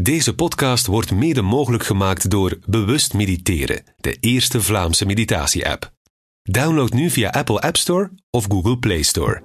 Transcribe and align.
Deze 0.00 0.34
podcast 0.34 0.86
wordt 0.86 1.10
mede 1.10 1.42
mogelijk 1.42 1.84
gemaakt 1.84 2.30
door 2.30 2.58
Bewust 2.66 3.14
Mediteren, 3.14 3.82
de 3.96 4.16
eerste 4.20 4.62
Vlaamse 4.62 5.06
meditatie-app. 5.06 5.92
Download 6.42 6.92
nu 6.92 7.10
via 7.10 7.30
Apple 7.30 7.60
App 7.60 7.76
Store 7.76 8.10
of 8.30 8.44
Google 8.48 8.78
Play 8.78 9.02
Store. 9.02 9.42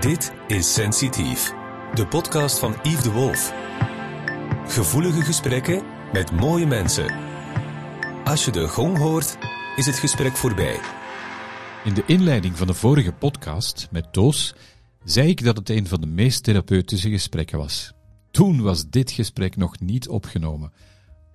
Dit 0.00 0.32
is 0.46 0.72
Sensitief, 0.74 1.52
de 1.94 2.06
podcast 2.06 2.58
van 2.58 2.76
Yves 2.82 3.02
de 3.02 3.10
Wolf. 3.10 3.52
Gevoelige 4.66 5.22
gesprekken 5.22 5.82
met 6.12 6.32
mooie 6.32 6.66
mensen. 6.66 7.14
Als 8.24 8.44
je 8.44 8.50
de 8.50 8.68
gong 8.68 8.98
hoort, 8.98 9.38
is 9.76 9.86
het 9.86 9.98
gesprek 9.98 10.36
voorbij. 10.36 10.80
In 11.84 11.94
de 11.94 12.02
inleiding 12.06 12.56
van 12.58 12.66
de 12.66 12.74
vorige 12.74 13.12
podcast 13.12 13.88
met 13.90 14.12
Toos 14.12 14.54
zei 15.04 15.28
ik 15.28 15.44
dat 15.44 15.56
het 15.56 15.68
een 15.70 15.86
van 15.86 16.00
de 16.00 16.06
meest 16.06 16.42
therapeutische 16.42 17.10
gesprekken 17.10 17.58
was. 17.58 17.92
Toen 18.30 18.60
was 18.62 18.90
dit 18.90 19.10
gesprek 19.10 19.56
nog 19.56 19.80
niet 19.80 20.08
opgenomen. 20.08 20.72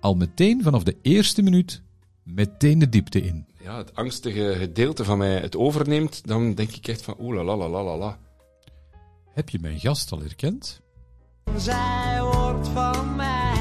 Al 0.00 0.14
meteen 0.14 0.62
vanaf 0.62 0.82
de 0.82 0.96
eerste 1.02 1.42
minuut, 1.42 1.82
meteen 2.22 2.78
de 2.78 2.88
diepte 2.88 3.20
in. 3.22 3.46
ja, 3.62 3.76
het 3.76 3.94
angstige 3.94 4.54
gedeelte 4.58 5.04
van 5.04 5.18
mij 5.18 5.38
het 5.40 5.56
overneemt, 5.56 6.26
dan 6.26 6.54
denk 6.54 6.70
ik 6.70 6.88
echt 6.88 7.02
van 7.02 7.14
oeh 7.20 7.34
la 7.34 7.56
la 7.56 7.68
la 7.68 7.82
la 7.82 7.96
la. 7.96 8.18
Heb 9.34 9.48
je 9.48 9.58
mijn 9.60 9.80
gast 9.80 10.12
al 10.12 10.20
herkend? 10.20 10.80
Zij 11.56 12.18
wordt 12.22 12.68
van 12.68 13.16
mij. 13.16 13.54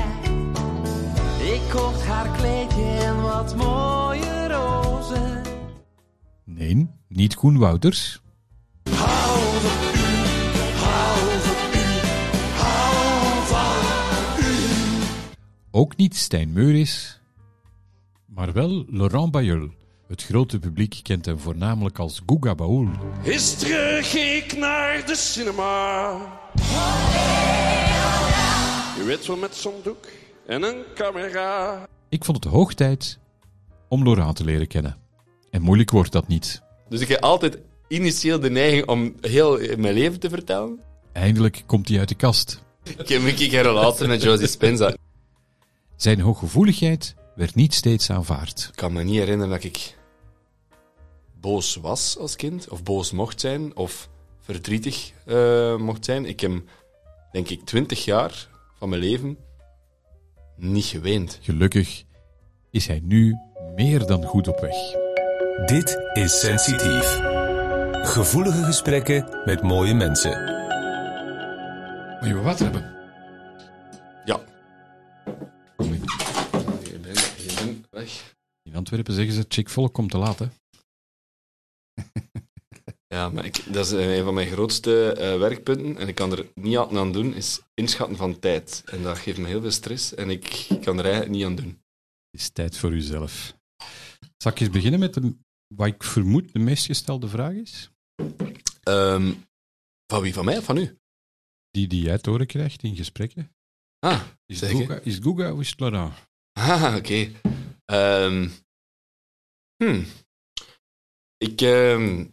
Ik 1.53 1.61
kocht 1.71 2.03
haar 2.05 2.37
kleedje 2.37 2.83
en 2.83 3.21
wat 3.21 3.55
mooie 3.55 4.47
rozen. 4.47 5.41
Nee, 6.43 6.89
niet 7.07 7.35
Koen 7.35 7.57
Wouters. 7.57 8.21
Ook 15.77 15.97
niet 15.97 16.15
Stijn 16.15 16.53
Meuris, 16.53 17.19
maar 18.25 18.53
wel 18.53 18.85
Laurent 18.89 19.31
Bayeul. 19.31 19.69
Het 20.07 20.23
grote 20.23 20.59
publiek 20.59 20.99
kent 21.03 21.25
hem 21.25 21.39
voornamelijk 21.39 21.99
als 21.99 22.21
Guga 22.25 22.55
Baoul. 22.55 22.87
Gisteren 23.23 24.03
ging 24.03 24.43
ik 24.43 24.57
naar 24.57 25.05
de 25.05 25.15
cinema. 25.15 26.11
Je 28.97 29.03
weet 29.05 29.25
wel 29.25 29.37
met 29.37 29.55
zo'n 29.55 29.73
doek 29.83 30.05
en 30.47 30.63
een 30.63 30.83
camera. 30.95 31.87
Ik 32.09 32.25
vond 32.25 32.43
het 32.43 32.53
hoog 32.53 32.73
tijd 32.73 33.19
om 33.87 34.03
Laurent 34.03 34.35
te 34.35 34.43
leren 34.43 34.67
kennen. 34.67 34.97
En 35.49 35.61
moeilijk 35.61 35.91
wordt 35.91 36.11
dat 36.11 36.27
niet. 36.27 36.61
Dus 36.89 37.01
ik 37.01 37.07
heb 37.07 37.21
altijd 37.21 37.57
initieel 37.87 38.39
de 38.39 38.49
neiging 38.49 38.87
om 38.87 39.15
heel 39.21 39.59
mijn 39.77 39.93
leven 39.93 40.19
te 40.19 40.29
vertellen. 40.29 40.79
Eindelijk 41.11 41.63
komt 41.65 41.87
hij 41.87 41.99
uit 41.99 42.09
de 42.09 42.15
kast. 42.15 42.63
Ik 42.83 43.07
heb 43.09 43.23
een 43.23 43.35
keer 43.35 43.53
een 43.53 43.63
relatie 43.63 44.07
met 44.07 44.21
Josie 44.21 44.47
Spenza. 44.47 44.93
Zijn 45.97 46.19
hooggevoeligheid 46.19 47.15
werd 47.35 47.55
niet 47.55 47.73
steeds 47.73 48.09
aanvaard. 48.09 48.67
Ik 48.69 48.75
kan 48.75 48.93
me 48.93 49.03
niet 49.03 49.15
herinneren 49.15 49.51
dat 49.51 49.63
ik 49.63 49.97
boos 51.39 51.75
was 51.75 52.17
als 52.17 52.35
kind, 52.35 52.69
of 52.69 52.83
boos 52.83 53.11
mocht 53.11 53.39
zijn, 53.39 53.75
of 53.75 54.09
verdrietig 54.39 55.11
eh, 55.25 55.77
mocht 55.77 56.05
zijn. 56.05 56.25
Ik 56.25 56.39
heb, 56.39 56.61
denk 57.31 57.49
ik, 57.49 57.65
twintig 57.65 58.05
jaar 58.05 58.47
van 58.77 58.89
mijn 58.89 59.01
leven 59.01 59.37
niet 60.55 60.85
geweend. 60.85 61.39
Gelukkig 61.41 62.03
is 62.71 62.87
hij 62.87 62.99
nu 63.03 63.35
meer 63.75 64.05
dan 64.05 64.23
goed 64.23 64.47
op 64.47 64.59
weg. 64.59 64.75
Dit 65.65 65.97
is 66.13 66.39
Sensitief. 66.39 67.19
Gevoelige 67.91 68.63
gesprekken 68.63 69.41
met 69.45 69.61
mooie 69.61 69.93
mensen. 69.93 70.55
Moet 72.19 72.29
je 72.29 72.41
wat 72.41 72.59
hebben? 72.59 72.96
Antwerpen 78.87 79.13
zeggen 79.13 79.33
ze, 79.33 79.45
chick 79.47 79.69
volk 79.69 79.93
komt 79.93 80.11
te 80.11 80.17
laat, 80.17 80.39
hè? 80.39 80.47
Ja, 83.07 83.29
maar 83.29 83.45
ik, 83.45 83.73
dat 83.73 83.85
is 83.85 83.91
eh, 83.91 84.17
een 84.17 84.23
van 84.23 84.33
mijn 84.33 84.47
grootste 84.47 85.11
eh, 85.11 85.37
werkpunten. 85.37 85.97
En 85.97 86.07
ik 86.07 86.15
kan 86.15 86.31
er 86.31 86.51
niet 86.53 86.77
aan 86.77 87.11
doen, 87.11 87.33
is 87.33 87.61
inschatten 87.73 88.17
van 88.17 88.39
tijd. 88.39 88.83
En 88.85 89.03
dat 89.03 89.17
geeft 89.17 89.37
me 89.37 89.47
heel 89.47 89.61
veel 89.61 89.71
stress. 89.71 90.13
En 90.13 90.29
ik 90.29 90.67
kan 90.81 90.97
er 90.97 91.03
eigenlijk 91.03 91.33
niet 91.35 91.45
aan 91.45 91.55
doen. 91.55 91.81
Het 92.29 92.41
is 92.41 92.49
tijd 92.49 92.77
voor 92.77 92.91
uzelf. 92.91 93.55
Zal 94.37 94.51
ik 94.51 94.59
eens 94.59 94.69
beginnen 94.69 94.99
met 94.99 95.13
de, 95.13 95.35
wat 95.75 95.87
ik 95.87 96.03
vermoed 96.03 96.53
de 96.53 96.59
meest 96.59 96.85
gestelde 96.85 97.27
vraag 97.27 97.53
is? 97.53 97.89
Ehm, 98.83 99.33
van 100.11 100.21
wie? 100.21 100.33
Van 100.33 100.45
mij 100.45 100.57
of 100.57 100.63
van 100.63 100.77
u? 100.77 100.97
Die 101.71 101.87
die 101.87 102.01
jij 102.01 102.17
te 102.17 102.29
horen 102.29 102.47
krijgt 102.47 102.83
in 102.83 102.95
gesprekken. 102.95 103.51
Ah, 103.99 104.21
Is? 104.45 104.59
Guga, 104.61 104.99
is 104.99 105.17
Guga 105.21 105.53
of 105.53 105.59
is 105.59 105.69
het 105.69 105.79
Laurent? 105.79 106.13
ah 106.51 106.95
oké. 106.95 107.31
Ehm, 107.85 108.49
hmm. 109.77 110.05
Ik 111.37 111.61
ehm, 111.61 112.25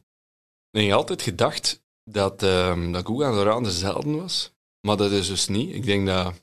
heb 0.71 0.93
altijd 0.93 1.23
gedacht 1.23 1.85
dat, 2.05 2.43
ehm 2.43 2.93
dat 2.93 3.07
Guga 3.07 3.61
dezelfde 3.61 4.11
was. 4.11 4.53
Maar 4.87 4.97
dat 4.97 5.11
is 5.11 5.27
dus 5.27 5.49
niet. 5.49 5.75
Ik 5.75 5.85
denk 5.85 6.07
dat 6.07 6.43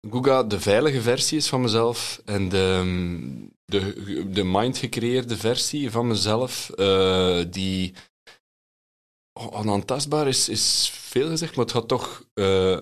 Guga 0.00 0.42
de 0.42 0.60
veilige 0.60 1.02
versie 1.02 1.38
is 1.38 1.48
van 1.48 1.60
mezelf 1.60 2.22
en 2.24 2.48
de, 2.48 2.80
ehm, 2.80 3.48
de, 3.64 4.30
de 4.30 4.44
mind 4.44 4.78
gecreëerde 4.78 5.36
versie 5.36 5.90
van 5.90 6.06
mezelf, 6.06 6.70
eh, 6.70 7.44
die 7.50 7.94
onaantastbaar 9.32 10.28
is, 10.28 10.48
is 10.48 10.90
veel 10.90 11.28
gezegd, 11.28 11.56
maar 11.56 11.64
het 11.64 11.74
gaat 11.74 11.88
toch 11.88 12.24
eh, 12.34 12.80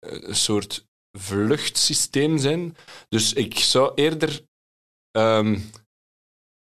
een 0.00 0.36
soort 0.36 0.86
vluchtsysteem 1.18 2.38
zijn. 2.38 2.76
Dus 3.08 3.32
ik 3.32 3.58
zou 3.58 3.92
eerder. 3.94 4.45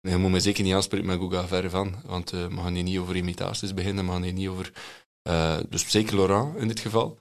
Nee, 0.01 0.13
je 0.13 0.17
moet 0.17 0.31
me 0.31 0.41
zeker 0.41 0.65
niet 0.65 0.75
aanspreken 0.75 1.07
met 1.07 1.19
Guga 1.19 1.47
verre 1.47 1.71
van, 1.71 1.95
want 2.05 2.33
eh, 2.33 2.47
we 2.47 2.57
gaan 2.57 2.75
hier 2.75 2.83
niet 2.83 2.99
over 2.99 3.17
imitaties 3.17 3.75
beginnen, 3.75 4.05
we 4.07 4.11
gaan 4.11 4.23
hier 4.23 4.33
niet 4.33 4.49
over. 4.49 4.73
eh, 5.23 5.59
dus 5.69 5.91
zeker 5.91 6.15
Laurent 6.17 6.57
in 6.57 6.69
dit 6.69 6.81
geval. 6.81 7.19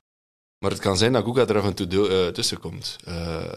Maar 0.59 0.71
het 0.71 0.79
kan 0.81 0.97
zijn 0.97 1.13
dat 1.13 1.23
Guga 1.23 1.47
er 1.47 1.57
af 1.57 1.65
en 1.65 1.73
toe 1.73 2.09
eh, 2.09 2.27
tussen 2.27 2.59
komt. 2.59 2.97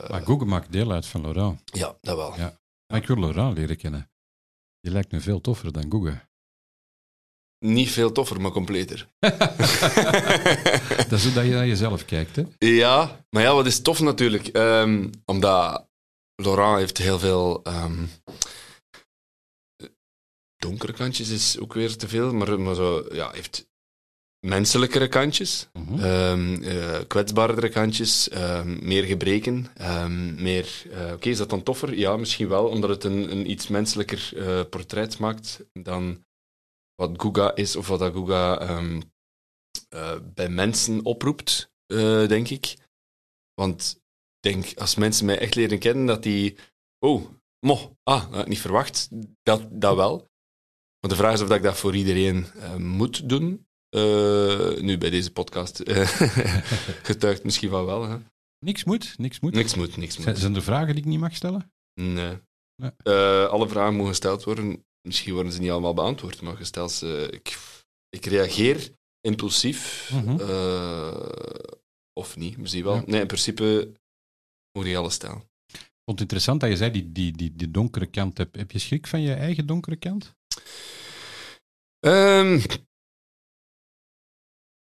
Maar 0.08 0.22
Guga 0.24 0.44
maakt 0.44 0.72
deel 0.72 0.92
uit 0.92 1.06
van 1.06 1.20
Laurent. 1.20 1.60
ja, 1.64 1.96
dat 2.00 2.16
wel. 2.16 2.36
Ja. 2.36 2.58
Maar 2.86 3.00
ik 3.00 3.06
wil 3.06 3.18
Laurent 3.18 3.56
leren 3.56 3.76
kennen. 3.76 4.10
Die 4.80 4.92
lijkt 4.92 5.12
me 5.12 5.20
veel 5.20 5.40
toffer 5.40 5.72
dan 5.72 5.90
Guga. 5.90 6.28
Niet 7.58 7.90
veel 7.90 8.12
toffer, 8.12 8.40
maar 8.40 8.50
completer. 8.50 9.08
Dat 11.08 11.12
is 11.12 11.24
hoe 11.24 11.32
dat 11.32 11.44
je 11.44 11.50
naar 11.50 11.66
jezelf 11.66 12.04
kijkt, 12.04 12.36
hè? 12.36 12.42
Ja, 12.58 13.24
maar 13.30 13.42
ja, 13.42 13.54
wat 13.54 13.66
is 13.66 13.82
tof 13.82 14.00
natuurlijk. 14.00 14.46
ehm, 14.46 15.10
omdat 15.24 15.85
Laurent 16.42 16.78
heeft 16.78 16.98
heel 16.98 17.18
veel... 17.18 17.62
ehm, 17.62 18.06
donkere 20.56 20.92
kantjes 20.92 21.28
is 21.28 21.58
ook 21.58 21.72
weer 21.72 21.96
te 21.96 22.08
veel, 22.08 22.32
maar, 22.32 22.60
maar 22.60 22.74
zo, 22.74 23.14
ja, 23.14 23.30
heeft 23.30 23.66
menselijkere 24.46 25.08
kantjes, 25.08 25.68
Mhm. 25.72 25.98
ehm 26.04 26.62
eh, 26.62 27.00
kwetsbaardere 27.06 27.68
kantjes, 27.68 28.28
ehm, 28.28 28.86
meer 28.86 29.04
gebreken, 29.04 29.66
meer... 30.36 30.82
eh, 30.90 31.12
Oké, 31.12 31.28
is 31.28 31.38
dat 31.38 31.50
dan 31.50 31.62
toffer? 31.62 31.94
Ja, 31.94 32.16
misschien 32.16 32.48
wel, 32.48 32.68
omdat 32.68 32.90
het 32.90 33.04
een, 33.04 33.30
een 33.30 33.50
iets 33.50 33.68
menselijker 33.68 34.32
eh, 34.36 34.68
portret 34.70 35.18
maakt 35.18 35.60
dan 35.72 36.24
wat 36.94 37.20
Guga 37.20 37.54
is, 37.54 37.76
of 37.76 37.88
wat 37.88 37.98
dat 37.98 38.12
Guga 38.12 38.58
bij 40.34 40.48
mensen 40.48 41.04
oproept, 41.04 41.70
denk 42.28 42.48
ik. 42.48 42.76
Want 43.54 44.00
denk, 44.52 44.78
als 44.78 44.94
mensen 44.94 45.26
mij 45.26 45.38
echt 45.38 45.54
leren 45.54 45.78
kennen, 45.78 46.06
dat 46.06 46.22
die... 46.22 46.56
Oh, 46.98 47.26
mo, 47.66 47.96
ah, 48.02 48.22
dat 48.22 48.30
had 48.32 48.42
ik 48.42 48.48
niet 48.48 48.60
verwacht. 48.60 49.08
Dat, 49.42 49.66
dat 49.70 49.96
wel. 49.96 50.28
Maar 51.00 51.10
de 51.10 51.16
vraag 51.16 51.32
is 51.32 51.40
of 51.40 51.48
dat 51.48 51.56
ik 51.56 51.62
dat 51.62 51.76
voor 51.76 51.96
iedereen 51.96 52.46
eh, 52.54 52.76
moet 52.76 53.28
doen. 53.28 53.66
Eh, 53.88 54.80
nu, 54.80 54.98
bij 54.98 55.10
deze 55.10 55.32
podcast 55.32 55.80
eh, 55.80 56.06
getuigt 57.10 57.44
misschien 57.44 57.70
van 57.70 57.84
wel. 57.84 58.08
Hè. 58.08 58.16
Niks 58.64 58.84
moet, 58.84 59.18
niks 59.18 59.40
moet. 59.40 59.54
Niks 59.54 59.74
moet, 59.74 59.96
niks 59.96 60.14
Zijn, 60.14 60.28
moet. 60.28 60.38
zijn 60.38 60.54
er 60.54 60.62
vragen 60.62 60.94
die 60.94 61.04
ik 61.04 61.04
niet 61.04 61.20
mag 61.20 61.34
stellen? 61.34 61.72
Nee. 62.00 62.38
Nee. 62.82 62.90
Alle 63.46 63.68
vragen 63.68 63.94
mogen 63.94 64.08
gesteld 64.08 64.44
worden. 64.44 64.84
Misschien 65.08 65.34
worden 65.34 65.52
ze 65.52 65.60
niet 65.60 65.70
allemaal 65.70 65.94
beantwoord, 65.94 66.42
maar 66.42 66.56
gesteld 66.56 66.92
ze... 66.92 67.28
Ik, 67.30 67.58
ik 68.08 68.26
reageer 68.26 68.90
impulsief. 69.20 70.10
Mhm. 70.12 70.36
of 72.12 72.36
niet, 72.36 72.72
je 72.72 72.84
wel. 72.84 72.94
Ja. 72.94 73.02
Nee, 73.06 73.20
in 73.20 73.26
principe 73.26 73.92
moet 74.76 74.86
je 74.86 74.96
alles 74.96 75.14
stellen. 75.14 75.42
Ik 75.66 76.02
vond 76.04 76.20
het 76.20 76.20
interessant 76.20 76.60
dat 76.60 76.70
je 76.70 76.76
zei, 76.76 76.90
die, 76.90 77.12
die, 77.12 77.32
die, 77.36 77.52
die 77.56 77.70
donkere 77.70 78.06
kant. 78.06 78.38
Heb, 78.38 78.54
heb 78.54 78.70
je 78.70 78.78
schrik 78.78 79.06
van 79.06 79.20
je 79.20 79.34
eigen 79.34 79.66
donkere 79.66 79.96
kant? 79.96 80.34
Ehm, 82.00 82.60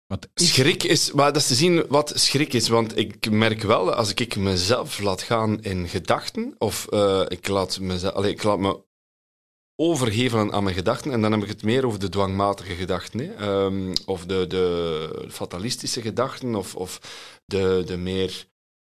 Want 0.06 0.28
is- 0.34 0.54
schrik 0.54 0.82
is, 0.82 1.12
maar 1.12 1.32
dat 1.32 1.42
is 1.42 1.48
te 1.48 1.54
zien 1.54 1.86
wat 1.88 2.12
schrik 2.14 2.52
is. 2.52 2.68
Want 2.68 2.96
ik 2.96 3.30
merk 3.30 3.62
wel, 3.62 3.92
als 3.92 4.14
ik 4.14 4.36
mezelf 4.36 4.98
laat 4.98 5.22
gaan 5.22 5.62
in 5.62 5.88
gedachten, 5.88 6.54
of 6.58 6.86
eh, 6.88 7.24
ik, 7.28 7.48
laat 7.48 7.80
mezelf, 7.80 8.14
allee, 8.14 8.32
ik 8.32 8.42
laat 8.42 8.58
me 8.58 8.86
overgevelen 9.80 10.52
aan 10.52 10.62
mijn 10.62 10.74
gedachten. 10.76 11.12
En 11.12 11.20
dan 11.20 11.32
heb 11.32 11.42
ik 11.42 11.48
het 11.48 11.62
meer 11.62 11.86
over 11.86 11.98
de 11.98 12.08
dwangmatige 12.08 12.74
gedachten. 12.74 13.18
Hè. 13.20 13.34
Ehm, 13.34 13.94
of 14.06 14.26
de, 14.26 14.46
de 14.46 15.26
fatalistische 15.30 16.02
gedachten, 16.02 16.54
of, 16.54 16.74
of 16.74 17.00
de, 17.44 17.82
de 17.86 17.96
meer 17.96 18.46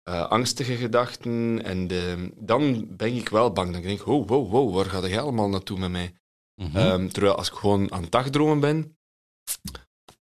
eh, 0.08 0.28
angstige 0.28 0.76
gedachten. 0.76 1.62
En 1.64 1.86
de, 1.86 2.32
dan 2.36 2.86
ben 2.96 3.14
ik 3.14 3.28
wel 3.28 3.52
bang. 3.52 3.72
Dan 3.72 3.82
denk 3.82 3.98
ik, 3.98 4.06
wow, 4.06 4.28
wow, 4.28 4.50
wow, 4.50 4.74
waar 4.74 4.84
gaat 4.84 5.06
jij 5.06 5.20
allemaal 5.20 5.48
naartoe 5.48 5.78
met 5.78 5.90
mij? 5.90 6.14
Mhm. 6.54 6.76
Ehm, 6.76 7.08
terwijl 7.08 7.34
als 7.34 7.48
ik 7.48 7.54
gewoon 7.54 7.92
aan 7.92 8.02
het 8.02 8.10
dagdromen 8.10 8.60
ben, 8.60 8.96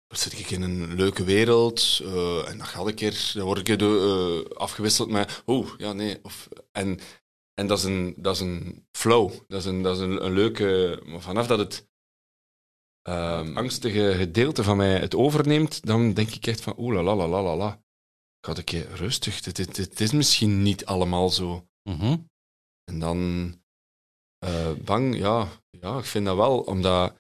dan 0.08 0.18
zit 0.18 0.40
ik 0.40 0.50
in 0.50 0.62
een 0.62 0.96
leuke 0.96 1.24
wereld 1.24 2.02
eh, 2.04 2.50
en 2.50 2.58
dan 2.58 2.68
ga 2.68 2.88
ik 2.88 3.02
er, 3.02 3.32
dan 3.34 3.46
word 3.46 3.70
ik 3.70 3.82
eh, 3.82 4.58
afgewisseld 4.58 5.10
met, 5.10 5.44
oh, 5.46 5.68
ja, 5.78 5.94
nee. 5.94 6.20
Of, 6.24 6.48
en 6.72 7.00
en 7.54 7.68
dat, 7.68 7.78
is 7.78 7.84
een, 7.84 8.14
dat 8.18 8.36
is 8.36 8.42
een 8.42 8.88
flow, 8.92 9.32
dat 9.48 9.60
is 9.60 9.66
een, 9.66 9.82
dat 9.82 9.96
is 9.96 10.02
een, 10.02 10.26
een 10.26 10.34
leuke... 10.34 11.02
Maar 11.06 11.22
vanaf 11.22 11.48
dat 11.48 11.60
het 11.60 11.88
ehm, 13.02 13.58
angstige 13.58 14.14
gedeelte 14.18 14.64
van 14.64 14.78
mij 14.78 15.00
het 15.00 15.16
overneemt, 15.16 15.86
dan 15.86 16.14
denk 16.14 16.30
ik 16.30 16.48
echt 16.48 16.62
van, 16.62 16.74
oeh, 16.78 16.94
la 16.94 17.04
la 17.04 17.16
la 17.16 17.28
la 17.28 17.42
la 17.42 17.56
la. 17.56 17.82
Ga 18.48 18.58
ik 18.58 18.66
keer 18.66 18.96
rustig, 18.96 19.46
het, 19.46 20.00
is 20.00 20.12
misschien 20.12 20.62
niet 20.62 20.86
allemaal 20.86 21.30
zo. 21.30 21.68
Mhm. 21.84 22.18
En 22.84 23.00
dan 23.00 23.54
eh, 24.38 24.72
bang, 24.74 25.18
ja, 25.18 25.48
ja, 25.70 25.98
ik 25.98 26.06
vind 26.06 26.26
dat 26.26 26.36
wel, 26.36 26.60
omdat 26.60 27.12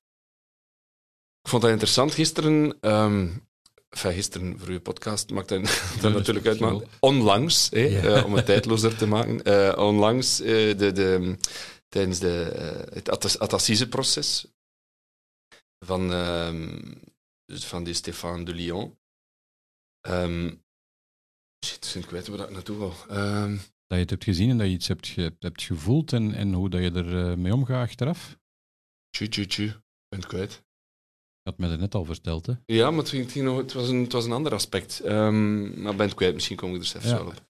ik 1.42 1.50
vond 1.50 1.62
dat 1.62 1.72
interessant 1.72 2.14
gisteren. 2.14 2.80
enfin, 3.90 4.14
gisteren 4.14 4.60
voor 4.60 4.68
uw 4.68 4.82
podcast 4.82 5.30
maakt 5.30 5.50
dat, 5.50 5.62
natuurlijk 6.14 6.46
uit, 6.46 6.60
maar 6.60 6.82
onlangs, 7.00 7.70
eh, 7.70 8.26
om 8.26 8.34
het 8.34 8.46
tijdlozer 8.52 8.98
te 8.98 9.08
maken, 9.08 9.44
eh, 9.44 9.78
onlangs 9.78 10.38
de, 10.38 10.76
de, 10.76 11.38
tijdens 11.88 12.20
de, 12.20 12.52
het 12.94 13.40
Atassise-proces 13.40 14.46
van, 15.86 16.12
ehm, 16.12 16.96
dus 17.46 17.66
van 17.66 17.84
die 17.84 17.94
Stéphane 17.94 18.46
de 18.46 18.54
Lyon. 18.54 18.98
Ehm 20.02 20.50
shit, 21.68 21.96
ik 22.04 22.10
weet 22.10 22.28
waar 22.28 22.40
ik 22.40 22.50
naartoe 22.52 22.78
wil. 22.78 22.94
Ehm, 23.10 23.52
Dat 23.88 23.98
je 23.98 24.04
het 24.04 24.10
hebt 24.10 24.24
gezien 24.24 24.50
en 24.50 24.58
dat 24.58 24.68
je 24.68 24.74
iets 24.74 24.88
hebt, 24.88 25.08
ge- 25.08 25.36
hebt 25.40 25.64
gevoeld 25.64 26.14
en, 26.14 26.34
en 26.34 26.54
hoe 26.54 26.70
dat 26.70 26.82
je 26.82 26.92
er 26.92 27.30
eh, 27.32 27.38
mee 27.38 27.54
omgaat 27.54 27.88
achteraf. 27.88 28.38
tju, 29.10 29.28
tju, 29.30 29.46
tju, 29.46 29.66
ben 30.10 30.20
het 30.20 30.26
kwijt. 30.26 30.52
Je 31.42 31.50
had 31.54 31.58
mij 31.58 31.70
dat 31.70 31.80
net 31.80 31.96
al 31.96 32.06
verteld, 32.06 32.46
hè? 32.46 32.54
Ja, 32.66 32.90
maar 32.90 33.00
het, 33.00 33.10
ging, 33.10 33.24
het, 33.24 33.32
ging 33.32 33.46
nog, 33.46 33.58
het, 33.58 33.74
was 33.74 33.90
een, 33.90 34.02
het 34.02 34.12
was 34.12 34.26
een 34.26 34.32
ander 34.32 34.54
aspect. 34.54 35.00
Ehm 35.00 35.82
maar 35.82 35.96
ben 35.96 36.06
het 36.06 36.16
kwijt, 36.16 36.34
misschien 36.34 36.58
kom 36.58 36.74
ik 36.76 36.80
er 36.80 36.86
zelfs 36.86 37.08
Ja. 37.08 37.16
wel 37.18 37.28
op. 37.28 37.42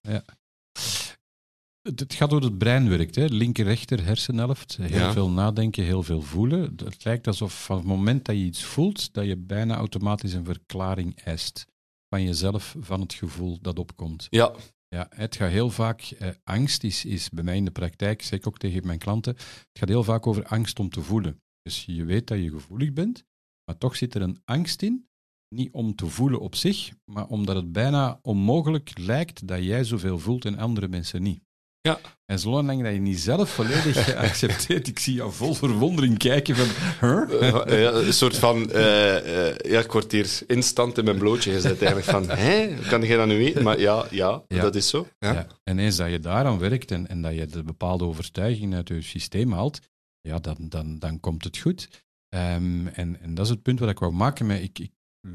Het, 1.82 2.00
het 2.00 2.14
gaat 2.14 2.30
hoe 2.30 2.44
het 2.44 2.58
brein 2.58 2.88
werkt, 2.88 3.14
hè? 3.14 3.24
linker-rechter 3.24 4.04
hersenhelft. 4.04 4.76
Heel 4.76 4.98
Ja. 4.98 5.12
veel 5.12 5.30
nadenken, 5.30 5.84
heel 5.84 6.02
veel 6.02 6.22
voelen. 6.22 6.72
Het 6.76 7.04
lijkt 7.04 7.26
alsof 7.26 7.64
van 7.64 7.76
het 7.76 7.86
moment 7.86 8.24
dat 8.24 8.36
je 8.36 8.42
iets 8.42 8.64
voelt, 8.64 9.12
dat 9.12 9.24
je 9.26 9.36
bijna 9.36 9.76
automatisch 9.76 10.32
een 10.32 10.44
verklaring 10.44 11.20
eist 11.22 11.66
van 12.08 12.22
jezelf, 12.22 12.76
van 12.80 13.00
het 13.00 13.12
gevoel 13.12 13.58
dat 13.60 13.78
opkomt. 13.78 14.26
Ja, 14.30 14.54
Ja, 14.88 15.06
het 15.10 15.36
gaat 15.36 15.50
heel 15.50 15.70
vaak, 15.70 16.00
eh, 16.00 16.28
angst 16.44 16.84
is, 16.84 17.04
is 17.04 17.28
bij 17.30 17.44
mij 17.44 17.56
in 17.56 17.64
de 17.64 17.70
praktijk, 17.70 18.22
zeg 18.22 18.38
ik 18.38 18.46
ook 18.46 18.58
tegen 18.58 18.86
mijn 18.86 18.98
klanten, 18.98 19.34
het 19.34 19.78
gaat 19.78 19.88
heel 19.88 20.04
vaak 20.04 20.26
over 20.26 20.46
angst 20.46 20.78
om 20.78 20.88
te 20.88 21.02
voelen. 21.02 21.42
Dus 21.62 21.84
je 21.84 22.04
weet 22.04 22.26
dat 22.26 22.38
je 22.38 22.50
gevoelig 22.50 22.92
bent, 22.92 23.24
maar 23.64 23.78
toch 23.78 23.96
zit 23.96 24.14
er 24.14 24.22
een 24.22 24.40
angst 24.44 24.82
in, 24.82 25.08
niet 25.54 25.72
om 25.72 25.94
te 25.94 26.06
voelen 26.06 26.40
op 26.40 26.54
zich, 26.54 26.92
maar 27.04 27.26
omdat 27.26 27.56
het 27.56 27.72
bijna 27.72 28.18
onmogelijk 28.22 28.98
lijkt 28.98 29.46
dat 29.46 29.64
jij 29.64 29.84
zoveel 29.84 30.18
voelt 30.18 30.44
en 30.44 30.58
andere 30.58 30.88
mensen 30.88 31.22
niet. 31.22 31.42
Ja. 31.88 32.00
En 32.26 32.38
zolang 32.38 32.82
dat 32.82 32.92
je 32.92 32.98
niet 33.00 33.20
zelf 33.20 33.50
volledig 33.50 34.14
accepteert, 34.28 34.86
ik 34.88 34.98
zie 34.98 35.14
jou 35.14 35.32
vol 35.32 35.54
verwondering 35.54 36.18
kijken 36.18 36.56
van, 36.56 36.66
huh? 37.00 37.42
Eh, 37.42 37.82
ja, 37.82 37.92
een 37.92 38.12
soort 38.12 38.36
van... 38.36 38.70
eh, 38.72 39.48
eh, 39.48 39.56
ja, 39.70 39.80
ik 39.80 39.92
word 39.92 40.12
hier 40.12 40.40
instant 40.46 40.98
in 40.98 41.04
mijn 41.04 41.18
blootje 41.18 41.52
gezet 41.52 41.82
eigenlijk 41.82 42.04
van... 42.10 42.36
Hé, 42.36 42.74
hoe 42.74 42.86
kan 42.86 43.02
jij 43.02 43.16
dat 43.16 43.26
nu 43.26 43.36
weten? 43.38 43.62
Maar 43.62 43.80
ja, 43.80 44.06
ja, 44.10 44.42
Ja. 44.48 44.62
dat 44.62 44.74
is 44.74 44.88
zo. 44.88 45.06
Ja. 45.18 45.32
Ja. 45.32 45.46
En 45.64 45.78
eens 45.78 45.96
dat 45.96 46.10
je 46.10 46.20
daaraan 46.20 46.58
werkt 46.58 46.90
en, 46.90 47.08
en 47.08 47.22
dat 47.22 47.34
je 47.34 47.46
de 47.46 47.62
bepaalde 47.62 48.04
overtuiging 48.04 48.74
uit 48.74 48.88
je 48.88 49.02
systeem 49.02 49.52
haalt, 49.52 49.80
ja, 50.20 50.38
dan, 50.38 50.56
dan, 50.58 50.98
dan 50.98 51.20
komt 51.20 51.44
het 51.44 51.58
goed. 51.58 51.88
Ehm, 52.28 52.86
en, 52.86 53.20
en 53.20 53.34
dat 53.34 53.44
is 53.44 53.50
het 53.50 53.62
punt 53.62 53.78
wat 53.80 53.88
ik 53.90 53.98
wou 53.98 54.12
maken 54.12 54.46
met... 54.46 54.62
Ik, 54.62 54.78
ik, 54.78 54.90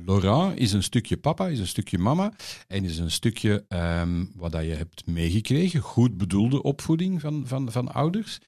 Laurent 0.05 0.59
is 0.59 0.73
een 0.73 0.83
stukje 0.83 1.17
papa, 1.17 1.47
is 1.47 1.59
een 1.59 1.67
stukje 1.67 1.97
mama 1.97 2.33
en 2.67 2.83
is 2.83 2.97
een 2.97 3.11
stukje 3.11 3.65
ehm, 3.67 4.25
wat 4.35 4.51
dat 4.51 4.63
je 4.63 4.73
hebt 4.73 5.05
meegekregen, 5.05 5.79
goed 5.79 6.17
bedoelde 6.17 6.63
opvoeding 6.63 7.21
van, 7.21 7.47
van, 7.47 7.71
van 7.71 7.93
ouders. 7.93 8.39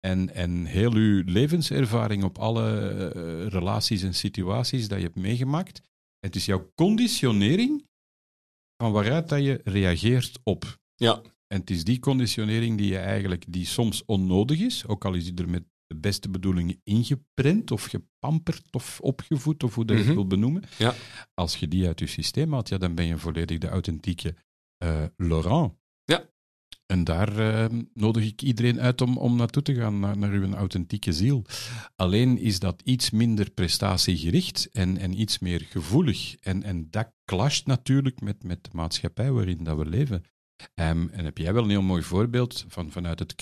En, 0.00 0.34
en 0.34 0.64
heel 0.64 0.92
uw 0.92 1.22
levenservaring 1.26 2.24
op 2.24 2.38
alle 2.38 2.88
eh, 2.88 3.46
relaties 3.46 4.02
en 4.02 4.14
situaties 4.14 4.88
dat 4.88 4.98
je 4.98 5.04
hebt 5.04 5.16
meegemaakt. 5.16 5.80
Het 6.18 6.36
is 6.36 6.44
jouw 6.44 6.72
conditionering 6.74 7.86
van 8.76 8.92
waaruit 8.92 9.28
dat 9.28 9.42
je 9.42 9.60
reageert 9.64 10.38
op. 10.42 10.78
Ja. 10.94 11.20
En 11.46 11.60
het 11.60 11.70
is 11.70 11.84
die 11.84 11.98
conditionering 11.98 12.78
die 12.78 12.88
je 12.88 12.98
eigenlijk, 12.98 13.44
die 13.48 13.66
soms 13.66 14.04
onnodig 14.04 14.60
is, 14.60 14.86
ook 14.86 15.04
al 15.04 15.14
is 15.14 15.24
die 15.24 15.34
er 15.34 15.48
met 15.48 15.64
de 15.92 16.00
beste 16.00 16.28
bedoelingen 16.28 16.80
ingeprent 16.84 17.70
of 17.70 17.84
gepamperd 17.84 18.62
of 18.70 19.00
opgevoed, 19.00 19.62
of 19.62 19.74
hoe 19.74 19.84
dat 19.84 19.96
je 19.96 20.04
het 20.04 20.14
wil 20.14 20.26
benoemen. 20.26 20.62
Ja. 20.78 20.94
Als 21.34 21.56
je 21.56 21.68
die 21.68 21.86
uit 21.86 21.98
je 21.98 22.06
systeem 22.06 22.52
haalt, 22.52 22.68
ja, 22.68 22.78
dan 22.78 22.94
ben 22.94 23.06
je 23.06 23.18
volledig 23.18 23.58
de 23.58 23.68
authentieke 23.68 24.34
eh, 24.76 25.04
Laurent. 25.16 25.72
Ja. 26.04 26.30
En 26.86 27.04
daar 27.04 27.38
eh, 27.38 27.78
nodig 27.94 28.24
ik 28.24 28.42
iedereen 28.42 28.80
uit 28.80 29.00
om, 29.00 29.18
om 29.18 29.36
naartoe 29.36 29.62
te 29.62 29.74
gaan, 29.74 30.00
naar, 30.00 30.18
naar 30.18 30.30
uw 30.30 30.54
authentieke 30.54 31.12
ziel. 31.12 31.44
Alleen 31.96 32.38
is 32.38 32.58
dat 32.58 32.82
iets 32.84 33.10
minder 33.10 33.50
prestatiegericht 33.50 34.70
en, 34.70 34.98
en 34.98 35.20
iets 35.20 35.38
meer 35.38 35.60
gevoelig. 35.60 36.36
En, 36.40 36.62
en 36.62 36.90
dat 36.90 37.12
clasht 37.24 37.66
natuurlijk 37.66 38.20
met, 38.20 38.42
met 38.42 38.64
de 38.64 38.70
maatschappij 38.72 39.32
waarin 39.32 39.64
dat 39.64 39.76
we 39.76 39.86
leven. 39.86 40.22
Ehm, 40.74 41.08
en 41.08 41.24
heb 41.24 41.38
jij 41.38 41.52
wel 41.52 41.62
een 41.62 41.70
heel 41.70 41.82
mooi 41.82 42.02
voorbeeld 42.02 42.64
van, 42.68 42.90
vanuit 42.90 43.18
het 43.18 43.34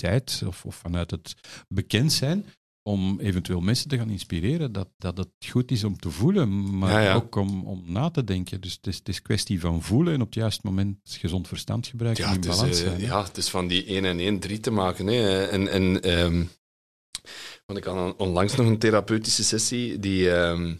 creativiteit 0.00 0.42
of, 0.48 0.64
of 0.64 0.74
vanuit 0.74 1.10
het 1.10 1.34
bekend 1.68 2.12
zijn, 2.12 2.46
om 2.82 3.20
eventueel 3.20 3.60
mensen 3.60 3.88
te 3.88 3.96
gaan 3.98 4.10
inspireren 4.10 4.72
dat, 4.72 4.88
dat 4.98 5.16
het 5.16 5.28
goed 5.48 5.70
is 5.70 5.84
om 5.84 5.98
te 5.98 6.10
voelen, 6.10 6.78
maar 6.78 6.90
Ja, 6.92 7.00
ja. 7.00 7.14
ook 7.14 7.34
om, 7.36 7.64
om 7.64 7.82
na 7.86 8.10
te 8.10 8.24
denken. 8.24 8.60
Dus 8.60 8.72
het 8.72 8.86
is, 8.86 8.96
het 8.96 9.08
is 9.08 9.22
kwestie 9.22 9.60
van 9.60 9.82
voelen 9.82 10.14
en 10.14 10.20
op 10.20 10.26
het 10.26 10.34
juiste 10.34 10.60
moment 10.64 10.96
gezond 11.04 11.48
verstand 11.48 11.86
gebruiken 11.86 12.24
Ja, 12.24 12.30
en 12.30 12.36
in 12.36 12.40
is, 12.48 12.56
balans 12.56 12.80
eh, 12.82 12.86
zijn. 12.88 13.00
ja, 13.00 13.24
het 13.24 13.36
is 13.36 13.48
van 13.48 13.68
die 13.68 13.84
1 13.84 14.04
en 14.04 14.18
1 14.18 14.38
3 14.38 14.60
te 14.60 14.70
maken. 14.70 15.06
Hè. 15.06 15.44
En, 15.46 15.68
en, 15.68 16.00
ehm, 16.02 16.44
want 17.66 17.78
ik 17.78 17.84
had 17.84 17.96
on- 17.96 18.18
onlangs 18.18 18.56
nog 18.56 18.66
een 18.66 18.78
therapeutische 18.78 19.44
sessie 19.44 19.98
die, 19.98 20.30
ehm, 20.30 20.74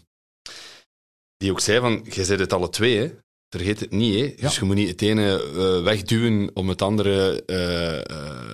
die 1.37 1.51
ook 1.51 1.59
zei 1.59 1.79
van, 1.79 2.05
je 2.09 2.25
zet 2.25 2.39
het 2.39 2.53
alle 2.53 2.69
twee, 2.69 2.97
hè. 2.97 3.11
vergeet 3.55 3.79
het 3.79 3.91
niet. 3.91 4.15
Hè. 4.19 4.35
Dus 4.47 4.55
je 4.55 4.65
moet 4.65 4.75
niet 4.75 4.89
het 4.89 5.01
ene 5.01 5.43
eh, 5.43 5.83
wegduwen 5.83 6.49
om 6.53 6.69
het 6.69 6.81
andere 6.81 7.43
eh, 7.45 8.50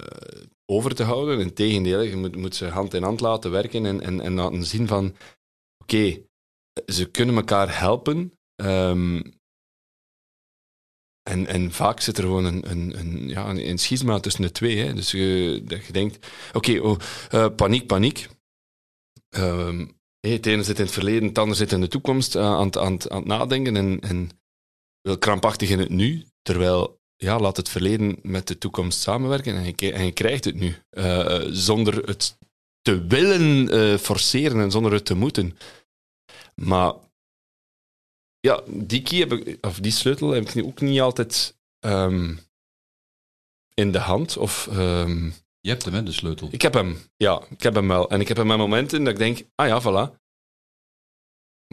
over 0.72 0.96
te 0.96 1.04
houden. 1.04 1.40
Integendeel, 1.40 2.02
je 2.02 2.16
moet, 2.16 2.36
moet 2.36 2.56
ze 2.56 2.66
hand 2.68 2.94
in 2.94 3.04
hand 3.04 3.20
laten 3.20 3.52
werken 3.52 3.86
en, 3.86 4.02
en, 4.02 4.22
en 4.22 4.34
laten 4.34 4.66
zien 4.66 4.88
van, 4.88 5.16
oké, 5.78 6.22
ze 6.86 7.06
kunnen 7.12 7.36
elkaar 7.36 7.80
helpen. 7.80 8.34
ehm, 8.56 9.22
en, 11.24 11.48
en 11.48 11.72
vaak 11.72 12.00
zit 12.00 12.18
er 12.18 12.24
gewoon 12.24 12.46
een, 12.46 12.72
een, 12.72 13.00
een, 13.00 13.28
ja, 13.28 13.50
een, 13.50 13.80
schisma 13.80 14.20
tussen 14.20 14.42
de 14.42 14.52
twee. 14.52 14.78
Hè. 14.78 14.94
Dus 14.94 15.12
je, 15.12 15.62
dat 15.66 15.86
je 15.86 15.94
denkt, 15.94 16.28
oké, 16.54 16.80
oh, 16.80 17.00
eh, 17.30 17.56
paniek, 17.56 17.88
paniek. 17.88 18.28
Hé, 20.20 20.34
het 20.34 20.46
ene 20.46 20.64
zit 20.64 20.78
in 20.78 20.86
het 20.86 20.94
verleden, 20.94 21.28
het 21.28 21.38
andere 21.38 21.58
zit 21.58 21.72
in 21.72 21.82
de 21.82 21.88
toekomst 21.88 22.36
eh, 22.36 22.44
aan, 22.44 22.76
aan, 22.76 23.12
aan 23.12 23.18
het 23.18 23.26
nadenken 23.26 23.76
en, 23.76 24.00
en 24.00 24.30
wil 25.02 25.18
krampachtig 25.18 25.70
in 25.70 25.80
het 25.80 25.90
nu. 25.90 26.26
Terwijl, 26.42 26.97
ja, 27.18 27.40
laat 27.40 27.58
het 27.58 27.70
verleden 27.70 28.20
met 28.22 28.48
de 28.48 28.58
toekomst 28.58 29.00
samenwerken 29.00 29.56
en 29.56 29.64
je, 29.66 29.74
k- 29.74 29.82
en 29.82 30.06
je 30.06 30.12
krijgt 30.12 30.46
het 30.46 30.56
nu. 30.56 30.76
eh, 30.90 31.42
zonder 31.50 32.04
het 32.08 32.38
te 32.82 33.06
willen 33.08 33.70
eh, 33.70 33.98
forceren 33.98 34.62
en 34.62 34.72
zonder 34.72 34.92
het 34.92 35.06
te 35.06 35.16
moeten. 35.16 35.58
Maar 36.56 36.94
ja, 38.40 38.64
die 38.68 39.02
key 39.02 39.20
heb 39.20 39.32
ik, 39.32 39.66
of 39.66 39.80
die 39.80 39.92
sleutel 39.92 40.30
heb 40.30 40.44
ik 40.44 40.56
nu 40.56 40.64
ook 40.64 40.82
niet 40.82 41.00
altijd 41.02 41.58
ehm, 41.80 42.36
in 43.74 43.92
de 43.92 44.00
hand. 44.00 44.38
Of, 44.38 44.68
ehm, 44.68 45.26
Je 45.60 45.70
hebt 45.70 45.86
hem, 45.86 45.94
hè, 45.94 46.04
de 46.04 46.12
sleutel. 46.12 46.48
ik 46.52 46.62
heb 46.62 46.74
hem, 46.74 46.98
ja, 47.18 47.46
ik 47.50 47.62
heb 47.64 47.74
hem 47.76 47.88
wel. 47.88 48.10
En 48.10 48.22
ik 48.22 48.28
heb 48.28 48.38
hem 48.38 48.48
met 48.48 48.58
momenten 48.58 49.04
dat 49.04 49.14
ik 49.14 49.20
denk, 49.20 49.40
ah 49.56 49.68
ja, 49.68 49.82
voilà. 49.82 50.16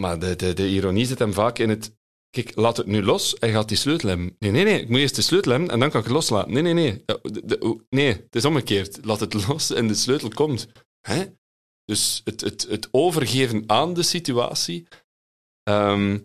Maar 0.00 0.18
de, 0.18 0.36
de, 0.36 0.52
de 0.52 0.68
ironie 0.68 1.06
zit 1.06 1.18
hem 1.18 1.32
vaak 1.32 1.58
in 1.58 1.68
het, 1.68 1.92
kijk, 2.34 2.52
laat 2.56 2.76
het 2.76 2.86
nu 2.86 3.02
los 3.02 3.38
en 3.38 3.50
gaat 3.52 3.68
die 3.68 3.76
sleutel 3.76 4.08
hebben. 4.08 4.36
Nee, 4.38 4.50
nee, 4.50 4.64
nee, 4.64 4.80
ik 4.80 4.88
moet 4.88 4.98
eerst 4.98 5.16
de 5.16 5.22
sleutel 5.22 5.50
hebben 5.52 5.70
en 5.70 5.78
dan 5.80 5.90
kan 5.90 6.00
ik 6.00 6.06
het 6.06 6.14
loslaten. 6.14 6.52
Nee, 6.52 6.62
nee, 6.62 6.72
nee. 6.72 7.04
De- 7.22 7.80
nee, 7.90 8.06
het 8.12 8.34
is 8.36 8.44
omgekeerd. 8.44 9.04
Laat 9.04 9.20
het 9.20 9.34
los 9.48 9.70
en 9.72 9.88
de 9.88 9.94
sleutel 9.94 10.28
komt. 10.28 10.66
Hè? 11.00 11.24
Dus 11.84 12.20
het, 12.24 12.40
het, 12.40 12.66
het 12.68 12.88
overgeven 12.90 13.64
aan 13.66 13.94
de 13.94 14.02
situatie. 14.02 14.86
ehm, 15.62 16.18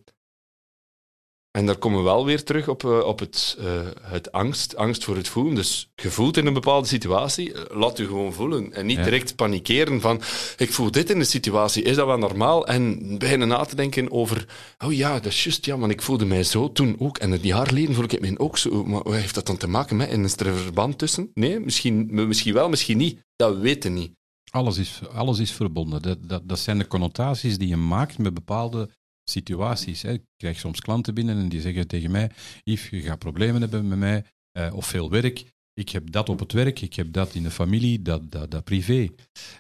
en 1.51 1.65
daar 1.65 1.77
komen 1.77 1.97
we 1.97 2.03
wel 2.03 2.25
weer 2.25 2.43
terug 2.43 2.67
op, 2.67 2.83
eh, 2.83 2.99
op 2.99 3.19
het, 3.19 3.57
eh, 3.59 3.81
het 4.01 4.31
angst, 4.31 4.75
angst 4.75 5.03
voor 5.03 5.15
het 5.15 5.27
voelen. 5.27 5.55
Dus 5.55 5.89
je 5.95 6.09
voelt 6.11 6.37
in 6.37 6.45
een 6.45 6.53
bepaalde 6.53 6.87
situatie, 6.87 7.53
eh, 7.53 7.77
laat 7.77 7.97
je 7.97 8.05
gewoon 8.05 8.33
voelen. 8.33 8.73
En 8.73 8.85
niet 8.85 8.97
Ja. 8.97 9.03
direct 9.03 9.35
panikeren 9.35 10.01
van, 10.01 10.21
ik 10.57 10.73
voel 10.73 10.91
dit 10.91 11.09
in 11.09 11.19
de 11.19 11.25
situatie, 11.25 11.83
is 11.83 11.95
dat 11.95 12.05
wel 12.05 12.17
normaal? 12.17 12.67
En 12.67 13.17
beginnen 13.17 13.47
na 13.47 13.63
te 13.65 13.75
denken 13.75 14.11
over, 14.11 14.45
oh 14.85 14.93
ja, 14.93 15.13
dat 15.13 15.25
is 15.25 15.43
juist, 15.43 15.65
ja, 15.65 15.77
want 15.77 15.91
ik 15.91 16.01
voelde 16.01 16.25
mij 16.25 16.43
zo 16.43 16.71
toen 16.71 16.95
ook. 16.99 17.17
En 17.17 17.31
een 17.31 17.39
jaar 17.41 17.67
geleden 17.67 17.95
voelde 17.95 18.15
ik 18.15 18.21
mij 18.21 18.37
ook 18.37 18.57
zo. 18.57 18.83
Maar 18.85 19.03
wat 19.03 19.13
heeft 19.13 19.35
dat 19.35 19.45
dan 19.45 19.57
te 19.57 19.67
maken 19.67 19.97
met? 19.97 20.09
En 20.09 20.23
is 20.23 20.35
er 20.37 20.47
een 20.47 20.55
verband 20.55 20.97
tussen? 20.97 21.31
Nee, 21.33 21.59
misschien, 21.59 22.07
misschien 22.27 22.53
wel, 22.53 22.69
misschien 22.69 22.97
niet. 22.97 23.19
Dat 23.35 23.57
weten 23.57 23.93
we 23.93 23.99
niet. 23.99 24.17
Alles 24.51 24.77
is, 24.77 24.99
alles 25.13 25.39
is 25.39 25.51
verbonden. 25.51 26.01
Dat, 26.01 26.17
dat, 26.21 26.41
dat 26.49 26.59
zijn 26.59 26.77
de 26.77 26.87
connotaties 26.87 27.57
die 27.57 27.67
je 27.67 27.77
maakt 27.77 28.17
met 28.17 28.33
bepaalde 28.33 28.89
situaties. 29.29 30.01
Hè. 30.01 30.11
Ik 30.11 30.23
krijg 30.37 30.59
soms 30.59 30.79
klanten 30.79 31.13
binnen 31.13 31.37
en 31.37 31.49
die 31.49 31.61
zeggen 31.61 31.87
tegen 31.87 32.11
mij: 32.11 32.31
Yves, 32.63 32.89
je 32.89 33.01
gaat 33.01 33.19
problemen 33.19 33.61
hebben 33.61 33.87
met 33.87 33.97
mij, 33.97 34.25
eh, 34.51 34.73
of 34.73 34.85
veel 34.85 35.09
werk. 35.09 35.51
Ik 35.73 35.89
heb 35.89 36.11
dat 36.11 36.29
op 36.29 36.39
het 36.39 36.51
werk, 36.51 36.81
ik 36.81 36.93
heb 36.93 37.13
dat 37.13 37.35
in 37.35 37.43
de 37.43 37.51
familie, 37.51 38.01
dat, 38.01 38.31
dat, 38.31 38.51
dat 38.51 38.63
privé. 38.63 39.09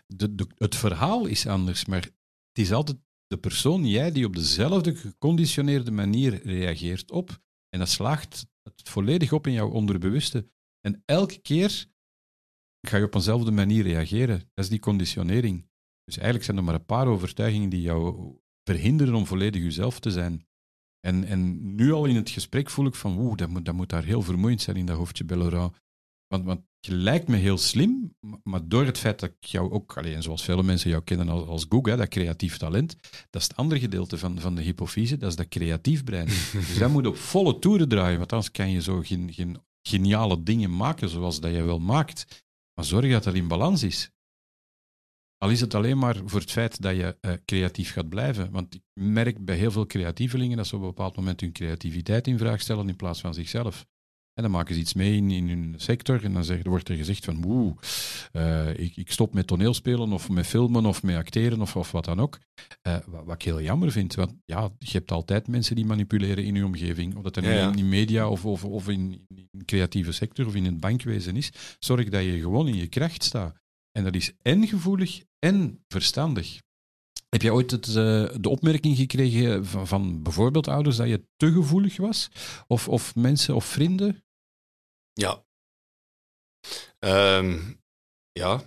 De, 0.07 0.47
het 0.55 0.75
verhaal 0.75 1.25
is 1.25 1.47
anders, 1.47 1.85
maar 1.85 2.01
het 2.01 2.59
is 2.65 2.71
altijd 2.71 2.97
de 3.27 3.37
persoon, 3.37 3.85
jij, 3.85 4.11
die 4.11 4.25
op 4.25 4.35
dezelfde 4.35 4.95
geconditioneerde 4.95 5.91
manier 5.91 6.41
reageert 6.43 7.11
op. 7.11 7.39
En 7.69 7.79
dat 7.79 7.89
slaagt 7.89 8.47
het 8.63 8.89
volledig 8.89 9.31
op 9.31 9.47
in 9.47 9.53
jouw 9.53 9.69
onderbewuste. 9.69 10.49
En 10.81 11.03
elke 11.05 11.39
keer 11.41 11.87
ga 12.87 12.97
je 12.97 13.03
op 13.03 13.15
eenzelfde 13.15 13.51
manier 13.51 13.83
reageren. 13.83 14.39
Dat 14.39 14.63
is 14.63 14.69
die 14.69 14.79
conditionering. 14.79 15.69
Dus 16.03 16.15
eigenlijk 16.15 16.45
zijn 16.45 16.57
er 16.57 16.63
maar 16.63 16.73
een 16.73 16.85
paar 16.85 17.07
overtuigingen 17.07 17.69
die 17.69 17.81
jou 17.81 18.35
verhinderen 18.69 19.15
om 19.15 19.25
volledig 19.25 19.61
jezelf 19.61 19.99
te 19.99 20.11
zijn. 20.11 20.47
En, 21.07 21.23
en 21.23 21.75
nu 21.75 21.91
al 21.91 22.05
in 22.05 22.15
het 22.15 22.29
gesprek 22.29 22.69
voel 22.69 22.85
ik 22.85 22.95
van, 22.95 23.17
oeh, 23.17 23.35
dat 23.35 23.49
moet, 23.49 23.65
dat 23.65 23.75
moet 23.75 23.89
daar 23.89 24.03
heel 24.03 24.21
vermoeiend 24.21 24.61
zijn 24.61 24.75
in 24.75 24.85
dat 24.85 24.97
hoofdje 24.97 25.25
Laurent. 25.25 25.73
Want, 26.27 26.45
want 26.45 26.61
je 26.79 26.93
lijkt 26.93 27.27
me 27.27 27.37
heel 27.37 27.57
slim, 27.57 28.15
maar- 28.43 28.67
door 28.67 28.85
het 28.85 28.97
feit 28.97 29.19
dat 29.19 29.29
ik 29.29 29.45
jou 29.45 29.71
ook, 29.71 29.97
alleen 29.97 30.21
zoals 30.21 30.43
vele 30.43 30.63
mensen 30.63 30.89
jou 30.89 31.03
kennen 31.03 31.29
als, 31.29 31.47
als 31.47 31.65
Goog, 31.69 31.85
hè, 31.85 31.97
dat 31.97 32.07
creatief 32.07 32.57
talent, 32.57 32.95
dat 33.29 33.41
is 33.41 33.47
het 33.47 33.57
andere 33.57 33.79
gedeelte 33.79 34.17
van, 34.17 34.39
van 34.39 34.55
de 34.55 34.61
hypofyse, 34.61 35.17
dat 35.17 35.29
is 35.29 35.35
dat 35.35 35.47
creatief 35.47 36.03
brein. 36.03 36.27
dus 36.67 36.77
dat 36.77 36.89
moet 36.89 37.07
op 37.07 37.17
volle 37.17 37.59
toeren 37.59 37.89
draaien, 37.89 38.17
want 38.17 38.31
anders 38.31 38.51
kan 38.51 38.71
je 38.71 38.81
zo 38.81 39.01
geen, 39.01 39.33
geen 39.33 39.57
geniale 39.81 40.43
dingen 40.43 40.75
maken 40.75 41.09
zoals 41.09 41.39
dat 41.39 41.51
je 41.51 41.63
wel 41.63 41.79
maakt. 41.79 42.45
Maar 42.73 42.85
zorg 42.85 43.11
dat 43.11 43.25
er 43.25 43.35
in 43.35 43.47
balans 43.47 43.83
is. 43.83 44.11
Al 45.39 45.49
is 45.49 45.61
het 45.61 45.73
alleen 45.73 45.97
maar 45.97 46.15
voor 46.25 46.39
het 46.39 46.51
feit 46.51 46.81
dat 46.81 46.95
je 46.95 47.17
eh, 47.21 47.33
creatief 47.45 47.91
gaat 47.91 48.09
blijven. 48.09 48.51
Want 48.51 48.75
ik 48.75 48.81
merk 48.93 49.45
bij 49.45 49.55
heel 49.55 49.71
veel 49.71 49.85
creatievelingen 49.85 50.57
dat 50.57 50.67
ze 50.67 50.75
op 50.75 50.81
een 50.81 50.87
bepaald 50.87 51.15
moment 51.15 51.41
hun 51.41 51.51
creativiteit 51.51 52.27
in 52.27 52.37
vraag 52.37 52.61
stellen 52.61 52.89
in 52.89 52.95
plaats 52.95 53.21
van 53.21 53.33
zichzelf. 53.33 53.85
En 54.33 54.45
dan 54.45 54.51
maken 54.51 54.73
ze 54.73 54.79
iets 54.79 54.93
mee 54.93 55.15
in, 55.15 55.31
in 55.31 55.49
hun 55.49 55.73
sector 55.77 56.23
en 56.23 56.33
dan 56.33 56.43
zeg, 56.43 56.63
wordt 56.63 56.89
er 56.89 56.95
gezegd 56.95 57.25
van 57.25 57.41
woe, 57.41 57.75
eh, 58.31 58.79
ik, 58.79 58.95
ik 58.95 59.11
stop 59.11 59.33
met 59.33 59.47
toneelspelen 59.47 60.11
of 60.11 60.29
met 60.29 60.47
filmen 60.47 60.85
of 60.85 61.03
met 61.03 61.15
acteren 61.15 61.61
of, 61.61 61.75
of 61.75 61.91
wat 61.91 62.05
dan 62.05 62.19
ook. 62.19 62.39
Eh, 62.81 62.97
wat, 63.05 63.25
wat 63.25 63.35
ik 63.35 63.41
heel 63.41 63.61
jammer 63.61 63.91
vind, 63.91 64.15
want 64.15 64.33
ja, 64.45 64.69
je 64.79 64.91
hebt 64.91 65.11
altijd 65.11 65.47
mensen 65.47 65.75
die 65.75 65.85
manipuleren 65.85 66.43
in 66.43 66.55
je 66.55 66.65
omgeving. 66.65 67.15
Of 67.15 67.23
dat 67.23 67.35
er 67.37 67.43
Ja, 67.43 67.51
ja. 67.51 67.71
in, 67.71 67.77
in 67.77 67.89
media 67.89 68.29
of, 68.29 68.45
of, 68.45 68.65
of 68.65 68.89
in, 68.89 69.25
in 69.27 69.47
de 69.51 69.65
creatieve 69.65 70.11
sector 70.11 70.47
of 70.47 70.55
in 70.55 70.65
het 70.65 70.79
bankwezen 70.79 71.35
is. 71.35 71.51
Zorg 71.79 72.09
dat 72.09 72.23
je 72.23 72.39
gewoon 72.39 72.67
in 72.67 72.75
je 72.75 72.87
kracht 72.87 73.23
staat. 73.23 73.55
En 73.91 74.03
dat 74.03 74.15
is 74.15 74.33
en 74.41 74.67
gevoelig 74.67 75.21
en 75.39 75.83
verstandig. 75.87 76.61
Heb 77.29 77.41
jij 77.41 77.51
ooit 77.51 77.71
het, 77.71 77.87
eh, 77.87 77.93
de 78.39 78.49
opmerking 78.49 78.97
gekregen 78.97 79.65
van, 79.65 79.87
van 79.87 80.23
bijvoorbeeld 80.23 80.67
ouders 80.67 80.95
dat 80.97 81.07
je 81.07 81.27
te 81.35 81.51
gevoelig 81.51 81.97
was? 81.97 82.29
Of, 82.67 82.87
of 82.87 83.15
mensen 83.15 83.55
of 83.55 83.65
vrienden? 83.65 84.23
Ja. 85.13 85.45
Ehm, 86.99 87.73
ja. 88.31 88.61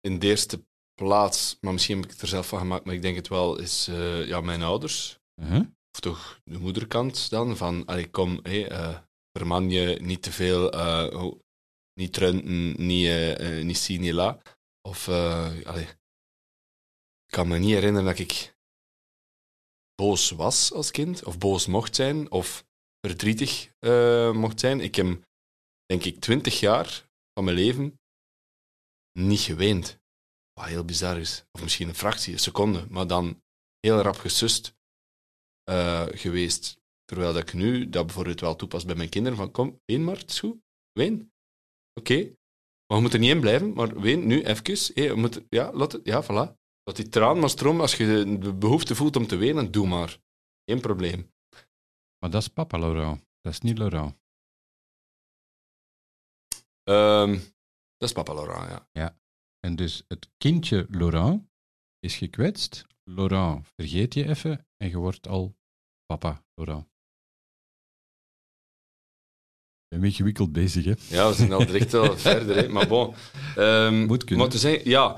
In 0.00 0.18
de 0.18 0.26
eerste 0.26 0.66
plaats, 0.94 1.58
maar 1.60 1.72
misschien 1.72 1.96
heb 1.96 2.04
ik 2.04 2.10
het 2.10 2.20
er 2.20 2.28
zelf 2.28 2.48
van 2.48 2.58
gemaakt, 2.58 2.84
maar 2.84 2.94
ik 2.94 3.02
denk 3.02 3.16
het 3.16 3.28
wel, 3.28 3.58
is 3.58 3.88
eh, 3.88 4.26
ja, 4.26 4.40
mijn 4.40 4.62
ouders. 4.62 5.18
Uh-huh. 5.42 5.66
Of 5.92 6.00
toch 6.00 6.40
de 6.44 6.58
moederkant 6.58 7.30
dan, 7.30 7.56
van, 7.56 7.84
allee, 7.84 8.10
kom, 8.10 8.40
hey, 8.42 8.68
verman 9.32 9.70
je 9.70 9.98
niet 10.02 10.22
te 10.22 10.32
veel, 10.32 10.72
eh, 10.72 11.32
niet 11.94 12.12
trunten, 12.12 12.86
niet, 12.86 13.38
niet 13.62 13.78
zien, 13.78 14.00
niet 14.00 14.12
la. 14.12 14.40
Of, 14.80 15.08
eh, 15.08 15.86
ik 17.26 17.34
kan 17.34 17.48
me 17.48 17.58
niet 17.58 17.70
herinneren 17.70 18.06
dat 18.06 18.18
ik 18.18 18.56
boos 19.94 20.30
was 20.30 20.72
als 20.72 20.90
kind, 20.90 21.24
of 21.24 21.38
boos 21.38 21.66
mocht 21.66 21.94
zijn, 21.94 22.30
of 22.30 22.66
verdrietig 23.06 23.72
eh, 23.78 24.32
mocht 24.32 24.60
zijn. 24.60 24.80
Ik 24.80 24.94
heb, 24.94 25.06
denk 25.86 26.04
ik, 26.04 26.20
twintig 26.20 26.60
jaar 26.60 27.10
van 27.32 27.44
mijn 27.44 27.56
leven 27.56 28.00
niet 29.18 29.40
geweend. 29.40 29.98
Wat 30.52 30.66
heel 30.66 30.84
bizar 30.84 31.18
is. 31.18 31.44
Of 31.50 31.62
misschien 31.62 31.88
een 31.88 31.94
fractie, 31.94 32.32
een 32.32 32.38
seconde, 32.38 32.86
maar 32.88 33.06
dan 33.06 33.42
heel 33.80 34.00
rap 34.00 34.16
gesust 34.16 34.74
eh, 35.64 36.06
geweest. 36.10 36.80
Terwijl 37.04 37.32
dat 37.32 37.42
ik 37.42 37.52
nu 37.52 37.88
dat 37.88 38.06
bijvoorbeeld 38.06 38.40
wel 38.40 38.56
toepas 38.56 38.84
bij 38.84 38.94
mijn 38.94 39.08
kinderen, 39.08 39.38
van 39.38 39.50
kom, 39.50 39.80
ween 39.84 40.04
maar, 40.04 40.16
het 40.16 40.30
is 40.30 40.38
goed, 40.40 40.60
ween. 40.92 41.32
Oké, 41.94 42.36
maar 42.88 42.96
we 42.96 43.00
moeten 43.00 43.20
er 43.20 43.26
niet 43.26 43.34
in 43.34 43.40
blijven, 43.40 43.72
maar 43.72 44.00
ween 44.00 44.26
nu 44.26 44.42
even. 44.42 44.94
Hey, 44.94 45.08
we 45.08 45.16
moeten, 45.16 45.46
ja, 45.48 45.72
laat 45.72 45.92
het, 45.92 46.04
ja, 46.04 46.22
voilà. 46.24 46.56
Laat 46.82 46.96
die 46.96 47.08
traan 47.08 47.38
maar 47.38 47.50
stromen. 47.50 47.80
Als 47.80 47.96
je 47.96 48.38
de 48.38 48.54
behoefte 48.54 48.94
voelt 48.94 49.16
om 49.16 49.26
te 49.26 49.36
wenen, 49.36 49.70
doe 49.70 49.86
maar. 49.86 50.20
Geen 50.64 50.80
probleem. 50.80 51.32
Maar 52.18 52.30
dat 52.30 52.42
is 52.42 52.48
papa 52.48 52.78
Laurent. 52.78 53.26
Dat 53.40 53.52
is 53.52 53.60
niet 53.60 53.78
Laurent. 53.78 54.16
Ehm, 56.82 57.32
dat 57.96 58.08
is 58.08 58.12
papa 58.12 58.34
Laurent, 58.34 58.86
ja. 58.92 59.18
En 59.60 59.76
dus 59.76 60.04
het 60.06 60.30
kindje 60.36 60.86
Laurent 60.90 61.50
is 61.98 62.16
gekwetst. 62.16 62.86
Laurent 63.04 63.68
vergeet 63.74 64.14
je 64.14 64.28
even 64.28 64.66
en 64.76 64.88
je 64.88 64.96
wordt 64.96 65.28
al 65.28 65.56
papa 66.06 66.44
Laurent. 66.54 66.88
Een 69.88 70.00
beetje 70.00 70.16
gewikkeld 70.16 70.52
bezig, 70.52 70.84
hè? 70.84 70.92
Ja, 71.06 71.28
we 71.28 71.34
zijn 71.34 71.52
al 71.52 71.66
direct 71.66 71.94
al 71.94 72.16
verder, 72.28 72.56
hè. 72.56 72.68
maar 72.68 72.86
bon. 72.86 73.14
Ehm, 73.56 74.04
Moet 74.04 74.24
kunnen. 74.24 74.38
Maar 74.44 74.54
te 74.54 74.58
zeggen, 74.60 74.90
ja. 74.90 75.16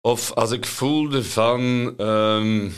Of 0.00 0.32
als 0.32 0.50
ik 0.50 0.66
voelde 0.66 1.24
van... 1.24 1.94
ehm, 1.96 2.70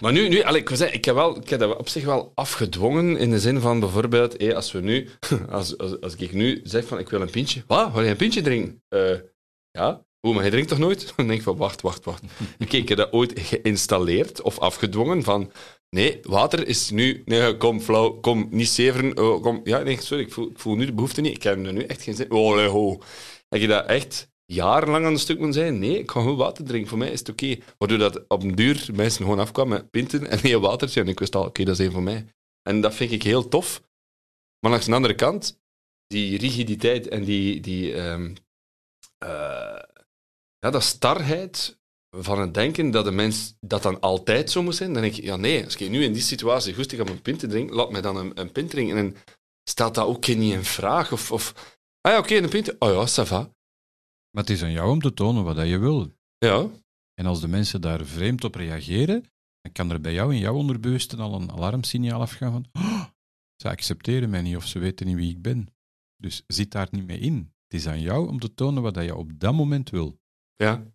Maar 0.00 0.12
nu, 0.12 0.28
nu 0.28 0.42
allee, 0.42 0.60
ik, 0.60 0.68
wil 0.68 0.76
zeggen, 0.76 0.96
ik, 0.96 1.04
heb 1.04 1.14
wel, 1.14 1.36
ik 1.36 1.48
heb 1.48 1.60
dat 1.60 1.76
op 1.76 1.88
zich 1.88 2.04
wel 2.04 2.32
afgedwongen 2.34 3.16
in 3.16 3.30
de 3.30 3.40
zin 3.40 3.60
van 3.60 3.80
bijvoorbeeld, 3.80 4.40
hé, 4.40 4.54
als 4.54 4.72
we 4.72 4.80
nu, 4.80 5.08
als, 5.48 5.78
als, 5.78 6.00
als 6.00 6.16
ik 6.16 6.32
nu 6.32 6.60
zeg 6.62 6.86
van 6.86 6.98
ik 6.98 7.08
wil 7.08 7.20
een 7.20 7.30
pintje, 7.30 7.62
wat, 7.66 7.92
wil 7.92 8.02
je 8.02 8.10
een 8.10 8.16
pintje 8.16 8.42
drinken? 8.42 8.82
Eh, 8.88 9.18
ja, 9.70 10.04
hoe, 10.20 10.34
maar 10.34 10.44
je 10.44 10.50
drinkt 10.50 10.68
toch 10.68 10.78
nooit? 10.78 11.06
Dan 11.16 11.26
denk 11.26 11.38
ik 11.38 11.44
van 11.44 11.56
wacht, 11.56 11.80
wacht, 11.80 12.04
wacht. 12.04 12.22
Oké, 12.58 12.76
ik 12.76 12.88
heb 12.88 12.98
dat 12.98 13.12
ooit 13.12 13.40
geïnstalleerd 13.40 14.42
of 14.42 14.58
afgedwongen 14.58 15.22
van 15.22 15.52
nee, 15.90 16.18
water 16.22 16.66
is 16.66 16.90
nu, 16.90 17.22
nee, 17.24 17.56
kom 17.56 17.80
flauw, 17.80 18.10
kom, 18.10 18.48
niet 18.50 18.68
zeveren, 18.68 19.18
oh, 19.18 19.42
kom, 19.42 19.60
ja, 19.64 19.78
nee, 19.78 20.00
sorry, 20.00 20.22
ik 20.22 20.32
voel, 20.32 20.50
ik 20.50 20.58
voel 20.58 20.76
nu 20.76 20.86
de 20.86 20.92
behoefte 20.92 21.20
niet, 21.20 21.36
ik 21.36 21.42
heb 21.42 21.56
nu 21.56 21.82
echt 21.82 22.02
geen 22.02 22.14
zin, 22.14 22.30
oh, 22.30 22.66
ho. 22.66 22.98
Heb 23.48 23.60
je 23.60 23.66
dat 23.66 23.86
echt 23.86 24.28
jarenlang 24.46 25.04
aan 25.04 25.12
de 25.12 25.18
stuk 25.18 25.38
moet 25.38 25.54
zijn. 25.54 25.78
Nee, 25.78 25.98
ik 25.98 26.10
ga 26.10 26.20
gewoon 26.20 26.36
water 26.36 26.64
drinken. 26.64 26.88
Voor 26.88 26.98
mij 26.98 27.10
is 27.10 27.18
het 27.18 27.28
oké. 27.28 27.58
Waardoor 27.78 27.98
dat 27.98 28.28
op 28.28 28.42
een 28.42 28.54
duur 28.54 28.88
mensen 28.94 29.22
gewoon 29.24 29.38
afkwamen 29.38 29.78
met 29.78 29.90
pinten 29.90 30.30
en 30.30 30.38
een 30.42 30.60
watertje. 30.60 31.00
En 31.00 31.08
ik 31.08 31.18
wist 31.18 31.34
al, 31.34 31.44
oké, 31.44 31.64
dat 31.64 31.78
is 31.78 31.84
één 31.84 31.92
voor 31.92 32.02
mij. 32.02 32.26
En 32.62 32.80
dat 32.80 32.94
vind 32.94 33.12
ik 33.12 33.22
heel 33.22 33.48
tof. 33.48 33.82
Maar 34.60 34.70
langs 34.70 34.86
de 34.86 34.94
andere 34.94 35.14
kant, 35.14 35.60
die 36.06 36.38
rigiditeit 36.38 37.08
en 37.08 37.24
die, 37.24 37.60
die 37.60 37.94
ehm, 37.94 38.34
eh, 39.18 39.82
ja, 40.58 40.70
dat 40.70 40.82
starheid 40.82 41.78
van 42.10 42.40
het 42.40 42.54
denken 42.54 42.90
dat 42.90 43.04
de 43.04 43.10
mens 43.10 43.56
dat 43.60 43.82
dan 43.82 44.00
altijd 44.00 44.50
zo 44.50 44.62
moet 44.62 44.74
zijn, 44.74 44.92
dan 44.92 45.02
denk 45.02 45.16
ik, 45.16 45.24
ja 45.24 45.36
nee, 45.36 45.64
als 45.64 45.76
ik 45.76 45.90
nu 45.90 46.04
in 46.04 46.12
die 46.12 46.22
situatie 46.22 46.74
goestig 46.74 47.00
om 47.00 47.08
een 47.08 47.22
pint 47.22 47.38
te 47.38 47.46
drinken, 47.46 47.76
laat 47.76 47.90
mij 47.90 48.00
dan 48.00 48.16
een, 48.16 48.40
een 48.40 48.52
pint 48.52 48.70
drinken. 48.70 48.96
En 48.96 49.14
stelt 49.68 49.94
dat 49.94 50.06
ook 50.06 50.26
niet 50.26 50.52
in 50.52 50.64
vraag. 50.64 51.12
Of, 51.12 51.32
of 51.32 51.52
ah 52.00 52.12
ja, 52.12 52.18
oké, 52.18 52.34
een 52.34 52.48
pint. 52.48 52.78
Oh 52.78 52.90
ja, 52.92 53.06
ça 53.06 53.26
va. 53.28 53.38
Maar 54.30 54.44
het 54.44 54.50
is 54.50 54.62
aan 54.62 54.72
jou 54.72 54.90
om 54.90 55.00
te 55.00 55.14
tonen 55.14 55.44
wat 55.44 55.56
dat 55.56 55.68
je 55.68 55.78
wil. 55.78 56.12
Ja, 56.38 56.68
En 57.14 57.26
als 57.26 57.40
de 57.40 57.48
mensen 57.48 57.80
daar 57.80 58.04
vreemd 58.04 58.44
op 58.44 58.54
reageren, 58.54 59.22
dan 59.60 59.72
kan 59.72 59.90
er 59.90 60.00
bij 60.00 60.12
jou 60.12 60.32
in 60.34 60.38
jouw 60.38 60.54
onderbewuste 60.54 61.16
al 61.16 61.34
een 61.34 61.50
alarmsignaal 61.50 62.20
afgaan 62.20 62.52
van 62.52 62.66
"Oh, 62.72 63.04
ze 63.56 63.68
accepteren 63.68 64.30
mij 64.30 64.42
niet 64.42 64.56
of 64.56 64.66
ze 64.66 64.78
weten 64.78 65.06
niet 65.06 65.16
wie 65.16 65.30
ik 65.30 65.42
ben. 65.42 65.68
Dus 66.16 66.42
zit 66.46 66.70
daar 66.70 66.88
niet 66.90 67.06
mee 67.06 67.18
in. 67.18 67.36
Het 67.68 67.80
is 67.80 67.86
aan 67.86 68.00
jou 68.00 68.28
om 68.28 68.38
te 68.38 68.54
tonen 68.54 68.82
wat 68.82 68.94
dat 68.94 69.04
je 69.04 69.14
op 69.14 69.30
dat 69.38 69.54
moment 69.54 69.90
wil. 69.90 70.18
ja. 70.56 70.94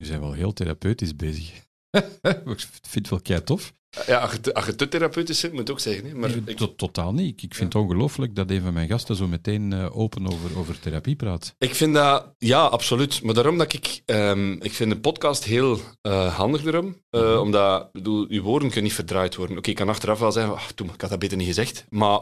We 0.00 0.06
zijn 0.06 0.20
wel 0.20 0.32
heel 0.32 0.52
therapeutisch 0.52 1.16
bezig. 1.16 1.52
ik 2.44 2.66
vind 2.82 2.92
het 2.92 3.08
wel 3.08 3.20
kei 3.20 3.42
tof. 3.44 3.72
Ja, 4.06 4.18
als 4.18 4.32
je 4.32 4.40
te, 4.40 4.54
als 4.54 4.66
je 4.66 4.74
te 4.74 4.88
therapeutisch 4.88 5.40
bent, 5.40 5.52
moet 5.54 5.66
je 5.66 5.72
ook 5.72 5.80
zeggen. 5.80 6.04
Hè. 6.08 6.14
Maar 6.14 6.30
ik, 6.44 6.56
to- 6.56 6.74
totaal 6.74 7.12
niet. 7.12 7.28
Ik- 7.36 7.42
Ik 7.42 7.54
vind 7.54 7.72
het 7.72 7.82
ongelooflijk 7.82 8.34
dat 8.34 8.50
een 8.50 8.60
van 8.62 8.72
mijn 8.72 8.88
gasten 8.88 9.16
zo 9.16 9.26
meteen 9.28 9.72
eh, 9.72 9.96
open 9.98 10.26
over, 10.26 10.58
over 10.58 10.80
therapie 10.80 11.16
praat. 11.16 11.54
ik 11.58 11.74
vind 11.74 11.94
dat, 11.94 12.34
ja, 12.38 12.64
absoluut. 12.64 13.22
Maar 13.22 13.34
daarom 13.34 13.58
dat 13.58 13.72
ik, 13.72 14.02
ehm, 14.04 14.52
ik 14.52 14.72
vind 14.72 14.90
een 14.92 15.00
podcast 15.00 15.44
heel 15.44 15.80
eh, 16.00 16.36
handig 16.36 16.62
daarom. 16.62 16.96
Eh, 17.10 17.40
Omdat, 17.40 17.82
ik 17.84 17.92
bedoel, 17.92 18.26
je 18.32 18.40
woorden 18.40 18.66
kunnen 18.68 18.84
niet 18.84 18.94
verdraaid 18.94 19.36
worden. 19.36 19.58
Oké, 19.58 19.70
ik 19.70 19.76
kan 19.76 19.88
achteraf 19.88 20.18
wel 20.18 20.32
zeggen, 20.32 20.54
ach, 20.54 20.72
toen, 20.72 20.90
ik 20.94 21.00
had 21.00 21.10
dat 21.10 21.18
beter 21.18 21.36
niet 21.36 21.46
gezegd. 21.46 21.84
Maar 21.88 22.20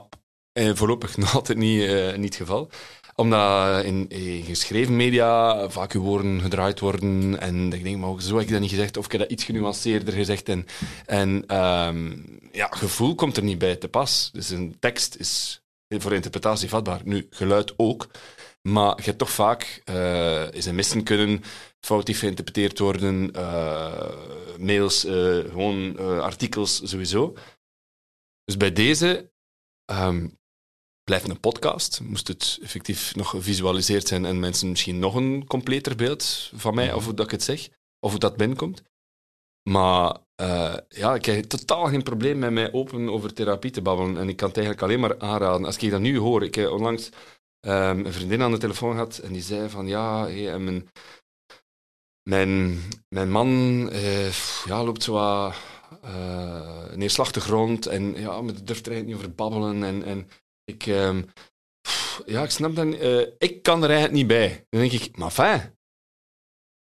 eh, 0.52 0.70
voorlopig 0.74 1.16
nog 1.16 1.34
altijd 1.34 1.58
niet, 1.58 1.88
niet 2.16 2.24
het 2.24 2.36
geval. 2.36 2.70
Omdat 3.18 3.84
in, 3.84 4.08
in 4.08 4.42
geschreven 4.42 4.96
media 4.96 5.68
vaak 5.70 5.92
woorden 5.92 6.40
gedraaid 6.40 6.80
worden. 6.80 7.40
En 7.40 7.72
ik 7.72 7.82
denk, 7.82 7.96
maar 7.96 8.22
zo 8.22 8.36
heb 8.36 8.46
ik 8.46 8.52
dat 8.52 8.60
niet 8.60 8.70
gezegd. 8.70 8.96
Of 8.96 9.04
ik 9.04 9.12
heb 9.12 9.20
dat 9.20 9.30
iets 9.30 9.44
genuanceerder 9.44 10.14
gezegd. 10.14 10.48
En, 10.48 10.66
en 11.06 11.46
ehm, 11.46 12.16
ja, 12.52 12.66
gevoel 12.70 13.14
komt 13.14 13.36
er 13.36 13.42
niet 13.42 13.58
bij 13.58 13.76
te 13.76 13.88
pas. 13.88 14.30
Dus 14.32 14.50
een 14.50 14.76
tekst 14.78 15.16
is 15.16 15.62
voor 15.88 16.12
interpretatie 16.12 16.68
vatbaar. 16.68 17.00
Nu, 17.04 17.26
geluid 17.30 17.74
ook. 17.76 18.08
Maar 18.62 18.96
je 18.96 19.02
hebt 19.02 19.18
toch 19.18 19.30
vaak 19.30 19.82
eh, 19.84 20.52
is 20.52 20.66
een 20.66 20.74
missen 20.74 21.02
kunnen, 21.02 21.42
foutief 21.80 22.18
geïnterpreteerd 22.18 22.78
worden, 22.78 23.32
eh, 23.32 24.16
mails, 24.58 25.04
eh, 25.04 25.38
gewoon 25.38 25.98
eh, 25.98 26.20
artikels 26.20 26.80
sowieso. 26.90 27.36
Dus 28.44 28.56
bij 28.56 28.72
deze 28.72 29.32
ehm, 29.84 30.28
blijft 31.08 31.28
een 31.28 31.40
podcast. 31.40 32.00
Moest 32.02 32.28
het 32.28 32.58
effectief 32.62 33.14
nog 33.14 33.30
gevisualiseerd 33.30 34.08
zijn 34.08 34.24
en 34.24 34.40
mensen 34.40 34.68
misschien 34.68 34.98
nog 34.98 35.14
een 35.14 35.46
completer 35.46 35.96
beeld 35.96 36.50
van 36.54 36.74
mij, 36.74 36.92
of 36.92 37.04
hoe 37.04 37.14
dat 37.14 37.24
ik 37.24 37.30
het 37.30 37.42
zeg, 37.42 37.68
of 38.00 38.10
hoe 38.10 38.20
dat 38.20 38.36
binnenkomt. 38.36 38.82
Maar 39.70 40.16
eh, 40.34 40.76
ja, 40.88 41.14
ik 41.14 41.24
heb 41.24 41.44
totaal 41.44 41.86
geen 41.86 42.02
probleem 42.02 42.38
met 42.38 42.50
mij 42.50 42.72
open 42.72 43.08
over 43.08 43.32
therapie 43.34 43.70
te 43.70 43.82
babbelen. 43.82 44.18
En 44.18 44.28
ik 44.28 44.36
kan 44.36 44.48
het 44.48 44.56
eigenlijk 44.56 44.86
alleen 44.86 45.00
maar 45.00 45.18
aanraden. 45.18 45.66
Als 45.66 45.76
ik 45.76 45.90
dat 45.90 46.00
nu 46.00 46.18
hoor, 46.18 46.42
ik 46.42 46.54
heb 46.54 46.70
onlangs 46.70 47.08
ehm, 47.60 48.04
een 48.04 48.12
vriendin 48.12 48.42
aan 48.42 48.52
de 48.52 48.58
telefoon 48.58 48.92
gehad 48.92 49.18
en 49.18 49.32
die 49.32 49.42
zei 49.42 49.68
van 49.68 49.86
ja, 49.86 50.26
hey, 50.26 50.58
mijn, 50.58 50.88
mijn, 52.22 52.80
mijn 53.08 53.30
man 53.30 53.48
eh, 53.90 54.30
ja, 54.64 54.84
loopt 54.84 55.02
zo 55.02 55.12
wat 55.12 55.54
eh, 56.02 56.92
neerslachtig 56.94 57.46
rond 57.46 57.86
en 57.86 58.14
ja, 58.14 58.40
maar 58.40 58.64
durft 58.64 58.86
er 58.86 58.92
eigenlijk 58.92 59.06
niet 59.06 59.16
over 59.16 59.34
babbelen. 59.34 59.82
En, 59.82 60.04
en 60.04 60.28
ik, 60.68 60.86
ehm, 60.86 61.22
pff, 61.80 62.22
ja, 62.26 62.42
ik 62.42 62.50
snap 62.50 62.76
dat 62.76 62.84
niet. 62.86 63.00
Eh, 63.00 63.20
ik 63.38 63.62
kan 63.62 63.82
er 63.82 63.88
eigenlijk 63.88 64.18
niet 64.18 64.26
bij. 64.26 64.66
Dan 64.70 64.80
denk 64.80 64.92
ik, 64.92 65.16
maar 65.16 65.30
fijn. 65.30 65.76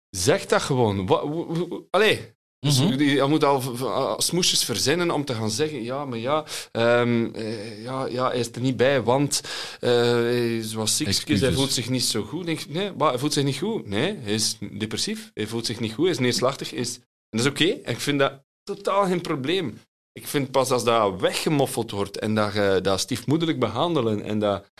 Zeg 0.10 0.46
dat 0.46 0.62
gewoon. 0.62 1.06
Wa- 1.06 1.84
Allee. 1.90 2.34
Dus 2.60 2.80
Mhm. 2.80 3.00
je 3.04 3.24
moet 3.24 3.44
al 3.44 3.62
uh, 3.74 4.14
smoesjes 4.18 4.64
verzinnen 4.64 5.12
om 5.12 5.26
te 5.26 5.34
gaan 5.34 5.52
zeggen, 5.52 5.84
ja, 5.84 6.06
maar 6.06 6.18
ja, 6.18 6.46
ehm, 6.72 7.30
eh, 7.34 7.84
ja, 7.84 8.06
ja, 8.06 8.28
hij 8.28 8.40
is 8.40 8.52
er 8.52 8.62
niet 8.62 8.78
bij, 8.78 9.02
want 9.02 9.42
eh, 9.80 9.90
hij 9.92 10.58
is 10.58 10.74
wat 10.74 10.90
ziekjes, 10.90 11.42
hij 11.42 11.52
voelt 11.52 11.72
zich 11.72 11.90
niet 11.90 12.04
zo 12.04 12.24
goed. 12.24 12.46
Denk, 12.46 12.68
nee, 12.68 12.92
maar 12.92 13.10
hij 13.10 13.18
voelt 13.20 13.34
zich 13.34 13.44
niet 13.44 13.58
goed. 13.58 13.88
Nee, 13.88 14.18
hij 14.18 14.34
is 14.34 14.58
depressief, 14.78 15.32
hij 15.34 15.48
voelt 15.48 15.66
zich 15.66 15.80
niet 15.80 15.94
goed, 15.94 16.04
hij 16.04 16.14
is 16.14 16.20
neerslachtig. 16.20 16.70
hij 16.70 16.80
Is, 16.80 16.96
en 16.96 17.04
dat 17.38 17.40
is 17.40 17.48
oké, 17.48 17.64
ik 17.92 18.00
vind 18.00 18.20
dat 18.20 18.44
totaal 18.64 19.06
geen 19.06 19.22
probleem. 19.22 19.80
Ik 20.20 20.28
vind 20.28 20.52
pas 20.52 20.72
als 20.72 20.84
dat 20.84 21.20
weggemoffeld 21.20 21.92
wordt 21.92 22.20
en 22.20 22.36
dat 22.36 22.54
je 22.54 22.80
dat 22.82 23.00
stiefmoederlijk 23.00 23.60
behandelen 23.60 24.22
en 24.22 24.40
dat... 24.40 24.72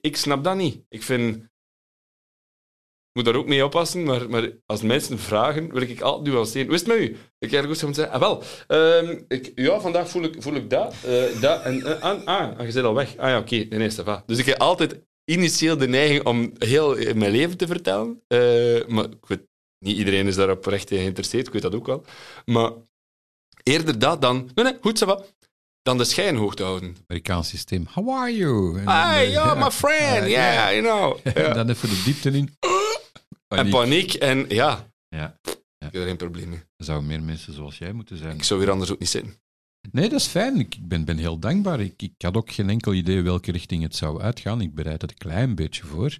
Ik 0.00 0.16
snap 0.16 0.44
dat 0.44 0.56
niet. 0.56 0.84
Ik 0.88 1.02
vind... 1.02 1.36
Ik 1.36 3.16
moet 3.16 3.24
daar 3.24 3.34
ook 3.34 3.46
mee 3.46 3.64
oppassen, 3.64 4.02
maar, 4.04 4.30
maar 4.30 4.50
als 4.66 4.82
mensen 4.82 5.18
vragen, 5.18 5.72
wil 5.72 5.82
ik 5.82 6.00
altijd 6.00 6.34
nuanceren. 6.34 6.66
Hoe 6.66 6.74
is 6.74 6.80
het 6.80 6.88
met 6.88 6.98
u? 6.98 7.16
Ik 7.38 7.52
ergens 7.52 7.78
gewoon 7.78 7.94
zeggen, 7.94 8.14
ah 8.14 8.20
wel, 8.20 8.42
ehm, 8.66 9.22
ik, 9.28 9.52
ja, 9.54 9.80
vandaag 9.80 10.08
voel 10.08 10.22
ik, 10.22 10.42
voel 10.42 10.54
ik 10.54 10.70
dat, 10.70 10.94
eh, 11.04 11.40
dat 11.40 11.62
en... 11.62 11.82
eh, 11.82 12.02
ah, 12.02 12.24
ah, 12.24 12.60
je 12.66 12.70
zit 12.70 12.84
al 12.84 12.94
weg. 12.94 13.16
Ah 13.16 13.28
ja, 13.28 13.38
oké, 13.38 13.54
nee, 13.54 13.78
nee, 13.78 13.90
va. 13.90 14.22
Dus 14.26 14.38
ik 14.38 14.46
heb 14.46 14.58
altijd 14.58 15.00
initieel 15.24 15.76
de 15.76 15.88
neiging 15.88 16.24
om 16.24 16.52
heel 16.58 16.96
eh, 16.96 17.14
mijn 17.14 17.32
leven 17.32 17.56
te 17.56 17.66
vertellen. 17.66 18.22
Eh, 18.26 18.86
maar 18.86 19.08
niet 19.78 19.96
iedereen 19.96 20.26
is 20.26 20.36
daarop 20.36 20.66
recht 20.66 20.88
geïnteresseerd, 20.88 21.46
ik 21.46 21.52
weet 21.52 21.62
dat 21.62 21.74
ook 21.74 21.86
wel. 21.86 22.04
Maar 22.44 22.72
eerder 23.62 23.98
dat 23.98 24.20
dan... 24.22 24.50
Nee, 24.54 24.64
nee, 24.64 24.76
goed, 24.80 24.98
va. 24.98 25.22
Dan 25.82 25.98
de 25.98 26.04
schijn 26.04 26.36
hoog 26.36 26.54
te 26.54 26.62
houden. 26.62 26.96
Amerikaans 27.06 27.48
systeem. 27.48 27.86
How 27.92 28.10
are 28.10 28.36
you? 28.36 28.78
En 28.78 28.82
Hi, 28.82 29.24
eh, 29.24 29.32
yo, 29.32 29.56
my 29.56 29.70
friend, 29.70 30.26
yeah, 30.30 30.70
you 30.72 30.80
know. 30.82 31.18
En 31.46 31.54
dan 31.54 31.68
even 31.68 31.88
de 31.88 32.02
diepte 32.04 32.30
in. 32.30 32.54
En 33.48 33.68
Paniek. 33.70 34.14
en 34.14 34.44
ja, 34.48 34.90
Ja, 35.08 35.36
ik 35.44 35.58
heb 35.78 35.94
er 35.94 36.06
geen 36.06 36.16
probleem 36.16 36.48
mee. 36.48 36.58
er 36.76 36.84
zouden 36.84 37.08
meer 37.08 37.22
mensen 37.22 37.52
zoals 37.54 37.78
jij 37.78 37.92
moeten 37.92 38.16
zijn. 38.16 38.36
Ik 38.36 38.42
zou 38.44 38.60
hier 38.60 38.70
anders 38.70 38.90
ook 38.92 38.98
niet 38.98 39.08
zitten. 39.08 39.34
Nee, 39.92 40.08
dat 40.08 40.20
is 40.20 40.26
fijn. 40.26 40.58
Ik 40.58 40.74
ik 40.74 40.88
ben, 40.88 41.04
ben 41.04 41.18
heel 41.18 41.38
dankbaar. 41.38 41.80
Ik, 41.80 42.02
ik 42.02 42.12
had 42.18 42.36
ook 42.36 42.50
geen 42.52 42.70
enkel 42.70 42.94
idee 42.94 43.22
welke 43.22 43.52
richting 43.52 43.82
het 43.82 43.96
zou 43.96 44.20
uitgaan. 44.20 44.60
Ik 44.60 44.74
bereid 44.74 45.02
het 45.02 45.10
een 45.10 45.16
klein 45.16 45.54
beetje 45.54 45.84
voor. 45.84 46.16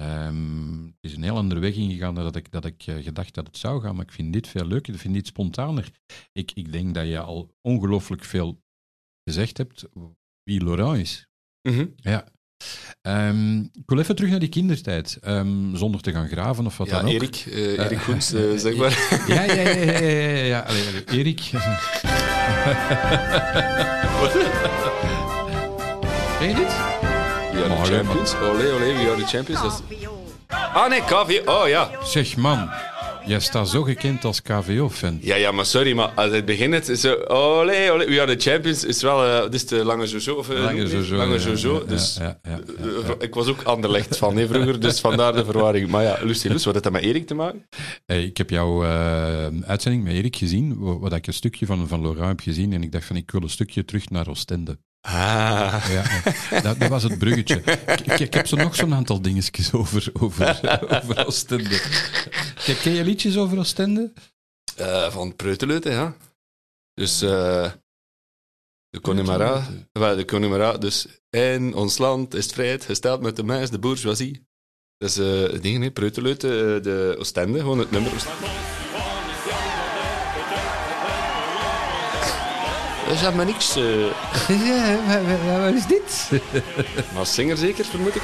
Ehm, 0.00 0.84
het 0.84 1.10
is 1.10 1.14
een 1.16 1.22
heel 1.22 1.36
andere 1.36 1.60
weg 1.60 1.74
ingegaan 1.74 2.14
dan 2.14 2.24
dat 2.24 2.36
ik, 2.36 2.52
dat 2.52 2.64
ik 2.64 2.82
eh, 2.86 2.94
gedacht 3.02 3.34
dat 3.34 3.46
het 3.46 3.56
zou 3.56 3.80
gaan. 3.80 3.94
Maar 3.96 4.04
ik 4.04 4.12
vind 4.12 4.32
dit 4.32 4.48
veel 4.48 4.66
leuker. 4.66 4.94
Ik 4.94 5.00
vind 5.00 5.14
dit 5.14 5.26
spontaner. 5.26 5.90
Ik, 6.32 6.50
ik 6.54 6.72
denk 6.72 6.94
dat 6.94 7.06
je 7.06 7.18
al 7.18 7.54
ongelooflijk 7.60 8.24
veel 8.24 8.62
gezegd 9.24 9.56
hebt 9.56 9.84
wie 10.42 10.64
Laurent 10.64 10.98
is. 10.98 11.26
Mhm. 11.68 11.86
Ja. 11.96 12.24
Ehm, 13.00 13.58
ik 13.60 13.82
wil 13.86 13.98
even 13.98 14.14
terug 14.16 14.30
naar 14.30 14.38
die 14.38 14.48
kindertijd. 14.48 15.18
Ehm, 15.20 15.74
zonder 15.76 16.00
te 16.00 16.12
gaan 16.12 16.28
graven 16.28 16.66
of 16.66 16.76
wat 16.76 16.88
Ja, 16.88 16.96
dan 16.96 17.04
ook. 17.04 17.12
Erik, 17.12 17.36
eh, 17.36 17.78
Erik 17.78 17.98
Goens, 18.00 18.32
eh, 18.32 18.56
zeg 18.66 18.76
maar. 18.76 19.24
Ja, 19.28 19.42
ja, 19.42 19.52
ja, 19.52 19.68
ja, 19.68 19.98
ja, 19.98 20.08
ja, 20.08 20.44
ja. 20.44 20.60
Allee, 20.60 20.86
allee, 20.86 21.04
Erik. 21.06 21.40
Ken 26.38 26.48
je 26.48 26.54
dit? 26.54 26.89
We 27.60 27.66
are 27.66 27.84
the 27.84 27.90
champions. 27.92 28.34
Olé, 28.34 28.72
olé, 28.74 28.92
we 29.04 29.10
are 29.10 29.16
the 29.22 29.26
champions. 29.26 29.62
Dat 29.62 29.82
is- 29.90 30.06
Ah 30.48 30.88
nee, 30.88 31.00
KV. 31.00 31.40
Oh 31.48 31.68
ja. 31.68 31.90
Zeg 32.04 32.36
man, 32.36 32.70
jij 33.26 33.40
staat 33.40 33.68
zo 33.68 33.82
gekend 33.82 34.24
als 34.24 34.42
KVO-fan. 34.42 35.18
Ja, 35.20 35.36
ja, 35.36 35.52
maar 35.52 35.66
sorry, 35.66 35.92
maar 35.94 36.08
als 36.14 36.30
het 36.32 36.44
begint, 36.44 36.88
is 36.88 37.00
zo... 37.00 37.14
Olé, 37.28 37.90
olé, 37.92 38.04
we 38.06 38.20
are 38.20 38.36
the 38.36 38.50
champions. 38.50 38.84
Is 38.84 39.02
wel... 39.02 39.24
eh 39.26 39.42
dit 39.42 39.54
is 39.54 39.66
de 39.66 39.84
lange 39.84 40.06
Jojo. 40.06 40.34
Of, 40.34 40.50
eh, 40.50 40.58
Lange? 40.62 40.86
Jojo, 40.86 41.16
Lange 41.16 41.38
ja, 41.38 41.40
Jojo. 41.40 41.78
ja, 41.78 41.84
dus... 41.86 42.16
ja, 42.20 42.38
eh, 42.42 42.52
ja. 43.06 43.14
Ik 43.18 43.34
was 43.34 43.46
ook 43.46 43.62
Anderlecht 43.62 44.16
van 44.16 44.38
vroeger, 44.48 44.80
dus 44.80 45.00
vandaar 45.08 45.32
de 45.32 45.44
verwarring. 45.44 45.88
Maar 45.88 46.02
ja, 46.02 46.18
Lucy 46.22 46.48
wat 46.48 46.64
heeft 46.64 46.82
dat 46.82 46.92
met 46.92 47.02
Erik 47.02 47.26
te 47.26 47.34
maken? 47.34 47.66
Hey, 48.06 48.24
ik 48.24 48.36
heb 48.36 48.50
jouw 48.50 48.84
eh, 48.84 49.46
uitzending 49.66 50.04
met 50.04 50.12
Erik 50.12 50.36
gezien, 50.36 50.78
wa- 50.78 50.98
wat 50.98 51.12
ik 51.12 51.26
een 51.26 51.32
stukje 51.32 51.66
van, 51.66 51.88
van 51.88 52.00
Laurent 52.00 52.28
heb 52.28 52.40
gezien, 52.40 52.72
en 52.72 52.82
ik 52.82 52.92
dacht 52.92 53.04
van, 53.04 53.16
ik 53.16 53.30
wil 53.30 53.42
een 53.42 53.50
stukje 53.50 53.84
terug 53.84 54.08
naar 54.10 54.28
Oostende. 54.28 54.78
Ah. 55.00 55.86
Ja. 55.90 56.22
Dat, 56.62 56.80
dat 56.80 56.88
was 56.88 57.02
het 57.02 57.18
bruggetje. 57.18 57.62
Ik, 58.04 58.18
ik, 58.18 58.34
heb 58.34 58.46
zo 58.46 58.56
nog 58.56 58.74
zo'n 58.74 58.94
aantal 58.94 59.22
dingetjes 59.22 59.72
over, 59.72 60.10
over, 60.20 60.60
over 61.02 61.26
Oostende. 61.26 61.80
Ken, 62.64 62.78
ken 62.78 62.92
je 62.92 63.04
liedjes 63.04 63.36
over 63.36 63.58
Oostende? 63.58 64.12
Eh, 64.76 65.10
van 65.10 65.36
Preuteleuten, 65.36 65.92
ja. 65.92 66.16
Dus... 66.94 67.22
eh 67.22 67.70
de 68.90 69.00
Connemara. 69.00 69.66
De 69.92 70.24
Connemara, 70.26 70.78
dus... 70.78 71.06
En 71.30 71.74
ons 71.74 71.98
land 71.98 72.34
is 72.34 72.46
vrijheid, 72.46 72.84
gesteld 72.84 73.20
met 73.20 73.36
de 73.36 73.42
meis, 73.42 73.70
de 73.70 73.78
bourgeoisie. 73.78 74.48
Dat 74.96 75.10
is 75.10 75.18
eh 75.18 75.52
het 75.52 75.62
ding, 75.62 75.92
Preuteleuten, 75.92 76.82
de 76.82 77.14
Oostende, 77.18 77.58
gewoon 77.58 77.78
het 77.78 77.90
nummer 77.90 78.14
Oostende. 78.14 78.79
Dat 83.10 83.20
is 83.20 83.34
maar 83.34 83.46
niks. 83.46 83.76
eh 83.76 83.84
Ja, 85.46 85.60
wat 85.60 85.74
is 85.74 85.86
dit? 85.86 86.30
maar 87.14 87.26
zinger 87.26 87.56
zeker, 87.56 87.84
vermoed 87.84 88.14
ik. 88.14 88.22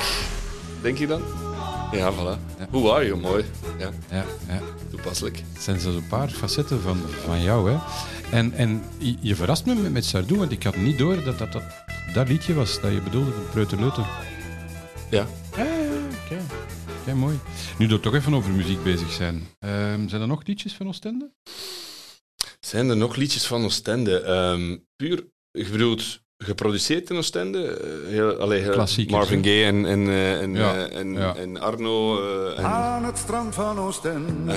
Denk 0.82 0.98
je 0.98 1.06
dan? 1.06 1.22
Ja, 1.92 2.12
voilà. 2.12 2.40
Hoe 2.70 2.90
are 2.92 3.06
you, 3.06 3.20
mooi. 3.20 3.44
Ja, 3.78 3.90
Ja, 4.10 4.24
ja. 4.48 4.60
toepasselijk. 4.90 5.42
Het 5.52 5.62
zijn 5.62 5.80
zo 5.80 5.88
een 5.90 6.06
paar 6.06 6.28
facetten 6.28 6.80
van, 6.80 7.00
van 7.24 7.42
jou, 7.42 7.70
hè. 7.70 7.78
En, 8.30 8.52
en 8.52 8.82
je, 9.20 9.36
verrast 9.36 9.64
me 9.66 9.74
met, 9.74 9.92
met 9.92 10.04
Sardou, 10.04 10.38
want 10.38 10.52
ik 10.52 10.62
had 10.62 10.76
niet 10.76 10.98
door 10.98 11.24
dat 11.24 11.38
dat, 11.38 11.52
dat 11.52 11.62
dat 12.14 12.28
liedje 12.28 12.54
was 12.54 12.80
dat 12.80 12.92
je 12.92 13.00
bedoelde, 13.00 13.30
van 13.30 13.48
Preuterleuten. 13.50 14.06
Ja. 15.10 15.26
Ja, 15.56 15.66
oké. 16.24 16.40
Oké, 17.00 17.14
mooi. 17.14 17.38
Nu 17.78 17.86
dat 17.86 17.96
we 17.98 18.04
toch 18.04 18.14
even 18.14 18.34
over 18.34 18.50
muziek 18.50 18.82
bezig 18.82 19.12
zijn. 19.12 19.48
Ehm, 19.58 20.08
zijn 20.08 20.20
er 20.20 20.26
nog 20.28 20.42
liedjes 20.44 20.74
van 20.74 20.88
Oostende? 20.88 21.30
Zijn 22.66 22.88
er 22.88 22.96
nog 22.96 23.16
liedjes 23.16 23.46
van 23.46 23.64
Oostende? 23.64 24.20
Ehm 24.20 24.76
puur, 24.96 25.26
je 25.50 25.68
bedoelt, 25.70 26.20
geproduceerd 26.38 27.10
in 27.10 27.16
Oostende? 27.16 27.66
Eh, 27.68 28.08
heel, 28.08 28.32
allee, 28.36 28.64
Marvin? 29.08 29.44
Gaye 29.44 29.64
en, 29.64 29.86
en, 29.86 30.08
eh, 30.08 30.40
en, 30.42 30.54
Ja, 30.54 30.74
eh, 30.86 30.98
en, 30.98 31.12
ja. 31.12 31.36
en 31.36 31.60
Arno. 31.60 32.20
eh, 32.20 32.58
en, 32.58 32.64
Aan 32.64 33.04
het 33.04 33.18
strand 33.18 33.54
van 33.54 33.78
Oostende. 33.78 34.54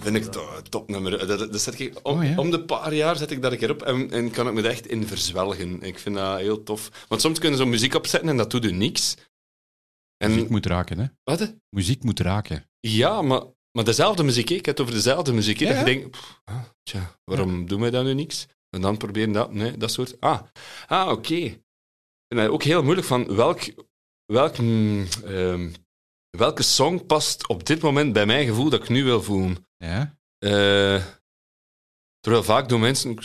Vind 0.00 0.16
ik 0.16 0.24
to- 0.24 0.62
topnummer. 0.68 1.26
Dat, 1.26 1.38
dat, 1.38 1.52
dat 1.52 1.60
zet 1.60 1.80
ik, 1.80 1.98
om, 2.02 2.18
Oh, 2.18 2.24
ja? 2.24 2.36
om 2.36 2.50
de 2.50 2.64
paar 2.64 2.94
jaar 2.94 3.16
zet 3.16 3.30
ik 3.30 3.42
dat 3.42 3.52
een 3.52 3.58
keer 3.58 3.70
op 3.70 3.82
en, 3.82 4.10
en 4.10 4.30
kan 4.30 4.46
ik 4.48 4.52
me 4.54 4.62
er 4.62 4.70
echt 4.70 4.86
in 4.86 5.06
verzwelgen. 5.06 5.82
Ik 5.82 5.98
vind 5.98 6.16
dat 6.16 6.38
heel 6.38 6.62
tof. 6.62 7.06
Want 7.08 7.20
soms 7.20 7.38
kunnen 7.38 7.56
ze 7.58 7.62
zo'n 7.64 7.72
muziek 7.72 7.94
opzetten 7.94 8.28
en 8.28 8.36
dat 8.36 8.50
doet 8.50 8.64
u 8.64 8.72
niks. 8.72 9.16
En, 10.16 10.30
Muziek 10.30 10.48
moet 10.48 10.66
raken, 10.66 10.98
hè? 10.98 11.06
wat? 11.24 11.54
Muziek 11.68 12.02
moet 12.04 12.20
raken. 12.20 12.64
Ja, 12.80 13.22
maar, 13.22 13.42
maar 13.72 13.84
dezelfde 13.84 14.22
muziek. 14.22 14.50
Ik 14.50 14.66
heb 14.66 14.76
het 14.76 14.80
over 14.80 14.94
dezelfde 14.94 15.32
muziek. 15.32 15.58
Ja, 15.58 15.66
Dat 15.66 15.74
je 15.74 15.78
ja. 15.80 15.98
denkt, 15.98 16.10
pff, 16.10 16.40
ah, 16.44 16.62
tja, 16.82 17.18
waarom 17.24 17.66
doen 17.66 17.80
wij 17.80 17.90
dan 17.90 18.04
nu 18.04 18.14
niks? 18.14 18.46
En 18.70 18.80
dan 18.80 18.96
proberen 18.96 19.32
dat, 19.32 19.52
nee, 19.52 19.76
dat 19.76 19.92
soort. 19.92 20.20
Ah, 20.20 20.40
ah 20.86 21.10
oké. 21.10 21.60
En 22.28 22.36
dan 22.36 22.46
ook 22.46 22.62
heel 22.62 22.82
moeilijk 22.82 23.06
van 23.06 23.36
welk, 23.36 23.60
welk, 24.24 24.58
mm, 24.58 25.06
ehm, 25.24 25.70
welke 26.30 26.62
song 26.62 27.06
past 27.06 27.48
op 27.48 27.66
dit 27.66 27.80
moment 27.80 28.12
bij 28.12 28.26
mijn 28.26 28.46
gevoel 28.46 28.70
dat 28.70 28.82
ik 28.82 28.88
nu 28.88 29.04
wil 29.04 29.22
voelen. 29.22 29.66
Ja? 29.76 30.18
Eh, 30.38 31.04
terwijl 32.20 32.44
vaak 32.44 32.68
doen 32.68 32.80
mensen 32.80 33.18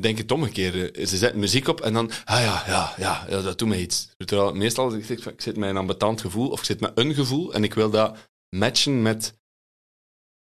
denk 0.00 0.18
het 0.18 0.32
omgekeerde. 0.32 1.06
Ze 1.06 1.16
zetten 1.16 1.40
muziek 1.40 1.68
op 1.68 1.80
en 1.80 1.92
dan, 1.92 2.10
ah 2.24 2.40
ja, 2.40 2.62
ja, 2.66 2.94
ja, 2.96 3.26
ja 3.28 3.40
dat 3.40 3.58
doet 3.58 3.68
mij 3.68 3.80
iets. 3.80 4.08
Terwijl 4.16 4.54
meestal 4.54 4.94
ik, 4.94 5.08
ik 5.08 5.40
zit 5.40 5.56
met 5.56 5.70
een 5.70 5.76
ambetant 5.76 6.20
gevoel 6.20 6.50
of 6.50 6.58
ik 6.58 6.64
zit 6.64 6.80
met 6.80 6.92
een 6.94 7.14
gevoel 7.14 7.54
en 7.54 7.64
ik 7.64 7.74
wil 7.74 7.90
dat 7.90 8.32
matchen 8.54 9.02
met, 9.02 9.38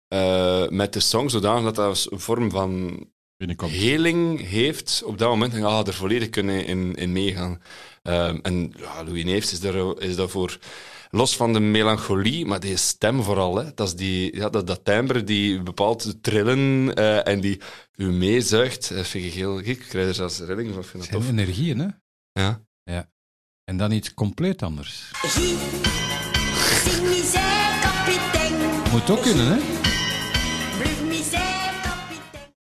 eh, 0.09 0.69
met 0.69 0.93
de 0.93 1.01
song, 1.01 1.29
zodanig 1.29 1.65
dat 1.65 1.75
dat 1.75 2.07
een 2.11 2.21
vorm 2.21 2.51
van 2.51 3.05
Binnenkomt. 3.37 3.73
heling 3.73 4.49
heeft 4.49 5.03
op 5.05 5.19
dat 5.19 5.29
moment. 5.29 5.55
En 5.55 5.65
ah, 5.65 5.87
er 5.87 5.95
volledig 5.95 6.31
kunnen 6.31 6.67
in, 6.67 6.95
in 6.95 7.13
meegaan. 7.13 7.63
Ehm, 8.03 8.39
en 8.43 8.73
ja, 8.77 9.05
Louis 9.05 9.25
Neefs 9.25 9.53
is, 9.53 9.63
er, 9.63 10.03
is 10.03 10.17
daarvoor 10.17 10.59
los 11.11 11.37
van 11.37 11.53
de 11.53 11.61
melancholie, 11.61 12.47
maar 12.47 12.61
die 12.61 12.77
stem 12.77 13.23
vooral. 13.23 13.57
Hè. 13.57 13.75
Dat 13.75 13.87
is 13.87 13.95
die, 13.95 14.37
ja, 14.37 14.49
dat, 14.49 14.67
dat 14.67 14.85
timbre 14.85 15.25
die 15.25 15.63
bepaalt 15.63 16.23
trillen 16.23 16.95
eh, 16.95 17.27
en 17.27 17.41
die 17.41 17.61
u 17.97 18.13
meezuigt. 18.13 18.95
Dat 18.95 19.07
vind 19.07 19.25
ik 19.25 19.33
heel 19.33 19.57
gek. 19.57 19.67
Ik 19.67 19.87
krijg 19.89 20.09
er 20.09 20.15
zelfs 20.15 20.39
rillingen 20.39 20.73
van. 20.73 20.83
Ik 20.83 20.89
vind 20.89 21.03
dat 21.03 21.13
zijn 21.13 21.23
tof. 21.23 21.31
energieën, 21.31 21.79
hè? 21.79 21.89
Ja. 22.33 22.63
En 23.65 23.77
dan 23.77 23.93
iets 23.93 24.15
compleet 24.15 24.63
anders. 24.63 25.11
Moet 28.93 29.11
ook 29.11 29.23
kunnen, 29.23 29.47
hè? 29.47 29.59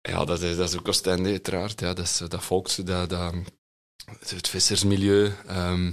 Ja, 0.02 0.26
dat 0.26 0.41
is, 0.41 0.56
dat 0.58 0.70
is 0.70 0.78
ook 0.78 0.88
Oostende, 0.88 1.30
uiteraard. 1.30 1.80
Ja, 1.80 1.94
dat, 1.94 2.06
is, 2.06 2.17
dat 2.28 2.44
volks, 2.44 2.76
dat, 2.76 3.10
dat, 3.10 3.34
het 4.28 4.48
vissersmilieu. 4.48 5.32
ehm. 5.48 5.91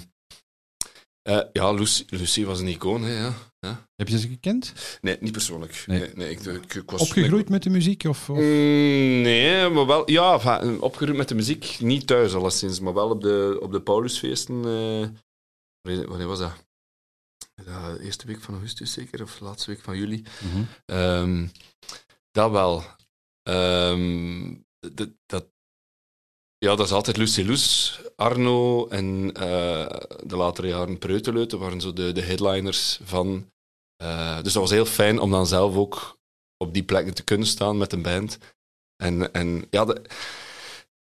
Eh, 1.23 1.41
ja, 1.53 1.73
Lucie, 1.73 2.05
Lucie 2.09 2.47
was 2.47 2.61
een 2.61 2.67
icoon, 2.69 3.03
hè, 3.03 3.19
ja. 3.19 3.35
ja. 3.61 3.87
Heb 3.97 4.09
je 4.09 4.19
ze 4.19 4.29
gekend? 4.29 4.73
Nee, 5.01 5.17
niet 5.21 5.33
persoonlijk. 5.33 5.85
Nee. 5.87 5.99
Nee. 6.01 6.11
Nee, 6.15 6.31
ik, 6.31 6.41
ik, 6.45 6.75
ik 6.75 6.91
was, 6.91 7.01
Opgegroeid 7.01 7.49
met 7.49 7.63
de 7.63 7.71
muziek? 7.71 8.05
Of, 8.05 8.31
of- 8.31 8.37
Mm, 8.37 9.21
nee, 9.21 9.69
maar 9.69 9.87
wel... 9.87 10.11
Ja, 10.11 10.33
enfin, 10.41 10.81
opgegroeid 10.81 11.17
met 11.19 11.29
de 11.29 11.35
muziek. 11.35 11.77
Niet 11.81 12.07
thuis, 12.07 12.35
alleszins. 12.35 12.81
Maar 12.81 12.95
wel 12.95 13.11
op 13.11 13.21
de, 13.23 13.59
op 13.63 13.73
de 13.73 13.81
Paulusfeesten. 13.83 14.55
eh, 14.65 15.09
wanneer, 15.81 16.09
wanneer 16.09 16.27
was 16.27 16.39
dat? 16.39 16.53
Ja, 17.69 17.93
de 17.93 18.03
eerste 18.03 18.27
week 18.27 18.41
van 18.41 18.55
augustus 18.55 18.93
zeker, 18.93 19.23
of 19.23 19.39
de 19.39 19.45
laatste 19.45 19.71
week 19.71 19.81
van 19.81 19.97
juli. 19.97 20.25
Mhm. 20.45 20.63
Ehm, 20.85 21.47
dat 22.31 22.51
wel. 22.51 22.85
Ehm, 23.43 24.55
dat, 24.93 25.09
dat, 25.27 25.47
ja, 26.59 26.75
dat 26.77 26.87
is 26.87 26.93
altijd 26.93 27.17
Lucie 27.17 27.45
Loes, 27.47 28.01
Arno 28.17 28.89
en 28.89 29.33
eh, 29.35 30.01
de 30.27 30.37
latere 30.37 30.69
jaren 30.69 30.99
Preuteleuten 30.99 31.59
waren 31.59 31.81
zo 31.81 31.93
de, 31.93 32.13
de 32.13 32.23
headliners 32.23 33.01
van. 33.03 33.51
eh, 33.97 34.37
dus 34.43 34.53
dat 34.53 34.63
was 34.63 34.71
heel 34.71 34.87
fijn 34.87 35.19
om 35.19 35.31
dan 35.31 35.47
zelf 35.47 35.77
ook 35.77 36.19
op 36.57 36.75
die 36.75 36.83
plekken 36.85 37.15
te 37.15 37.25
kunnen 37.25 37.47
staan 37.47 37.79
met 37.79 37.93
een 37.93 38.03
band. 38.03 38.39
En, 38.97 39.33
en 39.33 39.67
ja, 39.71 39.85
de, 39.85 40.03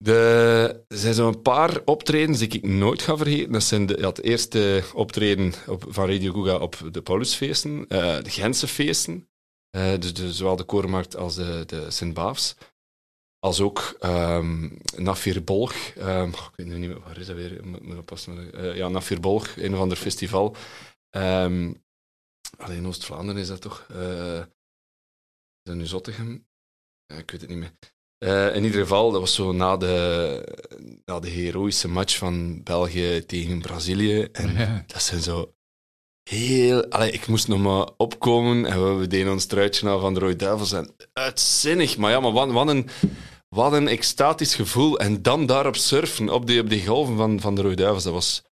de, 0.04 0.84
er 0.88 0.98
zijn 0.98 1.14
zo'n 1.14 1.42
paar 1.42 1.82
optredens 1.86 2.40
die 2.40 2.48
ik 2.48 2.64
nooit 2.64 3.02
ga 3.02 3.18
vergeten. 3.18 3.52
Dat 3.52 3.64
zijn 3.64 3.86
de, 3.86 3.98
ja, 4.00 4.08
het 4.08 4.22
eerste 4.22 4.84
optreden 4.94 5.54
op, 5.68 5.86
van 5.88 6.10
Radio 6.10 6.34
Guga 6.34 6.58
op 6.58 6.90
de 6.92 7.02
Paulusfeesten, 7.02 7.88
eh, 7.88 8.24
de 8.24 8.30
Gentse 8.30 8.68
feesten. 8.68 9.30
Eh, 9.70 10.00
dus 10.00 10.38
zowel 10.38 10.56
de 10.56 10.64
Korenmarkt 10.64 11.16
als 11.16 11.36
de, 11.36 11.64
de 11.66 11.92
Sint-Baafs. 11.92 12.56
Als 13.40 13.62
ook 13.62 13.96
ehm, 14.00 14.68
ik 16.50 16.56
weet 16.56 16.68
nu 16.68 16.78
niet 16.78 16.90
meer, 16.90 17.00
waar 17.00 17.18
is 17.18 17.28
dat 17.28 17.36
weer? 17.36 17.52
Ik 17.52 17.64
moet. 17.64 18.28
Eh, 18.54 18.76
ja, 18.76 18.88
Nafir 18.88 19.20
Bolg, 19.20 19.56
een 19.56 19.74
of 19.74 19.80
ander 19.80 19.98
festival. 19.98 20.56
Ehm 21.10 21.74
alleen 22.58 22.78
in 22.78 22.88
Oost-Vlaanderen 22.88 23.42
is 23.42 23.48
dat 23.48 23.62
toch? 23.62 23.86
Eh, 23.90 24.40
is 25.64 25.64
dat 25.64 25.76
nu 25.76 25.86
ik 27.20 27.32
weet 27.32 27.42
het 27.42 27.50
niet 27.50 27.58
meer. 27.58 27.74
Eh, 28.22 28.56
in 28.56 28.64
ieder 28.64 28.82
geval, 28.82 29.12
dat 29.12 29.20
was 29.20 29.34
zo 29.36 29.52
na 29.52 29.78
de, 29.78 30.44
na 31.06 31.20
de 31.20 31.30
heroïsche 31.30 31.88
match 31.88 32.18
van 32.18 32.64
België 32.64 33.26
tegen 33.26 33.62
Brazilië. 33.62 34.22
En 34.22 34.54
Ja. 34.54 34.84
dat 34.88 35.02
zijn 35.02 35.22
zo 35.22 35.54
heel... 36.30 36.86
Allee, 36.86 37.12
ik 37.12 37.28
moest 37.28 37.48
nog 37.48 37.60
maar 37.60 37.90
opkomen 37.98 38.66
en 38.66 39.00
we 39.00 39.08
deden 39.08 39.32
ons 39.32 39.46
truitje 39.46 39.90
aan 39.90 40.00
van 40.00 40.14
de 40.14 40.20
Rode 40.20 40.36
Duivels. 40.36 40.72
En 40.72 40.96
uitzinnig, 41.14 41.98
maar 41.98 42.12
ja, 42.12 42.20
maar 42.20 42.32
wat, 42.32 42.52
wat, 42.52 42.68
een, 42.68 42.90
wat 43.50 43.74
een 43.74 43.88
extatisch 43.88 44.56
gevoel. 44.56 45.00
En 45.00 45.22
dan 45.22 45.46
daarop 45.46 45.76
surfen, 45.76 46.30
op 46.30 46.48
die, 46.48 46.62
op 46.62 46.70
die 46.70 46.86
golven 46.86 47.18
van, 47.18 47.40
van 47.40 47.56
de 47.56 47.62
Rode 47.62 47.76
Duivels, 47.76 48.04
dat 48.04 48.14
was 48.14 48.44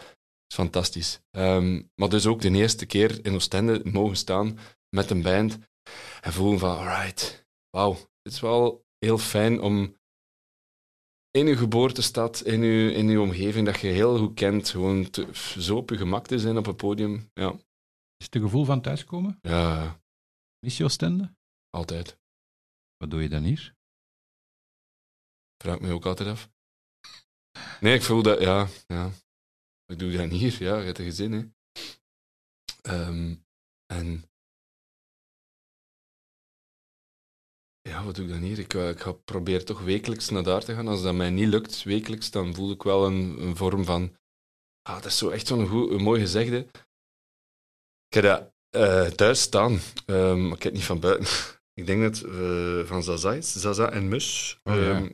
fantastisch. 0.53 1.19
Ehm, 1.31 1.81
maar 1.95 2.09
dus 2.09 2.25
ook 2.25 2.41
de 2.41 2.51
eerste 2.51 2.85
keer 2.85 3.19
in 3.25 3.33
Oostende 3.35 3.81
mogen 3.83 4.17
staan 4.17 4.59
met 4.95 5.09
een 5.09 5.21
band 5.21 5.57
en 6.21 6.33
voelen 6.33 6.59
van, 6.59 6.77
alright, 6.77 7.45
wauw, 7.69 7.91
het 8.23 8.33
is 8.33 8.39
wel 8.39 8.87
heel 8.99 9.17
fijn 9.17 9.61
om 9.61 9.97
in 11.31 11.47
uw 11.47 11.55
geboortestad, 11.55 12.41
in 12.41 12.61
uw, 12.61 12.89
in 12.89 13.07
uw 13.07 13.21
omgeving, 13.21 13.65
dat 13.65 13.79
je 13.79 13.87
heel 13.87 14.17
goed 14.17 14.33
kent, 14.35 14.69
gewoon 14.69 15.09
te- 15.09 15.35
zo 15.59 15.77
op 15.77 15.89
je 15.89 15.97
gemak 15.97 16.27
te 16.27 16.39
zijn 16.39 16.57
op 16.57 16.67
een 16.67 16.75
podium. 16.75 17.29
Ja, 17.33 17.51
Is 18.17 18.25
het 18.25 18.35
een 18.35 18.41
gevoel 18.41 18.65
van 18.65 18.81
thuiskomen? 18.81 19.39
ja 19.41 20.01
Mis 20.65 20.77
je 20.77 20.83
Oostende? 20.83 21.35
altijd. 21.69 22.19
Wat 22.97 23.11
doe 23.11 23.21
je 23.21 23.29
dan 23.29 23.43
hier? 23.43 23.75
Vraag 25.63 25.79
me 25.79 25.91
ook 25.91 26.05
altijd 26.05 26.29
af. 26.29 26.49
Nee, 27.81 27.95
ik 27.95 28.01
voel 28.03 28.23
dat, 28.23 28.39
ja, 28.41 28.67
ja. 28.87 29.11
Ik 29.85 29.99
doe 29.99 30.11
dat 30.11 30.29
hier, 30.29 30.63
ja, 30.63 30.77
je 30.77 30.85
hebt 30.85 30.99
een 30.99 31.05
gezin, 31.05 31.31
hè. 31.31 31.47
Ehm, 32.81 33.35
en... 33.85 34.28
Ja, 37.89 38.03
wat 38.03 38.15
doe 38.15 38.25
ik 38.25 38.31
dan 38.31 38.41
hier? 38.41 38.59
Ik, 38.59 38.73
eh, 38.73 38.89
ik 38.89 38.99
ga 38.99 39.11
proberen 39.11 39.65
toch 39.65 39.81
wekelijks 39.81 40.29
naar 40.29 40.43
daar 40.43 40.63
te 40.63 40.73
gaan. 40.73 40.87
Als 40.87 41.01
dat 41.01 41.13
mij 41.13 41.29
niet 41.29 41.47
lukt, 41.47 41.83
wekelijks, 41.83 42.31
dan 42.31 42.55
voel 42.55 42.71
ik 42.71 42.83
wel 42.83 43.05
een, 43.05 43.41
een 43.41 43.55
vorm 43.55 43.85
van... 43.85 44.15
Ah, 44.81 44.95
dat 44.95 45.05
is 45.05 45.17
zo 45.17 45.29
echt 45.29 45.47
zo'n 45.47 45.67
goed- 45.67 45.91
een 45.91 46.01
mooi 46.03 46.19
gezegde. 46.21 46.57
Ik 48.07 48.13
heb 48.13 48.23
dat 48.23 48.53
eh, 48.69 49.05
thuis 49.07 49.41
staan, 49.41 49.79
Ehm, 50.05 50.47
maar 50.47 50.55
ik 50.57 50.63
heb 50.63 50.71
het 50.71 50.73
niet 50.73 50.83
van 50.83 50.99
buiten. 50.99 51.27
ik 51.79 51.85
denk 51.85 52.01
dat 52.01 52.21
eh, 52.21 52.85
van 52.85 53.03
Zaza 53.03 53.33
is. 53.33 53.53
Zaza 53.53 53.91
en 53.91 54.07
Mus. 54.07 54.59
Oh, 54.63 54.75
ja. 54.75 54.81
Ehm, 54.81 55.11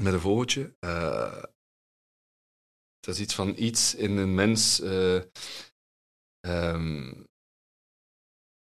met 0.00 0.12
een 0.12 0.20
vogeltje. 0.20 0.76
Eh, 0.80 1.42
dat 3.00 3.14
is 3.14 3.20
iets 3.20 3.34
van 3.34 3.54
iets 3.56 3.94
in 3.94 4.16
een 4.16 4.34
mens. 4.34 4.80
ehm, 6.40 7.22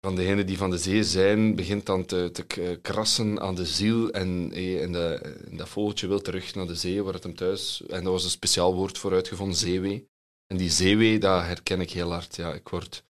van 0.01 0.15
degenen 0.15 0.45
die 0.47 0.57
van 0.57 0.69
de 0.69 0.77
zee 0.77 1.03
zijn, 1.03 1.55
begint 1.55 1.85
dan 1.85 2.05
te, 2.05 2.29
te 2.31 2.43
k- 2.45 2.81
krassen 2.81 3.39
aan 3.39 3.55
de 3.55 3.65
ziel. 3.65 4.11
En, 4.11 4.51
eh, 4.51 4.91
de, 4.91 5.37
dat 5.51 5.69
vogeltje 5.69 6.07
wil 6.07 6.21
terug 6.21 6.55
naar 6.55 6.67
de 6.67 6.75
zee, 6.75 7.03
waar 7.03 7.13
het 7.13 7.23
hem 7.23 7.35
thuis. 7.35 7.81
En 7.81 8.03
daar 8.03 8.11
was 8.11 8.23
een 8.23 8.29
speciaal 8.29 8.75
woord 8.75 8.97
voor 8.97 9.13
uitgevonden: 9.13 9.57
zeewee. 9.57 10.09
En 10.47 10.57
die 10.57 10.69
zeewee, 10.69 11.19
dat 11.19 11.41
herken 11.43 11.81
ik 11.81 11.91
heel 11.91 12.11
hard. 12.11 12.35
Ja, 12.35 12.53
ik 12.53 12.69
word 12.69 13.05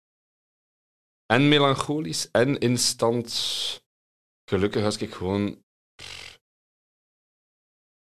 en 1.26 1.48
melancholisch 1.48 2.32
en 2.32 2.60
instant 2.60 3.30
gelukkig 4.50 4.84
als 4.84 4.98
ik 4.98 5.14
gewoon 5.14 5.64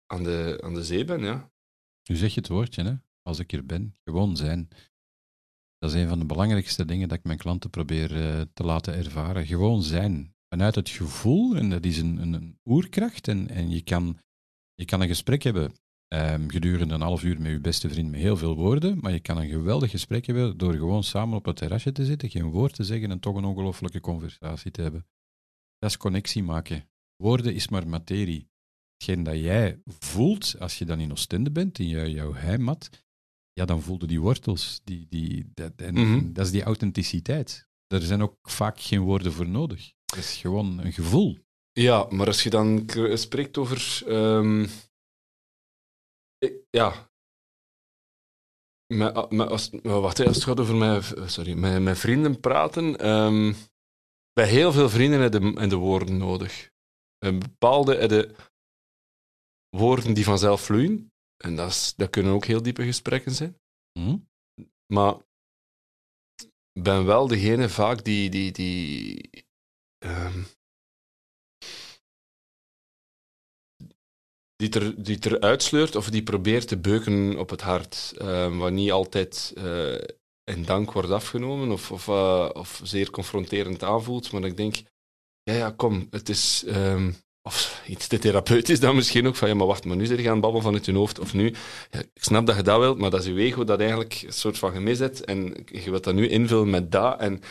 aan 0.05 0.23
de, 0.23 0.59
aan 0.63 0.73
de 0.73 0.83
zee 0.83 1.05
ben, 1.05 1.23
ja. 1.23 1.51
Nu 2.09 2.15
zeg 2.15 2.33
je 2.33 2.39
het 2.39 2.49
woordje, 2.49 2.83
hè? 2.83 2.93
als 3.21 3.39
ik 3.39 3.51
er 3.53 3.65
ben. 3.65 3.97
Gewoon 4.03 4.35
zijn. 4.37 4.69
Dat 5.79 5.93
is 5.93 6.01
een 6.01 6.07
van 6.07 6.19
de 6.19 6.25
belangrijkste 6.25 6.85
dingen 6.85 7.07
dat 7.07 7.17
ik 7.17 7.23
mijn 7.23 7.37
klanten 7.37 7.69
probeer 7.69 8.23
eh, 8.23 8.41
te 8.53 8.63
laten 8.63 8.93
ervaren. 8.95 9.45
Gewoon 9.45 9.83
zijn. 9.83 10.33
Vanuit 10.49 10.75
het 10.75 10.89
gevoel, 10.89 11.55
en 11.55 11.69
dat 11.69 11.85
is 11.85 11.97
een, 11.97 12.17
een, 12.17 12.33
een 12.33 12.59
oerkracht. 12.65 13.27
En, 13.27 13.49
en 13.49 13.69
je, 13.69 13.81
kan, 13.81 14.17
je 14.73 14.85
kan 14.85 15.01
een 15.01 15.07
gesprek 15.07 15.43
hebben 15.43 15.73
ehm, 16.07 16.49
gedurende 16.49 16.93
een 16.93 17.01
half 17.01 17.23
uur 17.23 17.41
met 17.41 17.51
je 17.51 17.59
beste 17.59 17.89
vriend 17.89 18.11
met 18.11 18.19
heel 18.19 18.37
veel 18.37 18.55
woorden, 18.55 18.97
maar 19.01 19.11
je 19.11 19.19
kan 19.19 19.37
een 19.37 19.49
geweldig 19.49 19.91
gesprek 19.91 20.25
hebben 20.25 20.57
door 20.57 20.73
gewoon 20.73 21.03
samen 21.03 21.37
op 21.37 21.45
het 21.45 21.55
terrasje 21.55 21.91
te 21.91 22.05
zitten, 22.05 22.29
geen 22.29 22.49
woord 22.49 22.75
te 22.75 22.83
zeggen 22.83 23.11
en 23.11 23.19
toch 23.19 23.35
een 23.35 23.45
ongelofelijke 23.45 23.99
conversatie 23.99 24.71
te 24.71 24.81
hebben. 24.81 25.07
Dat 25.77 25.89
is 25.89 25.97
connectie 25.97 26.43
maken. 26.43 26.89
Woorden 27.15 27.53
is 27.53 27.69
maar 27.69 27.87
materie. 27.87 28.49
Hetgeen 28.97 29.23
dat 29.23 29.35
jij 29.35 29.81
voelt 29.85 30.55
als 30.59 30.77
je 30.77 30.85
dan 30.85 30.99
in 30.99 31.11
Oostende 31.11 31.51
bent, 31.51 31.79
in 31.79 31.87
jou- 31.87 32.07
jouw 32.07 32.33
heimat, 32.33 32.89
ja, 33.59 33.65
dan 33.65 33.81
voelde 33.81 34.07
die 34.07 34.21
wortels. 34.21 34.81
Die, 34.83 35.05
die, 35.09 35.51
dat, 35.53 35.71
en 35.75 35.93
Mhm. 35.93 36.33
dat 36.33 36.45
is 36.45 36.51
die 36.51 36.63
authenticiteit. 36.63 37.67
Er 37.87 38.01
zijn 38.01 38.21
ook 38.21 38.37
vaak 38.49 38.79
geen 38.79 39.01
woorden 39.01 39.31
voor 39.31 39.47
nodig. 39.47 39.93
Het 40.05 40.19
is 40.19 40.35
gewoon 40.37 40.79
een 40.79 40.93
gevoel. 40.93 41.37
Ja, 41.71 42.07
maar 42.09 42.27
als 42.27 42.43
je 42.43 42.49
dan 42.49 42.89
spreekt 43.13 43.57
over. 43.57 44.01
ehm, 44.07 44.67
ja. 46.69 47.07
met, 48.93 49.31
met, 49.31 49.47
als, 49.49 49.69
wacht, 49.81 50.17
hè, 50.17 50.25
als 50.25 50.35
het 50.35 50.45
gaat 50.45 50.59
over 50.59 50.75
mijn, 50.75 51.03
sorry, 51.29 51.53
met, 51.53 51.81
met 51.81 51.97
vrienden 51.97 52.39
praten. 52.39 52.97
ehm, 52.97 53.53
bij 54.33 54.47
heel 54.47 54.71
veel 54.71 54.89
vrienden 54.89 55.19
heb 55.21 55.33
je 55.33 55.39
de, 55.39 55.67
je 55.69 55.75
woorden 55.75 56.17
nodig. 56.17 56.71
Een 57.17 57.39
bepaalde 57.39 57.95
heb 57.95 58.09
je 58.11 58.35
woorden 59.69 60.13
die 60.13 60.23
vanzelf 60.23 60.61
vloeien. 60.61 61.11
En 61.43 61.56
dat, 61.56 61.69
is, 61.69 61.93
dat 61.95 62.10
kunnen 62.10 62.34
ook 62.34 62.45
heel 62.45 62.62
diepe 62.62 62.84
gesprekken 62.84 63.32
zijn. 63.32 63.58
Hm? 63.99 64.17
Maar 64.93 65.15
ik 66.71 66.84
ben 66.84 67.06
wel 67.06 67.28
degene 67.28 67.69
vaak 67.69 68.04
die. 68.04 68.30
die, 68.30 68.52
die 68.52 69.30
ehm, 69.97 70.43
die, 74.56 74.69
er, 74.69 75.04
die 75.04 75.15
het 75.15 75.25
eruit 75.25 75.63
sleurt 75.63 75.95
of 75.95 76.10
die 76.10 76.23
probeert 76.23 76.67
te 76.67 76.78
beuken 76.78 77.38
op 77.38 77.49
het 77.49 77.62
hart. 77.62 78.13
ehm, 78.17 78.58
wat 78.58 78.71
niet 78.71 78.91
altijd 78.91 79.54
eh, 79.58 79.93
in 80.43 80.63
dank 80.63 80.91
wordt 80.91 81.12
afgenomen 81.12 81.71
of, 81.71 81.91
of, 81.91 82.08
eh, 82.08 82.49
of 82.54 82.82
zeer 82.84 83.10
confronterend 83.10 83.84
aanvoelt. 83.84 84.32
Maar 84.32 84.43
ik 84.43 84.58
denk, 84.58 84.75
ja, 85.43 85.54
ja, 85.54 85.71
kom, 85.71 86.08
het 86.10 86.30
is. 86.30 86.63
ehm, 86.63 87.12
of 87.41 87.84
iets 87.88 88.08
te 88.08 88.19
therapeutisch 88.19 88.80
dan 88.80 88.95
misschien 88.95 89.28
ook. 89.28 89.36
Van 89.36 89.47
ja, 89.47 89.54
maar 89.54 89.67
wacht, 89.67 89.86
maar 89.86 89.97
nu 89.97 90.06
zit 90.06 90.19
je 90.19 90.25
aan 90.25 90.32
het 90.32 90.41
babbelen 90.41 90.65
vanuit 90.65 90.86
je 90.86 90.93
hoofd. 90.93 91.19
Of 91.19 91.34
nu, 91.34 91.54
ja, 91.91 91.99
ik 91.99 92.23
snap 92.23 92.45
dat 92.45 92.56
je 92.56 92.63
dat 92.63 92.80
wilt, 92.80 92.97
maar 92.97 93.10
dat 93.10 93.19
is 93.19 93.25
je 93.25 93.39
ego 93.39 93.63
dat 93.63 93.80
eigenlijk 93.80 94.21
een 94.25 94.34
soort 94.34 94.58
van 94.58 94.71
gemis 94.71 94.99
hebt. 94.99 95.25
En 95.25 95.65
je 95.65 95.89
wilt 95.89 96.04
dat 96.04 96.13
nu 96.13 96.28
invullen 96.28 96.69
met 96.69 96.91
dat. 96.91 97.19
En 97.19 97.41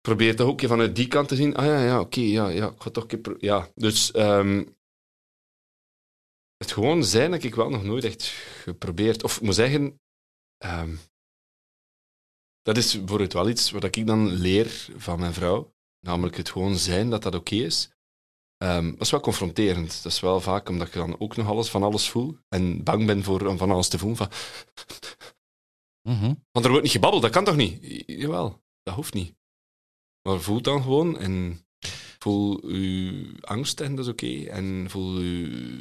probeer 0.00 0.36
toch 0.36 0.48
ook 0.48 0.60
vanuit 0.60 0.96
die 0.96 1.08
kant 1.08 1.28
te 1.28 1.36
zien. 1.36 1.56
Ah 1.56 1.64
ja, 1.64 1.84
ja, 1.84 2.00
oké, 2.00 2.20
ja, 2.20 2.48
ja, 2.48 2.68
ik 2.68 2.82
ga 2.82 2.90
toch 2.90 3.06
een 3.08 3.22
keer 3.22 3.36
Ja, 3.38 3.68
dus 3.74 4.10
ehm, 4.12 4.64
het 6.56 6.72
gewoon 6.72 7.04
zijn 7.04 7.32
heb 7.32 7.42
ik 7.42 7.54
wel 7.54 7.70
nog 7.70 7.84
nooit 7.84 8.04
echt 8.04 8.24
geprobeerd. 8.62 9.22
Of 9.22 9.36
ik 9.36 9.42
moet 9.42 9.54
zeggen, 9.54 10.00
ehm, 10.58 10.94
dat 12.62 12.76
is 12.76 12.98
bijvoorbeeld 12.98 13.32
wel 13.32 13.48
iets 13.48 13.70
wat 13.70 13.84
ik 13.84 14.06
dan 14.06 14.32
leer 14.32 14.86
van 14.96 15.20
mijn 15.20 15.32
vrouw. 15.32 15.72
Namelijk 16.00 16.36
het 16.36 16.50
gewoon 16.50 16.76
zijn, 16.76 17.10
dat 17.10 17.22
dat 17.22 17.34
oké 17.34 17.54
is. 17.54 17.90
Ehm, 18.64 18.90
dat 18.90 19.00
is 19.00 19.10
wel 19.10 19.20
confronterend. 19.20 20.02
Dat 20.02 20.12
is 20.12 20.20
wel 20.20 20.40
vaak 20.40 20.68
omdat 20.68 20.92
je 20.92 20.98
dan 20.98 21.20
ook 21.20 21.36
nog 21.36 21.46
alles 21.48 21.68
van 21.68 21.82
alles 21.82 22.08
voelt. 22.08 22.36
En 22.48 22.82
bang 22.82 23.06
bent 23.06 23.24
voor 23.24 23.46
om 23.46 23.58
van 23.58 23.70
alles 23.70 23.88
te 23.88 23.98
voelen. 23.98 24.16
Van, 24.16 24.28
Mhm. 26.08 26.34
want 26.52 26.64
er 26.64 26.68
wordt 26.68 26.82
niet 26.82 26.92
gebabbeld, 26.92 27.22
dat 27.22 27.30
kan 27.32 27.44
toch 27.44 27.56
niet? 27.56 28.04
Jawel, 28.06 28.62
dat 28.82 28.94
hoeft 28.94 29.14
niet. 29.14 29.34
Maar 30.28 30.40
voel 30.40 30.62
dan 30.62 30.82
gewoon 30.82 31.18
en 31.18 31.66
voel 32.18 32.60
uw 32.62 33.24
angst 33.40 33.80
en 33.80 33.94
dat 33.94 34.04
is 34.04 34.10
oké. 34.10 34.44
En 34.44 34.86
voel 34.90 35.16
uw... 35.16 35.80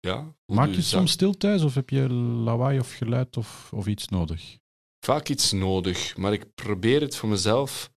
Ja, 0.00 0.34
voel 0.46 0.56
Maak 0.56 0.74
je 0.74 0.82
soms 0.82 1.10
stil 1.10 1.36
thuis 1.36 1.62
of 1.62 1.74
heb 1.74 1.90
je 1.90 2.08
lawaai 2.12 2.78
of 2.78 2.92
geluid 2.92 3.36
of, 3.36 3.72
of 3.72 3.86
iets 3.86 4.08
nodig? 4.08 4.58
vaak 5.06 5.28
iets 5.28 5.52
nodig, 5.52 6.16
maar 6.16 6.32
ik 6.32 6.54
probeer 6.54 7.00
het 7.00 7.16
voor 7.16 7.28
mezelf 7.28 7.90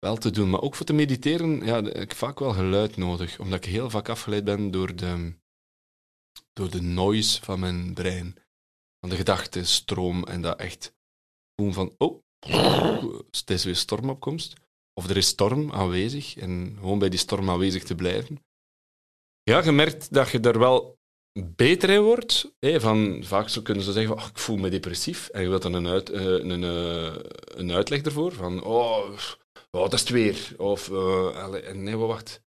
wel 0.00 0.16
te 0.16 0.30
doen. 0.30 0.50
Maar 0.50 0.60
ook 0.60 0.74
voor 0.74 0.86
te 0.86 0.92
mediteren 0.92 1.64
ja, 1.64 1.82
heb 1.82 1.86
ik 1.86 2.14
vaak 2.14 2.38
wel 2.38 2.52
geluid 2.52 2.96
nodig, 2.96 3.38
omdat 3.38 3.64
ik 3.64 3.70
heel 3.70 3.90
vaak 3.90 4.08
afgeleid 4.08 4.44
ben 4.44 4.70
door 4.70 4.96
de, 4.96 5.34
door 6.52 6.70
de 6.70 6.82
noise 6.82 7.42
van 7.42 7.60
mijn 7.60 7.94
brein. 7.94 8.36
Van 9.00 9.10
de 9.10 9.16
gedachtenstroom 9.16 10.24
en 10.24 10.42
dat 10.42 10.58
echt 10.58 10.94
voelen 11.54 11.74
van, 11.74 11.94
oh, 11.98 12.22
het 13.30 13.50
is 13.50 13.64
weer 13.64 13.76
stormopkomst. 13.76 14.54
Of 14.94 15.08
er 15.08 15.16
is 15.16 15.26
storm 15.26 15.72
aanwezig 15.72 16.36
en 16.36 16.76
gewoon 16.78 16.98
bij 16.98 17.08
die 17.08 17.18
storm 17.18 17.50
aanwezig 17.50 17.84
te 17.84 17.94
blijven. 17.94 18.44
Ja, 19.42 19.64
je 19.64 19.72
merkt 19.72 20.12
dat 20.12 20.30
je 20.30 20.40
daar 20.40 20.58
wel 20.58 20.98
beter 21.56 21.90
in 21.90 22.02
wordt. 22.02 22.52
Van, 22.60 23.24
vaak 23.24 23.48
zo 23.48 23.62
kunnen 23.62 23.84
ze 23.84 23.92
zeggen, 23.92 24.14
van, 24.14 24.24
"Oh, 24.24 24.30
ik 24.30 24.38
voel 24.38 24.56
me 24.56 24.70
depressief. 24.70 25.28
En 25.28 25.42
je 25.42 25.48
wilt 25.48 25.62
dan 25.62 25.72
een, 25.72 25.86
uit, 25.88 26.10
eh, 26.10 26.24
een, 26.24 26.64
eh, 26.64 27.14
een 27.44 27.72
uitleg 27.72 28.02
ervoor. 28.02 28.32
Van, 28.32 28.62
oh, 28.62 29.18
oh, 29.70 29.82
dat 29.82 29.92
is 29.92 30.00
het 30.00 30.08
weer. 30.08 30.54
Of, 30.56 30.90
eh, 30.90 31.68
en 31.68 31.82
nee, 31.82 31.96
wacht. 31.96 32.42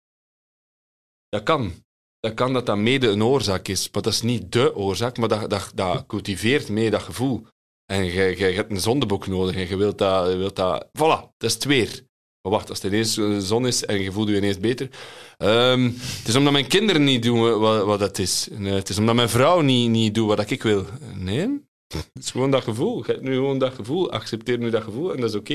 Dat 1.29 1.43
kan. 1.43 1.73
Dat 2.19 2.34
kan 2.34 2.53
dat 2.53 2.65
dat 2.65 2.77
mede 2.77 3.08
een 3.08 3.23
oorzaak 3.23 3.67
is. 3.67 3.89
Maar 3.91 4.01
dat 4.01 4.13
is 4.13 4.21
niet 4.21 4.51
de 4.51 4.75
oorzaak, 4.75 5.17
maar 5.17 5.27
dat, 5.27 5.49
dat, 5.49 5.71
dat 5.75 6.05
cultiveert 6.05 6.69
mee 6.69 6.89
dat 6.89 7.01
gevoel. 7.01 7.47
En 7.86 8.03
je, 8.05 8.53
hebt 8.55 8.71
een 8.71 8.79
zondeboek 8.79 9.27
nodig 9.27 9.55
en 9.55 9.67
je 9.67 9.77
wilt 9.77 9.97
dat... 9.97 10.32
Je 10.32 10.36
wilt 10.36 10.55
dat 10.55 10.88
voilà, 10.88 11.32
dat 11.38 11.49
is 11.49 11.53
het 11.53 11.63
weer. 11.63 12.08
Maar 12.41 12.51
wacht, 12.51 12.69
als 12.69 12.82
het 12.82 12.91
ineens 12.91 13.15
de 13.15 13.41
zon 13.41 13.67
is 13.67 13.86
en 13.86 14.01
je 14.01 14.12
voelt 14.12 14.29
je 14.29 14.36
ineens 14.36 14.60
beter... 14.60 14.89
Ehm, 15.38 15.84
het 15.93 16.27
is 16.27 16.36
omdat 16.36 16.53
mijn 16.53 16.67
kinderen 16.67 17.03
niet 17.03 17.23
doen 17.23 17.60
wat, 17.60 17.86
wat 17.86 17.99
dat 17.99 18.17
is. 18.17 18.49
Het 18.53 18.89
is 18.89 18.97
omdat 18.97 19.15
mijn 19.15 19.29
vrouw 19.29 19.62
niet, 19.62 19.89
niet 19.89 20.15
doet 20.15 20.27
wat 20.27 20.49
ik 20.49 20.63
wil. 20.63 20.86
Nee, 21.13 21.67
het 21.88 22.23
is 22.23 22.32
gewoon 22.32 22.51
dat 22.51 22.63
gevoel. 22.63 22.97
Je 23.05 23.12
hebt 23.12 23.23
nu 23.23 23.34
gewoon 23.34 23.60
dat 23.60 23.73
gevoel. 23.73 24.12
Accepteer 24.12 24.58
nu 24.58 24.69
dat 24.69 24.84
gevoel 24.84 25.13
en 25.13 25.21
dat 25.21 25.29
is 25.29 25.36
oké. 25.36 25.53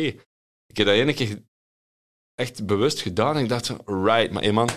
Ik 0.67 0.77
heb 0.77 0.87
dat 0.87 0.97
ene 0.97 1.15
keer 1.15 1.43
echt 2.35 2.67
bewust 2.67 3.01
gedaan 3.01 3.39
ik 3.39 3.49
dacht 3.49 3.69
right, 3.85 4.31
maar 4.31 4.43
hey 4.43 4.53
man, 4.53 4.69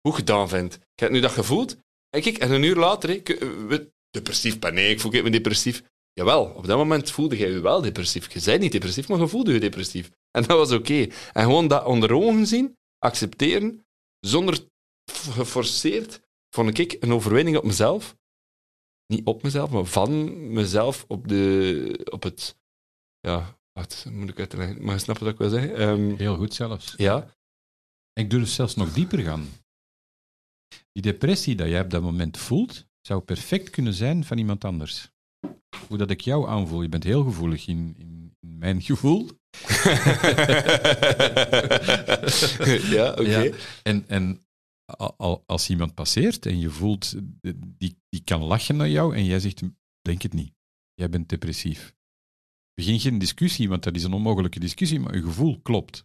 hoe 0.00 0.14
gedaan 0.14 0.48
vindt. 0.48 0.74
Je 0.74 0.80
hebt 0.94 1.12
nu 1.12 1.20
dat 1.20 1.30
gevoeld 1.30 1.76
en 2.10 2.22
kijk, 2.22 2.38
en 2.38 2.50
een 2.50 2.62
uur 2.62 2.76
later, 2.76 3.10
ik, 3.10 3.28
eh, 3.28 3.48
we- 3.66 3.90
depressief 4.10 4.58
ben 4.58 4.74
nee, 4.74 4.90
ik 4.90 5.00
voel 5.00 5.10
me 5.10 5.30
depressief. 5.30 5.82
Jawel, 6.12 6.44
op 6.44 6.66
dat 6.66 6.76
moment 6.78 7.10
voelde 7.10 7.36
jij 7.36 7.50
je 7.50 7.60
wel 7.60 7.80
depressief. 7.80 8.32
Je 8.32 8.40
zei 8.40 8.58
niet 8.58 8.72
depressief, 8.72 9.08
maar 9.08 9.18
je 9.18 9.28
voelde 9.28 9.52
je 9.52 9.60
depressief. 9.60 10.10
En 10.30 10.42
dat 10.42 10.58
was 10.58 10.72
oké. 10.72 11.06
En 11.32 11.42
gewoon 11.44 11.68
dat 11.68 11.84
onder 11.84 12.14
ogen 12.14 12.46
zien, 12.46 12.76
accepteren, 12.98 13.84
zonder 14.20 14.58
geforceerd, 15.12 16.20
vond 16.54 16.78
ik 16.78 16.96
een 17.02 17.12
overwinning 17.12 17.56
op 17.56 17.64
mezelf. 17.64 18.16
Niet 19.06 19.24
op 19.26 19.42
mezelf, 19.42 19.70
maar 19.70 19.84
van 19.84 20.52
mezelf 20.52 21.04
op, 21.08 21.28
de, 21.28 22.08
op 22.10 22.22
het... 22.22 22.56
Ja, 23.20 23.58
wat 23.72 24.06
moet 24.10 24.28
ik 24.28 24.38
uitleggen? 24.38 24.84
Maar 24.84 24.94
je 24.94 25.00
snapt 25.00 25.20
wat 25.20 25.32
ik 25.32 25.38
wil 25.38 25.48
zeggen? 25.48 25.76
Ehm, 25.76 26.14
Heel 26.16 26.36
goed 26.36 26.54
zelfs. 26.54 26.94
ja, 26.96 27.34
Ik 28.12 28.30
durf 28.30 28.48
zelfs 28.48 28.74
nog 28.74 28.92
dieper 28.92 29.18
gaan. 29.18 29.48
Die 30.92 31.02
depressie 31.02 31.54
dat 31.56 31.68
jij 31.68 31.80
op 31.80 31.90
dat 31.90 32.02
moment 32.02 32.38
voelt, 32.38 32.86
zou 33.00 33.20
perfect 33.20 33.70
kunnen 33.70 33.94
zijn 33.94 34.24
van 34.24 34.38
iemand 34.38 34.64
anders. 34.64 35.10
Hoe 35.88 35.98
dat 35.98 36.10
ik 36.10 36.20
jou 36.20 36.48
aanvoel. 36.48 36.82
Je 36.82 36.88
bent 36.88 37.04
heel 37.04 37.24
gevoelig 37.24 37.66
in, 37.66 37.94
in, 37.98 38.36
in 38.40 38.58
mijn 38.58 38.82
gevoel. 38.90 39.28
ja, 42.96 43.10
oké. 43.10 43.38
Ja. 43.40 43.52
En, 43.82 44.04
en 44.08 44.42
als 45.46 45.70
iemand 45.70 45.94
passeert 45.94 46.46
en 46.46 46.58
je 46.58 46.70
voelt, 46.70 47.14
die, 47.78 47.96
die 48.08 48.22
kan 48.24 48.42
lachen 48.42 48.76
naar 48.76 48.88
jou 48.88 49.16
en 49.16 49.24
jij 49.24 49.40
zegt, 49.40 49.62
denk 50.02 50.22
het 50.22 50.32
niet. 50.32 50.52
Jij 50.94 51.08
bent 51.08 51.28
depressief. 51.28 51.94
Begin 52.80 53.00
geen 53.00 53.18
discussie, 53.18 53.68
want 53.68 53.82
dat 53.82 53.94
is 53.94 54.04
een 54.04 54.12
onmogelijke 54.12 54.60
discussie, 54.60 55.00
maar 55.00 55.14
je 55.14 55.22
gevoel 55.22 55.60
klopt. 55.62 56.04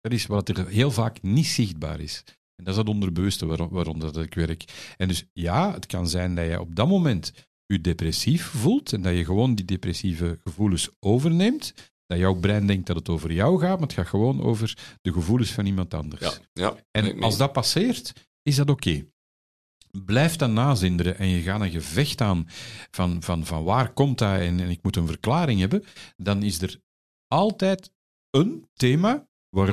Dat 0.00 0.12
is 0.12 0.26
wat 0.26 0.48
er 0.48 0.68
heel 0.68 0.90
vaak 0.90 1.22
niet 1.22 1.46
zichtbaar 1.46 2.00
is. 2.00 2.22
En 2.26 2.64
dat 2.64 2.68
is 2.68 2.74
dat 2.74 2.88
onderbewuste 2.88 3.46
waar, 3.46 3.68
waaronder 3.68 4.12
dat 4.12 4.24
ik 4.24 4.34
werk. 4.34 4.92
En 4.96 5.08
dus 5.08 5.24
ja, 5.32 5.72
het 5.72 5.86
kan 5.86 6.08
zijn 6.08 6.34
dat 6.34 6.46
je 6.46 6.60
op 6.60 6.76
dat 6.76 6.88
moment 6.88 7.32
je 7.66 7.80
depressief 7.80 8.44
voelt 8.44 8.92
en 8.92 9.02
dat 9.02 9.16
je 9.16 9.24
gewoon 9.24 9.54
die 9.54 9.64
depressieve 9.64 10.38
gevoelens 10.44 10.90
overneemt. 11.00 11.74
Dat 12.06 12.18
jouw 12.18 12.34
brein 12.34 12.66
denkt 12.66 12.86
dat 12.86 12.96
het 12.96 13.08
over 13.08 13.32
jou 13.32 13.60
gaat, 13.60 13.78
maar 13.78 13.88
het 13.88 13.96
gaat 13.96 14.06
gewoon 14.06 14.42
over 14.42 14.98
de 15.02 15.12
gevoelens 15.12 15.50
van 15.52 15.66
iemand 15.66 15.94
anders. 15.94 16.22
Ja, 16.22 16.32
ja. 16.52 16.76
En 16.90 17.22
als 17.22 17.36
dat 17.36 17.52
passeert, 17.52 18.12
is 18.42 18.56
dat 18.56 18.70
oké. 18.70 19.06
Blijf 20.04 20.36
dan 20.36 20.52
nazinderen 20.52 21.18
en 21.18 21.28
je 21.28 21.42
gaat 21.42 21.60
een 21.60 21.70
gevecht 21.70 22.20
aan 22.20 22.44
van, 22.90 23.22
van, 23.22 23.44
van 23.44 23.64
waar 23.64 23.92
komt 23.92 24.18
dat 24.18 24.40
en, 24.40 24.60
en 24.60 24.70
ik 24.70 24.82
moet 24.82 24.96
een 24.96 25.06
verklaring 25.06 25.60
hebben, 25.60 25.84
dan 26.16 26.42
is 26.42 26.62
er 26.62 26.80
altijd 27.28 27.90
een 28.30 28.68
thema 28.72 29.28
waar 29.48 29.72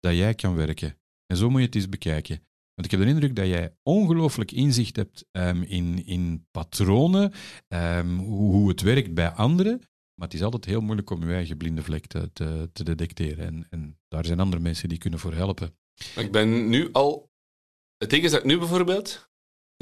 dat 0.00 0.16
jij 0.16 0.34
kan 0.34 0.54
werken. 0.54 0.98
En 1.26 1.36
zo 1.36 1.50
moet 1.50 1.60
je 1.60 1.66
het 1.66 1.74
eens 1.74 1.88
bekijken. 1.88 2.46
Want 2.74 2.84
ik 2.84 2.90
heb 2.90 3.00
de 3.00 3.06
indruk 3.06 3.36
dat 3.36 3.46
jij 3.46 3.76
ongelooflijk 3.82 4.52
inzicht 4.52 4.96
hebt 4.96 5.24
ehm, 5.30 5.62
in, 5.62 6.06
in 6.06 6.46
patronen, 6.50 7.32
ehm, 7.68 8.16
hoe, 8.16 8.52
hoe 8.52 8.68
het 8.68 8.80
werkt 8.80 9.14
bij 9.14 9.30
anderen, 9.30 9.78
maar 10.14 10.28
het 10.28 10.34
is 10.34 10.42
altijd 10.42 10.64
heel 10.64 10.80
moeilijk 10.80 11.10
om 11.10 11.28
je 11.28 11.34
eigen 11.34 11.56
blinde 11.56 11.82
vlek 11.82 12.06
te, 12.06 12.32
te, 12.32 12.70
te 12.72 12.84
detecteren. 12.84 13.46
En, 13.46 13.66
en 13.70 13.98
daar 14.08 14.24
zijn 14.24 14.40
andere 14.40 14.62
mensen 14.62 14.88
die 14.88 14.98
kunnen 14.98 15.18
voor 15.18 15.34
helpen. 15.34 15.76
Ik 16.16 16.32
ben 16.32 16.68
nu 16.68 16.92
al... 16.92 17.30
Het 17.96 18.10
ding 18.10 18.24
is 18.24 18.30
dat 18.30 18.40
ik 18.40 18.46
nu 18.46 18.58
bijvoorbeeld, 18.58 19.30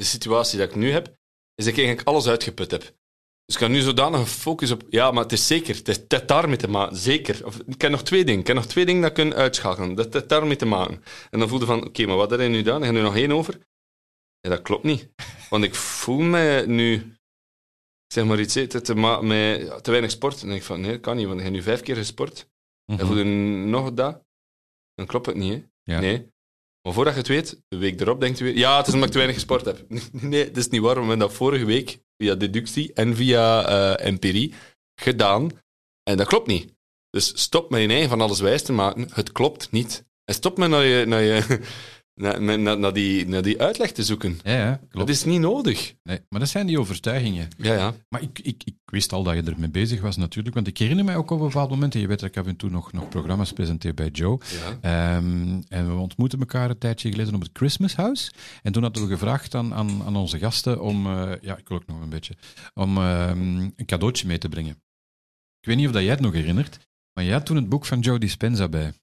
de 0.01 0.07
situatie 0.07 0.57
dat 0.57 0.69
ik 0.69 0.75
nu 0.75 0.91
heb, 0.91 1.07
is 1.55 1.65
dat 1.65 1.73
ik 1.73 1.77
eigenlijk 1.77 2.07
alles 2.07 2.27
uitgeput 2.27 2.71
heb. 2.71 2.81
Dus 3.45 3.55
ik 3.55 3.61
kan 3.61 3.71
nu 3.71 3.79
zodanig 3.79 4.19
een 4.19 4.25
focus 4.25 4.71
op... 4.71 4.83
Ja, 4.89 5.11
maar 5.11 5.23
het 5.23 5.31
is 5.31 5.47
zeker. 5.47 5.75
Het, 5.75 5.87
is, 5.87 5.95
het 5.95 6.11
heeft 6.11 6.27
daarmee 6.27 6.57
te 6.57 6.67
maken. 6.67 6.97
Zeker. 6.97 7.45
Of, 7.45 7.59
ik 7.59 7.81
heb 7.81 7.91
nog 7.91 8.03
twee 8.03 8.25
dingen. 8.25 8.41
Ik 8.41 8.47
heb 8.47 8.55
nog 8.55 8.65
twee 8.65 8.85
dingen 8.85 9.01
dat 9.01 9.09
ik 9.09 9.15
kan 9.15 9.33
uitschakelen. 9.33 9.95
Dat 9.95 10.13
heeft 10.13 10.29
daarmee 10.29 10.55
te 10.55 10.65
maken. 10.65 11.03
En 11.29 11.39
dan 11.39 11.47
voelde 11.47 11.65
van, 11.65 11.85
oké, 11.85 12.05
maar 12.05 12.15
wat 12.15 12.29
heb 12.29 12.39
je 12.39 12.47
nu 12.47 12.57
gedaan? 12.57 12.77
Ik 12.77 12.83
heb 12.83 12.95
er 12.95 13.01
nu 13.01 13.07
nog 13.07 13.15
één 13.15 13.31
over. 13.31 13.59
Ja, 14.39 14.49
dat 14.49 14.61
klopt 14.61 14.83
niet. 14.83 15.09
Want 15.49 15.63
ik 15.63 15.75
voel 15.75 16.19
me 16.19 16.63
nu... 16.67 17.15
Zeg 18.07 18.25
maar 18.25 18.39
iets, 18.39 18.53
te, 18.53 18.67
te, 18.67 18.95
met 19.21 19.83
te 19.83 19.91
weinig 19.91 20.11
sport. 20.11 20.33
En 20.33 20.39
dan 20.39 20.49
denk 20.49 20.61
ik 20.61 20.67
van, 20.67 20.81
nee, 20.81 20.91
dat 20.91 21.01
kan 21.01 21.15
niet. 21.15 21.25
Want 21.25 21.37
ik 21.37 21.45
heb 21.45 21.53
nu 21.53 21.61
vijf 21.61 21.81
keer 21.81 21.95
gesport. 21.95 22.49
En 22.85 22.99
voel 22.99 23.17
je 23.17 23.23
nog 23.65 23.93
dat? 23.93 24.23
Dan 24.95 25.05
klopt 25.05 25.25
het 25.25 25.35
niet, 25.35 25.53
hè? 25.53 25.93
Ja. 25.93 25.99
Nee. 25.99 26.30
Maar 26.83 26.93
voordat 26.93 27.13
je 27.13 27.19
het 27.19 27.27
weet, 27.27 27.61
de 27.67 27.77
week 27.77 28.01
erop 28.01 28.19
denkt 28.19 28.37
je 28.37 28.43
weer... 28.43 28.57
Ja, 28.57 28.77
het 28.77 28.87
is 28.87 28.93
omdat 28.93 29.07
ik 29.07 29.13
te 29.13 29.21
weinig 29.21 29.39
gesport 29.39 29.65
heb. 29.65 29.85
Nee, 30.11 30.45
dat 30.45 30.57
is 30.57 30.69
niet 30.69 30.81
waar. 30.81 30.93
We 30.93 30.99
hebben 30.99 31.19
dat 31.19 31.33
vorige 31.33 31.65
week 31.65 31.99
via 32.17 32.35
deductie 32.35 32.93
en 32.93 33.15
via 33.15 33.65
eh, 33.65 34.07
empirie 34.07 34.53
gedaan. 34.95 35.49
En 36.03 36.17
dat 36.17 36.27
klopt 36.27 36.47
niet. 36.47 36.73
Dus 37.09 37.41
stop 37.41 37.69
met 37.69 37.81
je 37.81 37.87
eigen 37.87 38.09
van 38.09 38.21
alles 38.21 38.39
wijs 38.39 38.63
te 38.63 38.73
maken. 38.73 39.09
Het 39.13 39.31
klopt 39.31 39.71
niet. 39.71 40.05
En 40.25 40.33
stop 40.33 40.57
met 40.57 40.69
naar, 40.69 40.85
je, 40.85 41.05
naar, 41.05 41.21
je, 41.21 41.59
naar, 42.21 42.59
naar, 42.59 42.79
naar- 42.79 42.93
die, 42.93 43.27
naar 43.27 43.41
die 43.41 43.61
uitleg 43.61 43.91
te 43.91 44.03
zoeken. 44.03 44.39
Ja, 44.43 44.51
ja, 44.53 44.69
Dat 44.69 44.89
klopt. 44.89 45.09
is 45.09 45.23
niet 45.23 45.39
nodig. 45.39 45.93
Nee, 46.03 46.19
maar 46.29 46.39
dat 46.39 46.49
zijn 46.49 46.67
die 46.67 46.79
overtuigingen. 46.79 47.47
Ja, 47.57 47.73
ja. 47.73 47.93
Maar 48.09 48.21
ik, 48.21 48.39
ik, 48.39 48.61
ik 48.65 48.75
wist 48.85 49.13
al 49.13 49.23
dat 49.23 49.33
je 49.35 49.41
ermee 49.43 49.69
bezig 49.69 50.01
was 50.01 50.17
natuurlijk, 50.17 50.55
want 50.55 50.67
ik 50.67 50.77
herinner 50.77 51.05
mij 51.05 51.15
ook 51.15 51.31
op 51.31 51.39
een 51.39 51.45
bepaald 51.47 51.69
moment, 51.69 51.93
en 51.95 52.01
je 52.01 52.07
weet 52.07 52.19
dat 52.19 52.29
ik 52.29 52.37
af 52.37 52.45
en 52.47 52.55
toe 52.55 52.69
nog, 52.69 52.91
nog 52.91 53.09
programma's 53.09 53.53
presenteer 53.53 53.93
bij 53.93 54.07
Joe, 54.07 54.39
ja. 54.81 55.15
Ehm, 55.15 55.61
en 55.67 55.87
we 55.87 55.93
ontmoetten 56.01 56.39
elkaar 56.39 56.69
een 56.69 56.77
tijdje 56.77 57.11
geleden 57.11 57.35
op 57.35 57.41
het 57.41 57.49
Christmas 57.53 57.95
House. 57.95 58.31
En 58.63 58.71
toen 58.71 58.83
hadden 58.83 59.03
we 59.03 59.09
gevraagd 59.09 59.55
aan, 59.55 59.73
aan, 59.73 60.03
aan 60.03 60.15
onze 60.15 60.39
gasten 60.39 60.81
om, 60.81 61.05
eh, 61.05 61.31
ja, 61.41 61.57
ik 61.57 61.67
wil 61.67 61.77
ook 61.77 61.87
nog 61.87 62.01
een 62.01 62.09
beetje, 62.09 62.33
om 62.73 62.97
ehm, 62.97 63.59
een 63.75 63.85
cadeautje 63.85 64.27
mee 64.27 64.37
te 64.37 64.49
brengen. 64.49 64.71
Ik 65.59 65.67
weet 65.67 65.75
niet 65.77 65.87
of 65.87 65.93
dat 65.93 66.01
jij 66.01 66.11
het 66.11 66.19
nog 66.19 66.33
herinnert, 66.33 66.77
maar 67.13 67.23
jij 67.23 67.33
had 67.33 67.45
toen 67.45 67.55
het 67.55 67.69
boek 67.69 67.85
van 67.85 67.99
Joe 67.99 68.19
Dispenza 68.19 68.67
bij. 68.69 68.93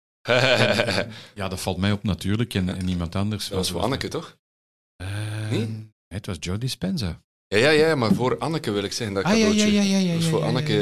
Ja, 1.34 1.48
dat 1.48 1.60
valt 1.60 1.76
mij 1.76 1.92
op 1.92 2.02
natuurlijk 2.02 2.54
en, 2.54 2.68
en 2.76 2.84
niemand 2.84 3.14
anders. 3.14 3.48
Dat 3.48 3.58
was 3.58 3.70
voor 3.70 3.80
Anneke, 3.80 4.08
toch? 4.08 4.36
Eh, 4.96 5.06
Nee? 5.50 5.58
nee, 5.58 5.92
het 6.08 6.26
was 6.26 6.36
Joe 6.40 6.58
Dispenza. 6.58 7.22
Ja, 7.46 7.58
ja, 7.58 7.70
ja, 7.70 7.94
maar 7.94 8.14
voor 8.14 8.38
Anneke 8.38 8.70
wil 8.70 8.82
ik 8.84 8.92
zeggen 8.92 9.14
dat 9.16 9.24
Ah, 9.24 9.38
ja, 9.38 9.44
cadeautje. 9.46 9.72
ja, 9.72 9.82
ja, 9.82 9.98
ja. 9.98 10.20
Voor 10.20 10.42
Anneke 10.44 10.72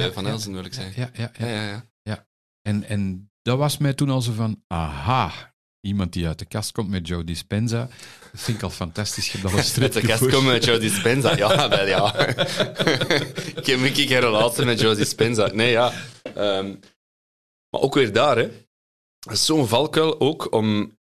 ja, 0.00 0.12
van. 0.12 0.26
Elsen, 0.26 0.52
wil 0.52 0.64
ik 0.64 0.74
zeggen. 0.74 0.92
Ja, 0.96 1.10
ja, 1.12 1.30
ja. 1.38 1.46
Ja, 1.46 1.66
ja, 1.68 1.84
ja. 2.02 2.26
En, 2.62 2.84
en 2.84 3.30
dat 3.42 3.58
was 3.58 3.78
mij 3.78 3.94
toen 3.94 4.10
al 4.10 4.20
zo 4.22 4.32
van, 4.32 4.62
aha, 4.66 5.54
iemand 5.80 6.12
die 6.12 6.26
uit 6.26 6.38
de 6.38 6.44
kast 6.44 6.72
komt 6.72 6.88
met 6.88 7.08
Joe 7.08 7.24
Dispenza. 7.24 7.88
Dat 8.32 8.40
vind 8.40 8.56
ik 8.56 8.62
al 8.62 8.70
fantastisch. 8.70 9.32
Je 9.32 9.38
hebt 9.38 9.64
stripje 9.64 10.00
de 10.00 10.06
kast 10.06 10.26
komen 10.26 10.52
met 10.52 10.64
Joe 10.64 10.78
Dispenza. 10.78 11.36
Ja, 11.36 11.68
wel 11.68 11.86
ja. 11.86 12.14
ik 13.60 13.66
heb 13.66 13.80
een 13.80 13.92
keer 13.92 14.20
relatie 14.20 14.64
met 14.64 14.80
Joe 14.80 14.94
Dispenza. 14.94 15.46
Nee, 15.52 15.70
ja. 15.70 15.92
Ehm, 16.22 16.74
maar 17.70 17.80
ook 17.80 17.94
weer 17.94 18.12
daar, 18.12 18.36
hè. 18.36 18.50
Dat 19.24 19.32
is 19.32 19.44
zo'n 19.44 19.68
valkuil 19.68 20.20
ook 20.20 20.52
om... 20.52 20.96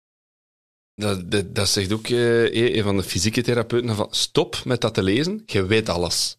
Dat, 0.95 1.31
dat, 1.31 1.55
dat 1.55 1.69
zegt 1.69 1.91
ook 1.93 2.07
eh, 2.07 2.75
een 2.75 2.83
van 2.83 2.97
de 2.97 3.03
fysieke 3.03 3.41
therapeuten, 3.41 3.95
van 3.95 4.07
stop 4.11 4.61
met 4.65 4.81
dat 4.81 4.93
te 4.93 5.03
lezen, 5.03 5.43
je 5.45 5.65
weet 5.65 5.89
alles. 5.89 6.37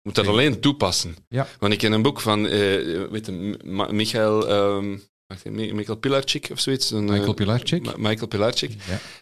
moet 0.02 0.14
dat 0.14 0.26
alleen 0.26 0.60
toepassen. 0.60 1.16
Ja. 1.28 1.46
Want 1.58 1.72
ik 1.72 1.78
ken 1.78 1.92
een 1.92 2.02
boek 2.02 2.20
van, 2.20 2.46
eh 2.46 3.08
weet 3.10 3.26
je, 3.26 3.58
Michael, 3.90 4.82
Mi- 5.44 5.72
Michael 5.72 5.98
Pilarczyk 5.98 6.48
of 6.52 6.60
zoiets. 6.60 6.90
Een, 6.90 7.06
eh, 7.06 7.12
Michael 7.12 7.32
Pilarczyk. 7.34 7.84
Ma- 7.84 8.08
Michael 8.08 8.26
Pilarczyk. 8.28 8.72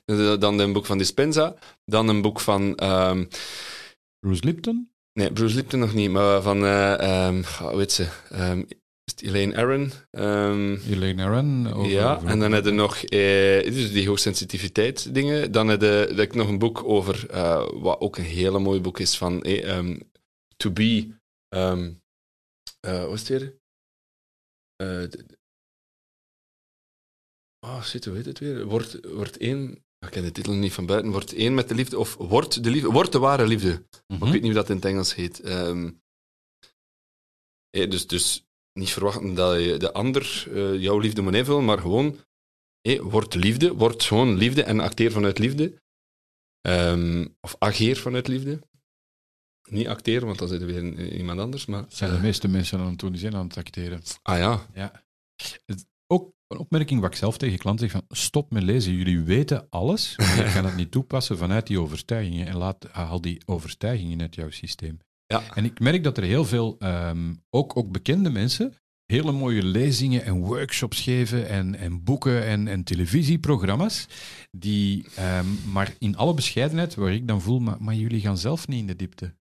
Ja. 0.04 0.36
Dan 0.36 0.58
een 0.58 0.72
boek 0.72 0.86
van 0.86 0.98
Dispenza. 0.98 1.54
Dan 1.84 2.08
een 2.08 2.22
boek 2.22 2.40
van... 2.40 2.74
ehm, 2.76 3.24
Bruce 4.18 4.44
Lipton. 4.44 4.90
nee, 5.12 5.32
Bruce 5.32 5.54
Lipton 5.54 5.78
nog 5.80 5.94
niet, 5.94 6.10
maar 6.10 6.42
van... 6.42 6.66
ehm, 6.66 7.42
hoe 7.60 7.78
heet 7.78 7.92
ze? 7.92 8.06
Ehm, 8.30 8.62
Elaine 9.22 9.56
Aron? 9.56 9.90
Ehm, 10.10 10.74
Elaine 10.74 11.22
Aron. 11.24 11.72
over- 11.72 11.90
ja, 11.90 12.16
over- 12.16 12.28
en 12.28 12.38
dan 12.38 12.52
heb 12.52 12.64
je 12.64 12.70
nog 12.70 12.96
eh, 12.96 13.62
dus 13.72 13.92
die 13.92 14.08
hoogsensitiviteit 14.08 15.14
dingen. 15.14 15.52
Dan 15.52 15.68
heb 15.68 15.80
je, 15.80 15.86
heb 16.08 16.18
ik 16.18 16.34
nog 16.34 16.48
een 16.48 16.58
boek 16.58 16.84
over, 16.84 17.30
eh, 17.30 17.70
wat 17.72 18.00
ook 18.00 18.16
een 18.16 18.24
hele 18.24 18.58
mooi 18.58 18.80
boek 18.80 18.98
is, 18.98 19.16
van 19.18 19.42
eh, 19.42 19.76
ehm, 19.76 20.00
To 20.56 20.70
Be... 20.70 21.16
eh, 21.48 23.04
wat 23.06 23.12
is 23.12 23.28
het 23.28 23.28
weer? 23.28 23.60
Oh, 27.66 27.82
shit, 27.82 28.04
hoe 28.04 28.16
heet 28.16 28.24
het 28.26 28.38
weer? 28.38 28.64
Wordt, 28.64 29.04
wordt 29.12 29.36
één... 29.36 29.84
Ik 29.98 30.10
ken 30.10 30.22
de 30.22 30.32
titel 30.32 30.52
niet 30.52 30.72
van 30.72 30.86
buiten. 30.86 31.10
Wordt 31.10 31.32
één 31.32 31.54
met 31.54 31.68
de 31.68 31.74
liefde, 31.74 31.98
of 31.98 32.14
wordt 32.16 32.64
de 32.64 32.70
liefde... 32.70 32.90
Wordt 32.90 33.12
de 33.12 33.18
ware 33.18 33.46
liefde. 33.46 33.86
Mhm. 34.06 34.24
Ik 34.26 34.32
weet 34.32 34.42
niet 34.42 34.42
hoe 34.42 34.52
dat 34.60 34.68
in 34.70 34.76
het 34.76 34.84
Engels 34.84 35.14
heet. 35.14 35.40
Eh, 35.40 35.90
dus, 37.70 38.06
dus 38.06 38.46
niet 38.72 38.90
verwachten 38.90 39.34
dat 39.34 39.60
je 39.62 39.76
de 39.76 39.92
ander 39.92 40.44
eh, 40.54 40.80
jouw 40.80 40.98
liefde 40.98 41.22
moet 41.22 41.34
invullen, 41.34 41.64
maar 41.64 41.78
gewoon, 41.78 42.16
eh, 42.80 43.00
word 43.00 43.34
liefde, 43.34 43.74
word 43.74 44.02
gewoon 44.02 44.34
liefde 44.36 44.62
en 44.62 44.80
acteer 44.80 45.12
vanuit 45.12 45.38
liefde. 45.38 45.80
Ehm, 46.60 47.26
of 47.40 47.56
ageer 47.58 47.96
vanuit 47.96 48.28
liefde. 48.28 48.60
Niet 49.68 49.88
acteren, 49.88 50.26
want 50.26 50.38
dan 50.38 50.48
zit 50.48 50.60
er 50.60 50.66
weer 50.66 50.76
een- 50.76 51.16
iemand 51.16 51.40
anders. 51.40 51.66
Maar, 51.66 51.82
Dat 51.82 51.94
zijn 51.94 52.12
de 52.14 52.20
meeste 52.20 52.48
mensen 52.48 52.78
aan 52.78 52.94
doen, 52.96 53.10
die 53.12 53.20
zijn 53.20 53.34
aan 53.36 53.46
het 53.46 53.56
acteren. 53.56 54.02
ah 54.22 54.38
ja, 54.38 54.66
Ja. 54.74 55.04
Ook 56.06 56.32
een 56.46 56.58
opmerking 56.58 57.00
wat 57.00 57.10
ik 57.10 57.16
zelf 57.16 57.38
tegen 57.38 57.58
klanten 57.58 57.90
zeg, 57.90 58.00
van 58.08 58.16
stop 58.16 58.50
met 58.50 58.62
lezen. 58.62 58.92
Jullie 58.94 59.20
weten 59.20 59.66
alles, 59.70 60.16
maar 60.16 60.36
je 60.46 60.52
kan 60.54 60.64
het 60.64 60.76
niet 60.76 60.90
toepassen 60.90 61.38
vanuit 61.38 61.66
die 61.66 61.80
overtuigingen 61.80 62.46
en 62.46 62.56
laat, 62.56 62.84
haal 62.90 63.20
die 63.20 63.42
overtuigingen 63.46 64.20
uit 64.20 64.34
jouw 64.34 64.50
systeem. 64.50 64.98
Ja. 65.32 65.54
En 65.54 65.64
ik 65.64 65.80
merk 65.80 66.04
dat 66.04 66.16
er 66.16 66.24
heel 66.24 66.44
veel, 66.44 66.76
ehm, 66.78 67.34
ook, 67.50 67.76
ook 67.76 67.90
bekende 67.90 68.30
mensen, 68.30 68.74
hele 69.06 69.32
mooie 69.32 69.62
lezingen 69.62 70.24
en 70.24 70.40
workshops 70.40 71.00
geven 71.00 71.48
en, 71.48 71.74
en 71.74 72.04
boeken 72.04 72.44
en, 72.44 72.68
en 72.68 72.84
televisieprogramma's, 72.84 74.06
die, 74.50 75.06
ehm, 75.16 75.46
maar 75.72 75.94
in 75.98 76.16
alle 76.16 76.34
bescheidenheid, 76.34 76.94
waar 76.94 77.12
ik 77.12 77.28
dan 77.28 77.40
voel, 77.40 77.58
maar, 77.58 77.82
maar 77.82 77.94
jullie 77.94 78.20
gaan 78.20 78.38
zelf 78.38 78.68
niet 78.68 78.80
in 78.80 78.86
de 78.86 78.96
diepte. 78.96 79.34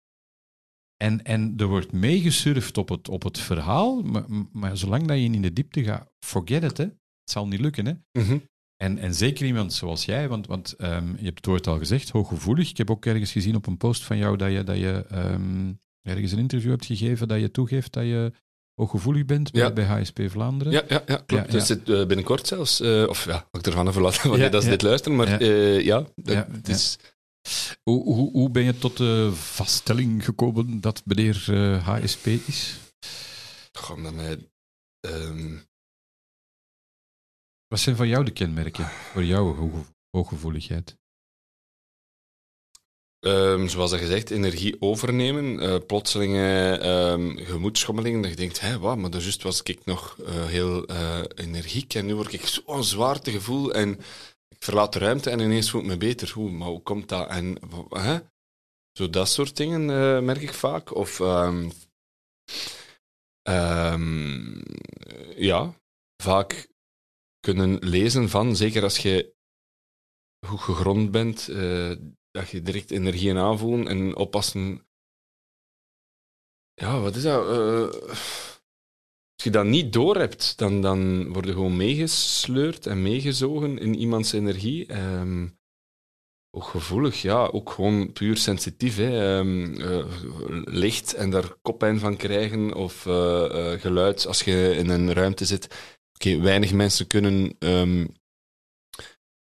En, 0.97 1.23
en 1.23 1.55
er 1.57 1.67
wordt 1.67 1.93
meegesurfd 1.93 2.79
op 2.79 2.89
het, 2.89 3.09
op 3.09 3.23
het 3.23 3.39
verhaal, 3.39 4.03
maar, 4.03 4.25
maar 4.53 4.77
zolang 4.77 5.07
dat 5.07 5.17
je 5.17 5.25
in 5.25 5.43
de 5.43 5.53
diepte 5.53 5.85
gaat, 5.85 6.13
forget 6.27 6.63
it, 6.63 6.77
hè. 6.77 6.85
Het 6.85 7.31
zal 7.31 7.49
niet 7.49 7.61
lukken, 7.61 7.87
hè. 7.87 8.23
Mhm. 8.23 8.39
En, 8.83 8.99
en 8.99 9.15
zeker 9.15 9.47
iemand 9.47 9.73
zoals 9.73 10.05
jij, 10.05 10.29
want, 10.29 10.47
want 10.47 10.73
ehm, 10.73 11.09
je 11.17 11.25
hebt 11.25 11.37
het 11.37 11.47
woord 11.47 11.67
al 11.67 11.79
gezegd, 11.79 12.11
hooggevoelig. 12.11 12.71
Ik 12.71 12.77
heb 12.77 12.91
ook 12.91 13.07
ergens 13.07 13.33
gezien 13.33 13.55
op 13.57 13.67
een 13.67 13.77
post 13.77 14.03
van 14.05 14.17
jou 14.17 14.37
dat 14.37 14.53
je, 14.53 14.65
dat 14.65 14.77
je 14.77 15.05
ehm, 15.11 15.73
ergens 16.03 16.33
een 16.33 16.39
interview 16.39 16.71
hebt 16.71 16.85
gegeven 16.87 17.29
dat 17.29 17.41
je 17.41 17.51
toegeeft 17.51 17.93
dat 17.93 18.05
je 18.05 18.33
hooggevoelig 18.75 19.25
bent 19.25 19.51
bij, 19.53 19.63
Ja. 19.63 19.73
bij 19.73 19.85
HSP 19.85 20.21
Vlaanderen. 20.27 20.73
ja, 20.73 20.83
ja, 20.89 21.03
ja 21.07 21.17
klopt. 21.27 21.47
Ja, 21.47 21.51
Dus 21.53 21.69
het, 21.69 21.89
eh, 21.89 22.07
binnenkort 22.07 22.47
zelfs, 22.47 22.81
eh, 22.81 23.05
of 23.09 23.25
ja, 23.25 23.49
ik 23.53 23.67
ervan 23.67 23.89
even 23.89 24.03
laten 24.03 24.29
wanneer 24.29 24.45
Ja, 24.47 24.51
dat 24.53 24.63
ze 24.63 24.69
dit 24.69 24.83
luisteren, 24.83 25.17
maar 25.17 25.43
Ja. 25.83 26.07
dat, 26.15 26.47
het 26.53 26.69
is... 26.69 26.99
Hoe, 27.83 28.03
hoe, 28.05 28.31
hoe 28.31 28.51
ben 28.51 28.63
je 28.65 28.79
tot 28.79 28.97
de 28.97 29.31
vaststelling 29.35 30.25
gekomen 30.25 30.81
dat 30.81 31.03
meneer 31.05 31.45
eh, 31.49 31.87
HSP 31.87 32.27
is? 32.27 32.79
Gewoon 33.73 34.03
dat 34.03 34.15
mij... 34.15 34.37
Wat 37.71 37.81
zijn 37.81 37.97
van 37.97 38.09
jou 38.09 38.25
de 38.25 38.31
kenmerken 38.31 38.87
voor 38.87 39.25
jouw 39.25 39.45
hooggevo- 39.55 39.87
hooggevoeligheid? 40.11 40.99
Ehm, 43.21 43.67
zoals 43.69 43.91
dat 43.91 44.01
gezegd, 44.01 44.31
energie 44.31 44.81
overnemen, 44.81 45.61
eh 45.61 45.87
plotselinge 45.87 46.79
ehm 46.79 47.37
gemoedschommelingen, 47.37 48.23
dat 48.23 48.31
je 48.31 48.37
denkt, 48.37 48.61
hé, 48.61 48.79
wat, 48.79 48.97
maar 48.97 49.11
juist 49.11 49.43
was 49.43 49.63
ik 49.63 49.85
nog 49.85 50.19
eh, 50.19 50.47
heel 50.47 50.87
eh, 50.87 51.23
energiek 51.35 51.95
en 51.95 52.07
nu 52.07 52.15
word 52.15 52.33
ik 52.33 52.47
zo'n 52.47 52.85
zwaartegevoel 52.85 53.73
en 53.75 53.99
ik 54.49 54.63
verlaat 54.63 54.93
de 54.93 54.99
ruimte 54.99 55.31
en 55.31 55.41
ineens 55.41 55.71
voel 55.71 55.81
ik 55.81 55.87
me 55.87 55.97
beter. 55.97 56.31
Hoe, 56.35 56.51
maar 56.51 56.69
hoe 56.69 56.83
komt 56.83 57.09
dat? 57.09 57.29
En, 57.29 57.59
hè? 57.89 58.19
Zo 58.93 59.11
dat 59.11 59.29
soort 59.29 59.57
dingen 59.57 59.85
merk 60.25 60.43
ik 60.43 60.55
vaak. 60.55 60.95
Of, 60.95 61.21
ehm, 61.21 61.71
ja, 65.37 65.75
vaak 66.23 66.69
kunnen 67.41 67.79
lezen 67.79 68.29
van, 68.29 68.57
zeker 68.57 68.83
als 68.83 68.99
je 68.99 69.35
goed 70.47 70.61
gegrond 70.61 71.11
bent, 71.11 71.49
eh, 71.49 71.93
dat 72.31 72.51
je 72.51 72.63
direct 72.63 72.91
energieën 72.91 73.39
aanvoelen 73.39 73.89
en 73.89 74.17
oppassen. 74.17 74.87
Ja, 76.75 77.01
wat 77.01 77.17
is 77.17 77.23
dat? 77.23 77.49
Eh, 77.49 78.01
als 79.35 79.45
je 79.45 79.51
dat 79.51 79.65
niet 79.65 79.93
doorhebt, 79.93 80.59
dan, 80.59 80.81
dan 80.81 81.33
word 81.33 81.47
je 81.47 81.53
gewoon 81.53 81.77
meegesleurd 81.77 82.87
en 82.87 83.03
meegezogen 83.03 83.79
in 83.79 83.95
iemands 83.95 84.33
energie. 84.33 84.87
Ehm, 84.87 85.49
ook 86.57 86.65
gevoelig, 86.65 87.23
ja, 87.23 87.47
ook 87.47 87.71
gewoon 87.71 88.13
puur 88.13 88.37
sensitief. 88.37 88.97
Hè. 88.97 89.39
Ehm, 89.39 89.81
eh, 89.81 90.07
licht 90.65 91.15
en 91.15 91.31
daar 91.31 91.55
koppijn 91.63 91.99
van 91.99 92.17
krijgen 92.17 92.75
of 92.75 93.03
geluid 93.81 94.27
als 94.27 94.43
je 94.43 94.75
in 94.77 94.89
een 94.89 95.13
ruimte 95.13 95.45
zit. 95.45 95.99
Oké, 96.25 96.41
weinig 96.41 96.73
mensen 96.73 97.07
kunnen 97.07 97.57
ehm, 97.59 98.07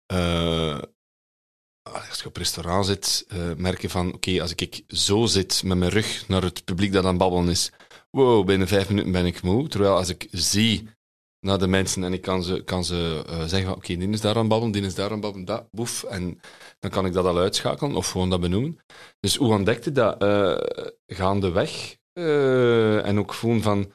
eh, 0.07 0.79
als 1.83 2.21
je 2.21 2.27
op 2.27 2.37
restaurant 2.37 2.87
zit, 2.87 3.25
eh, 3.29 3.55
merk 3.57 3.81
je 3.81 3.89
van, 3.89 4.13
oké, 4.15 4.41
als 4.41 4.55
ik 4.55 4.85
zo 4.89 5.27
zit 5.27 5.63
met 5.65 5.79
mijn 5.79 5.91
rug 5.91 6.29
naar 6.29 6.43
het 6.43 6.65
publiek 6.65 6.93
dat 6.93 7.05
aan 7.05 7.17
babbelen 7.17 7.49
is, 7.49 7.73
wow, 8.11 8.47
binnen 8.47 8.69
vijf 8.69 8.89
minuten 8.89 9.13
ben 9.13 9.27
ik 9.27 9.43
moe. 9.43 9.69
Terwijl 9.69 9.97
als 9.97 10.09
ik 10.09 10.29
zie 10.31 10.89
naar 11.41 11.59
de 11.59 11.67
mensen 11.67 12.05
en 12.05 12.13
ik 12.13 12.23
kan 12.23 12.43
ze, 12.43 12.63
kan 12.65 12.85
ze 12.85 13.25
eh, 13.27 13.39
zeggen 13.39 13.69
van, 13.69 13.77
oké, 13.77 13.97
die 13.97 14.09
is 14.09 14.21
daar 14.21 14.37
aan 14.37 14.49
babbelen, 14.49 14.73
die 14.73 14.83
is 14.83 14.95
daar 14.95 15.11
aan 15.11 15.21
babbelen, 15.21 15.47
dat, 15.47 15.69
boef, 15.71 16.03
en 16.05 16.41
dan 16.79 16.91
kan 16.91 17.07
ik 17.07 17.13
dat 17.13 17.25
al 17.25 17.39
uitschakelen 17.39 17.97
of 17.97 18.11
gewoon 18.11 18.31
dat 18.31 18.41
benoemen. 18.41 18.79
Dus 19.21 19.37
hoe 19.37 19.53
ontdekte 19.53 19.93
dat? 19.93 20.23
eh 20.23 20.57
gaandeweg 21.07 21.97
eh, 22.13 23.07
en 23.07 23.19
ook 23.19 23.35
voelen 23.35 23.63
van, 23.63 23.93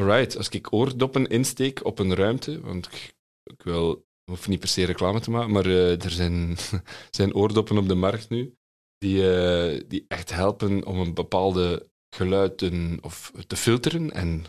alright, 0.00 0.36
als 0.36 0.48
ik 0.48 0.72
oordoppen 0.72 1.26
insteek 1.26 1.84
op 1.84 1.98
een 1.98 2.14
ruimte, 2.14 2.60
want 2.60 2.86
ik, 2.86 3.14
ik 3.42 3.62
wil 3.62 4.06
hoef 4.30 4.48
niet 4.48 4.60
per 4.60 4.68
se 4.68 4.84
reclame 4.84 5.20
te 5.20 5.30
maken, 5.30 5.52
maar 5.52 5.66
eh, 5.66 6.04
er 6.04 6.10
zijn, 6.10 6.56
zijn 7.10 7.34
oordoppen 7.34 7.78
op 7.78 7.88
de 7.88 7.94
markt 7.94 8.28
nu. 8.28 8.56
die, 8.98 9.30
eh, 9.34 9.82
die 9.88 10.04
echt 10.08 10.30
helpen 10.32 10.84
om 10.84 10.98
een 11.00 11.14
bepaalde 11.14 11.90
geluiden 12.16 12.98
of 13.02 13.32
te 13.46 13.56
filteren. 13.56 14.10
En 14.12 14.44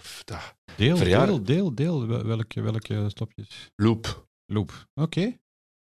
Deel, 0.76 0.98
deel, 0.98 1.44
deel, 1.44 1.76
deel. 1.76 2.08
Wel- 2.08 2.24
Welke, 2.26 2.62
welke 2.62 3.10
stopjes? 3.10 3.72
loop. 3.76 4.28
Loop. 4.46 4.88
Oké. 4.94 5.38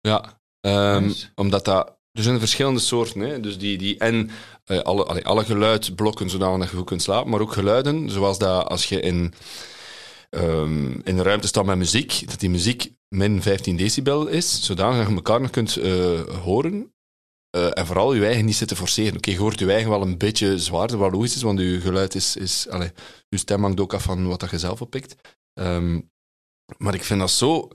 Ja, 0.00 0.40
ehm, 0.61 1.02
Nice. 1.02 1.28
omdat 1.34 1.64
dat... 1.64 1.97
Er 2.12 2.22
zijn 2.22 2.38
verschillende 2.38 2.80
soorten. 2.80 3.20
Hè? 3.20 3.40
Dus 3.40 3.59
die, 3.59 3.78
die, 3.78 3.98
en 3.98 4.30
eh, 4.64 4.78
alle, 4.78 5.04
allee, 5.04 5.24
alle 5.24 5.44
geluidblokken 5.44 6.30
zodanig 6.30 6.59
dat 6.59 6.70
je 6.70 6.76
goed 6.76 6.86
kunt 6.86 7.02
slapen, 7.02 7.30
maar 7.30 7.40
ook 7.40 7.52
geluiden, 7.52 8.11
zoals 8.11 8.38
dat 8.38 8.66
als 8.66 8.84
je 8.84 9.00
in, 9.00 9.34
ehm, 10.30 10.90
in 10.92 11.18
een 11.18 11.22
ruimte 11.22 11.46
staat 11.46 11.64
met 11.64 11.76
muziek, 11.76 12.28
dat 12.28 12.40
die 12.40 12.50
muziek 12.50 12.92
min 13.09 13.42
15 13.42 13.76
decibel 13.76 14.26
is, 14.26 14.64
zodanig 14.64 14.98
dat 14.98 15.09
je 15.09 15.14
elkaar 15.14 15.40
nog 15.40 15.50
kunt 15.50 15.76
eh, 15.76 16.20
horen. 16.42 16.92
Eh, 17.50 17.78
en 17.78 17.86
vooral 17.86 18.14
je 18.14 18.26
eigen 18.26 18.44
niet 18.44 18.56
zitten 18.56 18.76
forceren. 18.76 19.16
Oké, 19.16 19.30
je 19.30 19.38
hoort 19.38 19.59
je 19.59 19.72
eigen 19.72 19.90
wel 19.90 20.02
een 20.02 20.18
beetje 20.18 20.59
zwaarder, 20.59 20.98
wat 20.98 21.12
logisch 21.12 21.34
is, 21.34 21.42
want 21.42 21.61
je 21.61 21.80
geluid 21.80 22.14
is... 22.14 22.36
is 22.36 22.68
allee, 22.68 22.90
je 23.28 23.36
stem 23.36 23.62
hangt 23.62 23.80
ook 23.80 23.94
af 23.94 24.02
van 24.02 24.26
wat 24.26 24.40
dat 24.40 24.50
je 24.50 24.59
zelf 24.59 24.80
oppikt. 24.80 25.14
Ehm, 25.52 26.00
maar 26.78 26.94
ik 26.94 27.04
vind 27.04 27.20
dat 27.20 27.30
zo... 27.30 27.68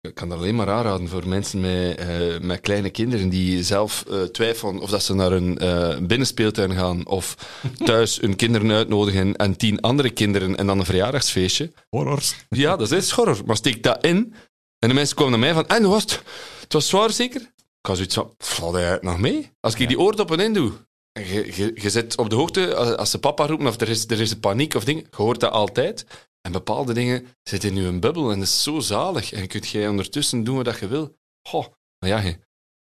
ik 0.00 0.14
kan 0.14 0.28
dat 0.28 0.38
alleen 0.38 0.54
maar 0.54 0.70
aanraden 0.70 1.08
voor 1.08 1.28
mensen 1.28 1.60
met, 1.60 1.96
eh, 1.96 2.38
met 2.40 2.60
kleine 2.60 2.90
kinderen 2.90 3.28
die 3.28 3.62
zelf 3.62 4.04
eh, 4.08 4.22
twijfelen 4.22 4.78
of 4.78 4.90
dat 4.90 5.02
ze 5.02 5.14
naar 5.14 5.32
een 5.32 5.58
eh, 5.58 5.98
binnenspeeltuin 5.98 6.74
gaan 6.74 7.06
of 7.06 7.36
thuis 7.84 8.20
hun 8.20 8.36
kinderen 8.36 8.70
uitnodigen 8.70 9.36
en 9.36 9.56
tien 9.56 9.80
andere 9.80 10.10
kinderen 10.10 10.56
en 10.56 10.66
dan 10.66 10.78
een 10.78 10.84
verjaardagsfeestje. 10.84 11.72
Horrors. 11.88 12.34
Ja, 12.48 12.76
dat 12.76 12.90
is 12.90 13.10
horror. 13.10 13.40
Maar 13.46 13.56
steek 13.56 13.82
dat 13.82 14.04
in 14.04 14.34
en 14.78 14.88
de 14.88 14.94
mensen 14.94 15.16
komen 15.16 15.30
naar 15.30 15.40
mij 15.40 15.52
van 15.54 15.66
en 15.66 15.82
hoe 15.82 15.92
was 15.92 16.02
het? 16.02 16.22
Het 16.60 16.72
was 16.72 16.88
zwaar 16.88 17.10
zeker? 17.10 17.40
Ik 17.40 17.86
had 17.86 17.96
zoiets 17.96 18.14
van, 18.14 18.34
valt 18.38 18.74
hij 18.74 18.98
nog 19.00 19.18
mee? 19.18 19.50
Als 19.60 19.74
ik 19.74 19.88
die 19.88 19.98
oordoppen 19.98 20.40
in 20.40 20.52
doe, 20.52 20.72
en 21.12 21.26
je, 21.26 21.56
je, 21.56 21.70
je 21.74 21.90
zit 21.90 22.16
op 22.16 22.30
de 22.30 22.36
hoogte, 22.36 22.74
als, 22.74 22.96
als 22.96 23.10
ze 23.10 23.18
papa 23.18 23.46
roepen 23.46 23.66
of 23.66 23.80
er 23.80 23.88
is, 23.88 24.06
er 24.06 24.20
is 24.20 24.30
een 24.30 24.40
paniek 24.40 24.74
of 24.74 24.84
ding, 24.84 25.06
je 25.10 25.16
hoort 25.16 25.40
dat 25.40 25.52
altijd. 25.52 26.06
En 26.40 26.52
bepaalde 26.52 26.94
dingen 26.94 27.26
zitten 27.42 27.76
in 27.76 27.82
je 27.82 27.98
bubbel 27.98 28.30
en 28.30 28.38
dat 28.38 28.48
is 28.48 28.62
zo 28.62 28.80
zalig. 28.80 29.32
En 29.32 29.46
kunt 29.46 29.68
jij 29.68 29.88
ondertussen 29.88 30.44
doen 30.44 30.62
wat 30.62 30.78
je 30.78 30.88
wil. 30.88 31.18
Goh, 31.48 31.66
maar 31.98 32.10
ja, 32.10 32.20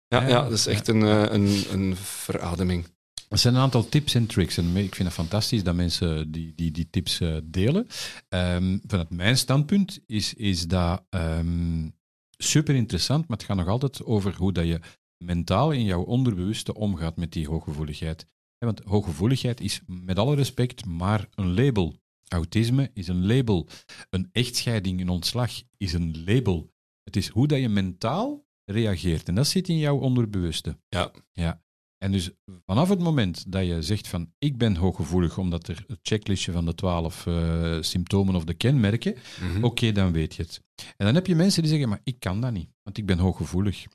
ja, 0.08 0.28
Ja, 0.28 0.44
dat 0.44 0.52
is 0.52 0.68
echt 0.68 0.88
een, 0.88 1.04
eh, 1.04 1.34
een, 1.34 1.64
een 1.72 1.96
verademing. 1.96 2.86
Er 3.30 3.38
zijn 3.38 3.56
een 3.56 3.62
aantal 3.62 3.90
tips 3.90 4.14
en 4.14 4.26
tricks. 4.26 4.58
En 4.58 4.78
ik 4.78 4.96
vind 4.96 5.08
het 5.08 5.18
fantastisch 5.18 5.64
dat 5.64 5.76
mensen 5.76 6.32
die, 6.32 6.54
die, 6.56 6.72
die 6.72 6.90
tips 6.90 7.20
eh, 7.20 7.38
delen. 7.44 7.88
Ehm, 8.30 8.78
vanuit 8.88 9.10
mijn 9.10 9.38
standpunt 9.38 10.00
is, 10.06 10.34
is 10.34 10.68
dat 10.68 11.04
ehm, 11.10 11.90
super 12.38 12.76
interessant, 12.76 13.28
maar 13.28 13.38
het 13.38 13.46
gaat 13.46 13.58
nog 13.58 13.68
altijd 13.68 14.04
over 14.04 14.36
hoe 14.36 14.54
dat 14.54 14.66
je 14.66 14.80
mentaal 15.18 15.72
in 15.72 15.84
jouw 15.84 16.02
onderbewuste 16.02 16.74
omgaat 16.74 17.18
met 17.18 17.32
die 17.32 17.48
hooggevoeligheid. 17.48 18.26
Want 18.58 18.82
hooggevoeligheid 18.84 19.62
is 19.62 19.82
met 19.86 20.20
alle 20.20 20.36
respect 20.36 20.86
maar 20.86 21.28
een 21.36 21.54
label. 21.54 21.99
Autisme 22.34 22.92
is 22.94 23.08
een 23.08 23.26
label. 23.26 23.68
Een 24.10 24.30
echtscheiding, 24.32 25.02
een 25.02 25.10
ontslag 25.10 25.52
is 25.78 25.94
een 25.94 26.24
label. 26.26 26.72
Het 27.04 27.16
is 27.16 27.28
hoe 27.28 27.48
dat 27.48 27.60
je 27.60 27.70
mentaal 27.70 28.46
reageert. 28.66 29.28
En 29.28 29.36
dat 29.36 29.48
zit 29.48 29.68
in 29.70 29.78
jouw 29.78 29.98
onderbewuste. 29.98 30.80
Ja. 30.90 31.12
Ja. 31.32 31.64
En 31.98 32.12
dus 32.12 32.30
vanaf 32.66 32.90
het 32.90 33.00
moment 33.00 33.52
dat 33.52 33.66
je 33.66 33.82
zegt 33.82 34.08
van 34.08 34.34
ik 34.38 34.58
ben 34.58 34.76
hooggevoelig 34.76 35.38
omdat 35.38 35.68
er 35.68 35.84
het 35.88 36.00
checklistje 36.02 36.52
van 36.52 36.66
de 36.66 36.76
twaalf 36.76 37.26
eh, 37.28 37.82
symptomen 37.82 38.36
of 38.36 38.44
de 38.44 38.54
kenmerken, 38.54 39.16
Mhm. 39.42 39.64
oké, 39.64 39.92
dan 39.92 40.12
weet 40.12 40.36
je 40.36 40.42
het. 40.44 40.62
En 40.98 41.06
dan 41.06 41.16
heb 41.16 41.28
je 41.28 41.36
mensen 41.36 41.62
die 41.62 41.72
zeggen, 41.72 41.90
maar 41.90 42.02
ik 42.04 42.20
kan 42.20 42.42
dat 42.42 42.52
niet, 42.52 42.70
want 42.84 42.98
ik 42.98 43.06
ben 43.06 43.18
hooggevoelig. 43.20 43.86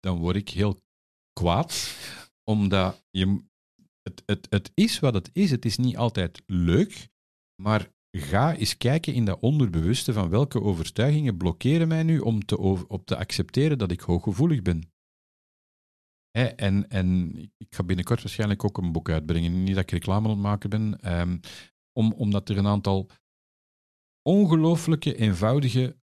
Dan 0.00 0.18
word 0.18 0.36
ik 0.36 0.48
heel 0.48 0.80
kwaad, 1.32 1.94
omdat 2.44 3.04
je, 3.10 3.42
het, 4.02 4.22
het, 4.26 4.46
het 4.50 4.70
is 4.74 4.98
wat 4.98 5.14
het 5.14 5.30
is. 5.32 5.50
Het 5.50 5.64
is 5.64 5.76
niet 5.76 5.96
altijd 5.96 6.42
leuk, 6.46 7.08
maar 7.62 7.90
ga 8.10 8.56
eens 8.56 8.76
kijken 8.76 9.14
in 9.14 9.24
dat 9.24 9.40
onderbewuste 9.40 10.12
van 10.12 10.28
welke 10.28 10.62
overtuigingen 10.62 11.36
blokkeren 11.36 11.88
mij 11.88 12.02
nu 12.02 12.18
om 12.18 12.44
te, 12.44 12.58
op 12.88 13.06
te 13.06 13.16
accepteren 13.16 13.78
dat 13.78 13.90
ik 13.90 14.00
hooggevoelig 14.00 14.62
ben. 14.62 14.90
En, 16.30 16.88
en 16.88 17.36
ik 17.56 17.74
ga 17.74 17.82
binnenkort 17.82 18.22
waarschijnlijk 18.22 18.64
ook 18.64 18.78
een 18.78 18.92
boek 18.92 19.10
uitbrengen. 19.10 19.62
Niet 19.62 19.74
dat 19.74 19.82
ik 19.82 19.90
reclame 19.90 20.24
aan 20.24 20.34
het 20.34 20.42
maken 20.42 20.70
ben, 20.70 21.00
ehm, 21.00 21.38
om, 21.92 22.12
omdat 22.12 22.48
er 22.48 22.58
een 22.58 22.66
aantal 22.66 23.10
ongelooflijke, 24.22 25.16
eenvoudige, 25.16 25.96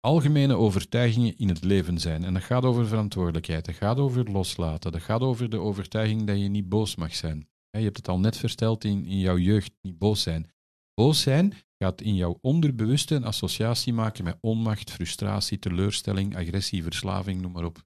algemene 0.00 0.54
overtuigingen 0.54 1.36
in 1.36 1.48
het 1.48 1.64
leven 1.64 1.98
zijn. 1.98 2.24
En 2.24 2.34
dat 2.34 2.42
gaat 2.42 2.64
over 2.64 2.86
verantwoordelijkheid, 2.86 3.64
dat 3.64 3.74
gaat 3.74 3.98
over 3.98 4.30
loslaten, 4.30 4.92
dat 4.92 5.02
gaat 5.02 5.20
over 5.20 5.50
de 5.50 5.58
overtuiging 5.58 6.24
dat 6.24 6.38
je 6.38 6.48
niet 6.48 6.68
boos 6.68 6.96
mag 6.96 7.14
zijn. 7.14 7.48
Je 7.70 7.84
hebt 7.84 7.96
het 7.96 8.08
al 8.08 8.18
net 8.18 8.36
verteld 8.36 8.84
in, 8.84 9.04
in 9.04 9.18
jouw 9.18 9.38
jeugd, 9.38 9.72
niet 9.80 9.98
boos 9.98 10.22
zijn. 10.22 10.53
Boos 10.94 11.20
zijn 11.20 11.52
gaat 11.78 12.00
in 12.00 12.14
jouw 12.14 12.38
onderbewuste 12.40 13.14
een 13.14 13.24
associatie 13.24 13.92
maken 13.92 14.24
met 14.24 14.38
onmacht, 14.40 14.90
frustratie, 14.90 15.58
teleurstelling, 15.58 16.36
agressie, 16.36 16.82
verslaving, 16.82 17.40
noem 17.40 17.52
maar 17.52 17.64
op. 17.64 17.84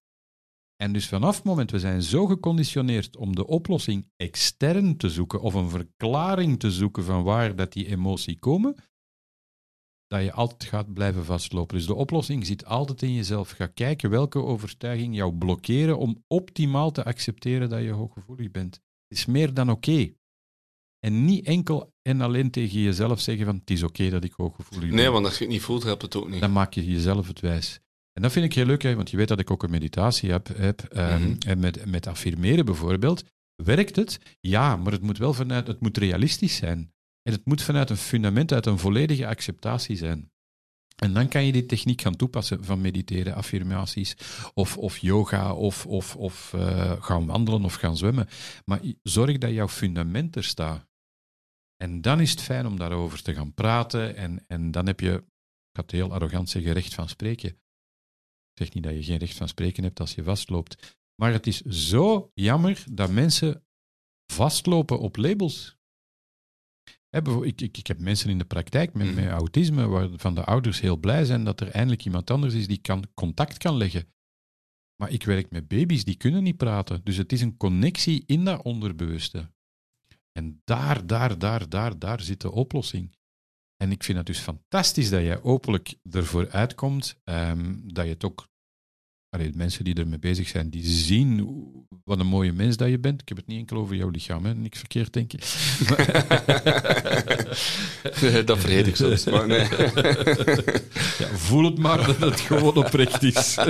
En 0.76 0.92
dus 0.92 1.08
vanaf 1.08 1.36
het 1.36 1.44
moment, 1.44 1.70
we 1.70 1.78
zijn 1.78 2.02
zo 2.02 2.26
geconditioneerd 2.26 3.16
om 3.16 3.34
de 3.34 3.46
oplossing 3.46 4.10
extern 4.16 4.96
te 4.96 5.10
zoeken 5.10 5.40
of 5.40 5.54
een 5.54 5.70
verklaring 5.70 6.58
te 6.58 6.70
zoeken 6.70 7.04
van 7.04 7.22
waar 7.22 7.56
dat 7.56 7.72
die 7.72 7.86
emotie 7.86 8.38
komen, 8.38 8.76
dat 10.06 10.22
je 10.22 10.32
altijd 10.32 10.64
gaat 10.64 10.92
blijven 10.92 11.24
vastlopen. 11.24 11.76
Dus 11.76 11.86
de 11.86 11.94
oplossing 11.94 12.46
zit 12.46 12.64
altijd 12.64 13.02
in 13.02 13.14
jezelf. 13.14 13.50
Ga 13.50 13.66
kijken 13.66 14.10
welke 14.10 14.38
overtuiging 14.38 15.14
jou 15.14 15.32
blokkeren 15.32 15.98
om 15.98 16.24
optimaal 16.26 16.90
te 16.90 17.04
accepteren 17.04 17.68
dat 17.68 17.82
je 17.82 17.90
hooggevoelig 17.90 18.50
bent. 18.50 18.74
Het 19.08 19.18
is 19.18 19.26
meer 19.26 19.54
dan 19.54 19.70
oké. 19.70 20.12
En 20.98 21.24
niet 21.24 21.46
enkel 21.46 21.92
en 22.08 22.20
alleen 22.20 22.50
tegen 22.50 22.80
jezelf 22.80 23.20
zeggen 23.20 23.44
van 23.44 23.54
het 23.54 23.70
is 23.70 23.82
oké 23.82 24.10
dat 24.10 24.24
ik 24.24 24.32
hooggevoelig 24.36 24.88
ben 24.88 24.98
Nee, 24.98 25.08
want 25.08 25.24
als 25.24 25.38
je 25.38 25.44
het 25.44 25.52
niet 25.52 25.62
voelt, 25.62 25.82
helpt 25.82 26.02
het 26.02 26.16
ook 26.16 26.30
niet. 26.30 26.40
dan 26.40 26.52
maak 26.52 26.72
je 26.72 26.84
jezelf 26.84 27.26
het 27.28 27.40
wijs. 27.40 27.80
En 28.12 28.22
dat 28.22 28.32
vind 28.32 28.44
ik 28.44 28.54
heel 28.54 28.66
leuk, 28.66 28.82
hè, 28.82 28.94
want 28.94 29.10
je 29.10 29.16
weet 29.16 29.28
dat 29.28 29.40
ik 29.40 29.50
ook 29.50 29.62
een 29.62 29.70
meditatie 29.70 30.30
heb. 30.30 30.48
heb 30.56 30.80
ehm, 30.80 31.22
Mhm. 31.22 31.34
En 31.46 31.58
met, 31.58 31.86
met 31.86 32.06
affirmeren 32.06 32.64
bijvoorbeeld. 32.64 33.24
Werkt 33.54 33.96
het? 33.96 34.18
Ja, 34.40 34.76
maar 34.76 34.92
het 34.92 35.02
moet 35.02 35.18
wel 35.18 35.32
vanuit, 35.34 35.66
het 35.66 35.80
moet 35.80 35.96
realistisch 35.98 36.56
zijn. 36.56 36.92
En 37.22 37.32
het 37.32 37.44
moet 37.44 37.62
vanuit 37.62 37.90
een 37.90 37.96
fundament, 37.96 38.52
uit 38.52 38.66
een 38.66 38.78
volledige 38.78 39.26
acceptatie 39.26 39.96
zijn. 39.96 40.30
En 40.96 41.12
dan 41.12 41.28
kan 41.28 41.44
je 41.44 41.52
die 41.52 41.66
techniek 41.66 42.00
gaan 42.00 42.16
toepassen 42.16 42.64
van 42.64 42.80
mediteren, 42.80 43.34
affirmaties, 43.34 44.16
of, 44.54 44.76
of 44.76 44.98
yoga, 44.98 45.54
of, 45.54 45.86
of, 45.86 46.16
of 46.16 46.52
eh, 46.54 46.92
gaan 47.02 47.26
wandelen 47.26 47.64
of 47.64 47.74
gaan 47.74 47.96
zwemmen. 47.96 48.28
Maar 48.64 48.80
zorg 49.02 49.38
dat 49.38 49.50
jouw 49.50 49.68
fundament 49.68 50.36
er 50.36 50.44
staat. 50.44 50.87
En 51.82 52.00
dan 52.00 52.20
is 52.20 52.30
het 52.30 52.40
fijn 52.40 52.66
om 52.66 52.76
daarover 52.78 53.22
te 53.22 53.34
gaan 53.34 53.54
praten. 53.54 54.16
En, 54.16 54.44
en 54.46 54.70
dan 54.70 54.86
heb 54.86 55.00
je, 55.00 55.12
ik 55.70 55.76
het 55.80 55.90
heel 55.90 56.12
arrogant 56.12 56.48
zeggen, 56.50 56.72
recht 56.72 56.94
van 56.94 57.08
spreken. 57.08 57.48
Ik 57.50 58.64
zeg 58.64 58.72
niet 58.74 58.82
dat 58.84 58.92
je 58.92 59.02
geen 59.02 59.18
recht 59.18 59.36
van 59.36 59.48
spreken 59.48 59.82
hebt 59.84 60.00
als 60.00 60.14
je 60.14 60.22
vastloopt. 60.22 60.96
Maar 61.14 61.32
het 61.32 61.46
is 61.46 61.60
zo 61.60 62.30
jammer 62.34 62.84
dat 62.92 63.10
mensen 63.10 63.66
vastlopen 64.32 64.98
op 64.98 65.16
labels. 65.16 65.76
Ik, 67.10 67.60
ik, 67.60 67.76
ik 67.76 67.86
heb 67.86 67.98
mensen 68.00 68.30
in 68.30 68.38
de 68.38 68.44
praktijk 68.44 68.94
met, 68.94 69.06
Mhm. 69.06 69.14
met 69.14 69.28
autisme 69.28 69.86
waarvan 69.86 70.34
de 70.34 70.44
ouders 70.44 70.80
heel 70.80 70.96
blij 70.96 71.24
zijn 71.24 71.44
dat 71.44 71.60
er 71.60 71.68
eindelijk 71.70 72.04
iemand 72.04 72.30
anders 72.30 72.54
is 72.54 72.66
die 72.66 72.80
kan, 72.80 73.04
contact 73.14 73.58
kan 73.58 73.76
leggen. 73.76 74.12
Maar 74.96 75.10
ik 75.10 75.24
werk 75.24 75.50
met 75.50 75.68
baby's, 75.68 76.04
die 76.04 76.16
kunnen 76.16 76.42
niet 76.42 76.56
praten. 76.56 77.04
Dus 77.04 77.16
het 77.16 77.32
is 77.32 77.40
een 77.40 77.56
connectie 77.56 78.22
in 78.26 78.44
dat 78.44 78.62
onderbewuste. 78.62 79.52
En 80.32 80.60
daar, 80.64 81.06
daar, 81.06 81.38
daar, 81.38 81.68
daar, 81.68 81.98
daar 81.98 82.20
zit 82.20 82.40
de 82.40 82.50
oplossing. 82.50 83.16
En 83.76 83.90
ik 83.90 84.04
vind 84.04 84.18
het 84.18 84.26
dus 84.26 84.38
fantastisch 84.38 85.10
dat 85.10 85.22
jij 85.22 85.42
openlijk 85.42 85.94
ervoor 86.10 86.50
uitkomt, 86.50 87.20
ehm, 87.24 87.76
dat 87.84 88.04
je 88.04 88.10
het 88.10 88.24
ook, 88.24 88.48
allee, 89.28 89.50
de 89.50 89.56
mensen 89.56 89.84
die 89.84 89.94
ermee 89.94 90.18
bezig 90.18 90.48
zijn, 90.48 90.70
die 90.70 90.86
zien 90.86 91.46
wat 92.04 92.18
een 92.18 92.26
mooie 92.26 92.52
mens 92.52 92.76
dat 92.76 92.88
je 92.88 92.98
bent. 92.98 93.20
Ik 93.20 93.28
heb 93.28 93.36
het 93.36 93.46
niet 93.46 93.58
enkel 93.58 93.76
over 93.76 93.96
jouw 93.96 94.08
lichaam, 94.08 94.44
hè? 94.44 94.54
niks 94.54 94.78
verkeerd 94.78 95.12
denken. 95.12 95.38
dat 98.46 98.58
vergeet 98.58 98.86
ik 98.86 98.96
soms. 98.96 99.24
Maar 99.24 99.46
nee. 99.46 99.58
ja, 101.18 101.36
voel 101.36 101.64
het 101.64 101.78
maar 101.78 102.06
dat 102.06 102.20
het 102.20 102.40
gewoon 102.40 102.76
oprecht 102.76 103.22
is. 103.22 103.56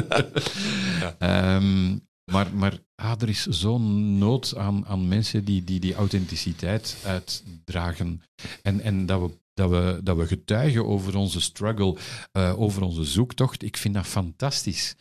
Ehm, 1.19 1.97
maar 2.31 2.55
maar 2.55 2.79
ah, 2.95 3.23
er 3.23 3.29
is 3.29 3.47
zo'n 3.47 4.19
nood 4.19 4.57
aan, 4.57 4.87
aan 4.87 5.09
mensen 5.09 5.45
die, 5.45 5.65
die 5.65 5.81
die 5.81 5.95
authenticiteit 5.95 7.03
uitdragen. 7.05 8.23
En, 8.63 8.81
en 8.81 9.07
dat, 9.07 9.21
we, 9.21 9.39
dat, 9.55 9.71
we, 9.71 10.01
dat 10.03 10.17
we 10.17 10.27
getuigen 10.27 10.87
over 10.87 11.17
onze 11.17 11.41
struggle, 11.41 11.97
eh, 12.33 12.61
over 12.61 12.83
onze 12.83 13.05
zoektocht. 13.05 13.63
Ik 13.63 13.77
vind 13.77 13.95
dat 13.95 14.07
fantastisch. 14.07 14.97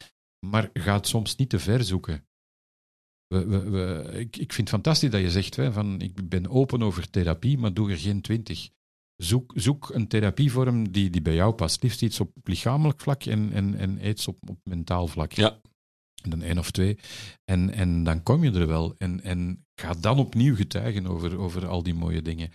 Maar 0.46 0.70
ga 0.74 0.94
het 0.94 1.08
soms 1.08 1.36
niet 1.36 1.50
te 1.50 1.60
ver 1.60 1.84
zoeken. 1.84 2.26
We, 3.28 3.46
we, 3.46 3.70
we, 3.70 4.12
ik, 4.12 4.38
ik 4.38 4.54
vind 4.54 4.58
het 4.58 4.70
fantastisch 4.70 5.10
dat 5.10 5.22
je 5.22 5.32
zegt, 5.32 5.56
hè, 5.56 5.72
van, 5.72 6.02
ik 6.02 6.30
ben 6.30 6.50
open 6.50 6.82
over 6.82 7.10
therapie, 7.10 7.58
maar 7.58 7.74
doe 7.74 7.92
er 7.92 7.98
geen 7.98 8.22
twintig. 8.22 8.70
Zoek, 9.16 9.54
zoek 9.56 9.90
een 9.90 10.08
therapievorm 10.08 10.92
die, 10.92 11.10
die 11.10 11.22
bij 11.22 11.36
jou 11.36 11.54
past. 11.54 11.84
Liefst 11.84 12.02
iets 12.02 12.20
op 12.20 12.32
lichamelijk 12.44 13.02
vlak 13.02 13.24
en, 13.24 13.52
en, 13.54 13.76
en 13.76 14.08
iets 14.08 14.28
op, 14.28 14.50
op 14.50 14.60
mentaal 14.64 15.08
vlak. 15.08 15.32
Ja. 15.32 15.60
Dan 16.30 16.42
één 16.42 16.58
of 16.58 16.72
twee. 16.72 16.98
En, 17.46 17.74
en 17.74 18.04
dan 18.04 18.24
kom 18.24 18.44
je 18.44 18.52
er 18.52 18.68
wel. 18.68 18.96
En, 18.98 19.24
en 19.24 19.66
ga 19.76 19.94
dan 19.94 20.20
opnieuw 20.20 20.56
getuigen 20.56 21.08
over, 21.08 21.38
over 21.38 21.68
al 21.68 21.84
die 21.84 21.94
mooie 21.94 22.22
dingen. 22.22 22.50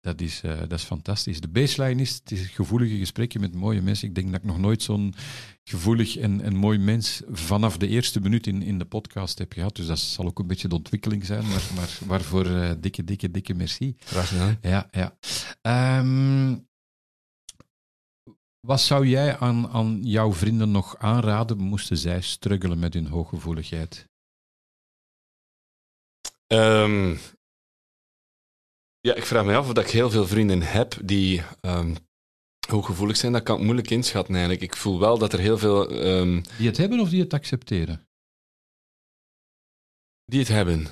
Dat 0.00 0.20
is, 0.20 0.40
eh, 0.42 0.58
dat 0.58 0.72
is 0.72 0.82
fantastisch. 0.82 1.40
De 1.40 1.48
baseline 1.48 2.02
is, 2.02 2.14
het 2.14 2.30
is 2.30 2.46
gevoelige 2.46 2.96
gesprekken 2.96 3.40
met 3.40 3.54
mooie 3.54 3.82
mensen. 3.82 4.08
Ik 4.08 4.14
denk 4.14 4.30
dat 4.30 4.40
ik 4.40 4.46
nog 4.46 4.58
nooit 4.58 4.82
zo'n 4.82 5.14
gevoelig 5.64 6.16
en, 6.16 6.40
en 6.40 6.56
mooi 6.56 6.78
mens 6.78 7.22
vanaf 7.28 7.76
de 7.76 7.88
eerste 7.88 8.20
minuut 8.20 8.46
in, 8.46 8.62
in 8.62 8.78
de 8.78 8.84
podcast 8.84 9.38
heb 9.38 9.52
gehad. 9.52 9.76
Dus 9.76 9.86
dat 9.86 9.98
zal 9.98 10.26
ook 10.26 10.38
een 10.38 10.46
beetje 10.46 10.68
de 10.68 10.74
ontwikkeling 10.74 11.24
zijn. 11.24 11.48
Maar, 11.48 11.62
maar 11.74 11.98
waarvoor 12.06 12.46
eh, 12.46 12.70
dikke, 12.80 13.04
dikke, 13.04 13.30
dikke 13.30 13.54
merci. 13.54 13.96
Graag 13.98 14.28
gedaan. 14.28 14.58
Ja, 14.60 14.88
ja. 14.90 15.18
Ehm, 15.62 16.56
wat 18.60 18.80
zou 18.80 19.06
jij 19.06 19.38
aan, 19.38 19.68
aan 19.68 20.02
jouw 20.02 20.32
vrienden 20.32 20.70
nog 20.70 20.96
aanraden, 20.98 21.58
moesten 21.58 21.96
zij 21.96 22.20
struggelen 22.20 22.78
met 22.78 22.94
hun 22.94 23.06
hooggevoeligheid? 23.06 24.08
Ehm, 26.46 27.16
ja, 29.00 29.14
ik 29.14 29.24
vraag 29.24 29.44
me 29.44 29.56
af 29.56 29.66
of 29.68 29.72
dat 29.72 29.84
ik 29.84 29.90
heel 29.90 30.10
veel 30.10 30.26
vrienden 30.26 30.62
heb 30.62 30.98
die 31.04 31.42
ehm, 31.60 31.94
hooggevoelig 32.68 33.16
zijn. 33.16 33.32
Dat 33.32 33.42
kan 33.42 33.56
ik 33.58 33.64
moeilijk 33.64 33.90
inschatten 33.90 34.34
eigenlijk. 34.34 34.64
Ik 34.64 34.76
voel 34.76 34.98
wel 34.98 35.18
dat 35.18 35.32
er 35.32 35.38
heel 35.38 35.58
veel 35.58 35.90
ehm, 35.90 36.42
Die 36.56 36.66
het 36.66 36.76
hebben 36.76 37.00
of 37.00 37.08
die 37.08 37.20
het 37.20 37.34
accepteren? 37.34 38.06
die 40.24 40.40
het 40.40 40.48
hebben. 40.48 40.86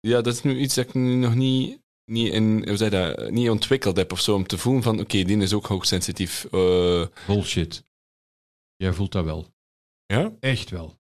Ja, 0.00 0.20
dat 0.20 0.34
is 0.34 0.42
nu 0.42 0.58
iets 0.58 0.74
dat 0.74 0.86
ik 0.88 0.94
nog 0.94 1.34
niet, 1.34 1.82
niet, 2.04 2.32
in, 2.32 2.68
hoe 2.68 2.76
zeg 2.76 2.90
je 2.90 2.96
dat, 3.14 3.30
niet 3.30 3.50
ontwikkeld 3.50 3.96
heb 3.96 4.12
of 4.12 4.20
zo. 4.20 4.34
Om 4.34 4.46
te 4.46 4.58
voelen 4.58 4.82
van, 4.82 5.00
oké, 5.00 5.22
die 5.22 5.36
is 5.36 5.52
ook 5.52 5.66
hoogsensitief. 5.66 6.44
Eh, 6.44 7.06
Bullshit. 7.26 7.84
Jij 8.76 8.92
voelt 8.92 9.12
dat 9.12 9.24
wel. 9.24 9.54
ja? 10.06 10.36
Echt 10.40 10.70
wel. 10.70 10.98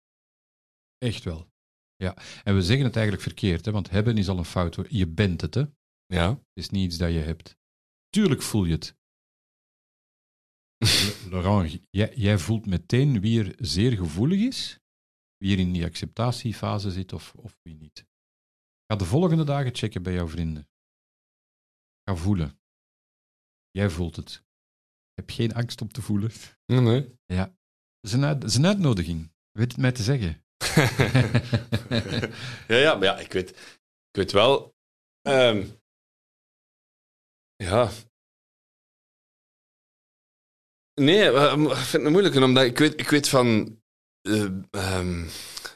Echt 0.98 1.24
wel. 1.24 1.50
Ja. 1.96 2.18
En 2.44 2.56
we 2.56 2.62
zeggen 2.62 2.86
het 2.86 2.96
eigenlijk 2.96 3.26
verkeerd, 3.26 3.66
hè, 3.66 3.72
want 3.72 3.90
hebben 3.90 4.18
is 4.18 4.30
al 4.30 4.38
een 4.38 4.46
fout. 4.46 4.76
hoor. 4.76 4.86
Je 4.90 5.08
bent 5.08 5.42
het, 5.42 5.54
hè. 5.54 5.62
Het 5.62 5.70
Ja. 6.06 6.40
is 6.54 6.70
niet 6.70 6.86
iets 6.86 6.98
dat 6.98 7.12
je 7.12 7.20
hebt. 7.20 7.58
Tuurlijk 8.10 8.42
voel 8.42 8.66
je 8.66 8.72
het. 8.74 8.96
Laurent, 11.32 11.80
jij, 11.90 12.14
jij 12.16 12.38
voelt 12.38 12.66
meteen 12.66 13.22
wie 13.22 13.44
er 13.44 13.56
zeer 13.58 13.92
gevoelig 13.92 14.40
is, 14.40 14.80
wie 15.38 15.54
er 15.54 15.60
in 15.60 15.72
die 15.72 15.86
acceptatiefase 15.86 16.92
zit 16.92 17.14
of, 17.14 17.34
of 17.36 17.60
wie 17.62 17.76
niet. 17.76 18.06
Ga 18.88 18.96
de 18.98 19.06
volgende 19.06 19.44
dagen 19.44 19.76
checken 19.76 20.04
bij 20.04 20.14
jouw 20.14 20.28
vrienden. 20.28 20.70
Ga 22.04 22.16
voelen. 22.16 22.60
Jij 23.72 23.90
voelt 23.90 24.16
het. 24.16 24.44
Heb 25.14 25.30
geen 25.30 25.54
angst 25.54 25.82
om 25.82 25.92
te 25.92 26.02
voelen. 26.02 26.32
Nee, 26.66 26.80
nee. 26.80 27.16
Ja. 27.26 27.46
Dat 27.46 28.12
is 28.12 28.14
een, 28.14 28.24
uit- 28.26 28.42
dat 28.42 28.50
is 28.50 28.56
een 28.56 28.66
uitnodiging. 28.66 29.32
Weet 29.52 29.72
het 29.72 29.82
mij 29.82 29.92
te 29.92 30.04
zeggen? 30.04 30.46
ja, 32.68 32.78
ja, 32.78 32.94
maar 32.96 33.04
ja, 33.04 33.20
ik 33.20 33.32
weet, 33.32 33.50
ik 34.10 34.16
weet 34.18 34.32
wel. 34.32 34.76
ehm, 35.22 35.68
ja. 37.56 37.90
Nee, 41.02 41.32
ik 41.32 41.76
vind 41.76 42.04
het 42.04 42.12
moeilijk, 42.12 42.36
omdat 42.36 42.64
ik 42.64 42.78
weet, 42.78 43.00
ik 43.00 43.10
weet 43.10 43.30
van 43.30 43.80
ehm, 44.72 45.28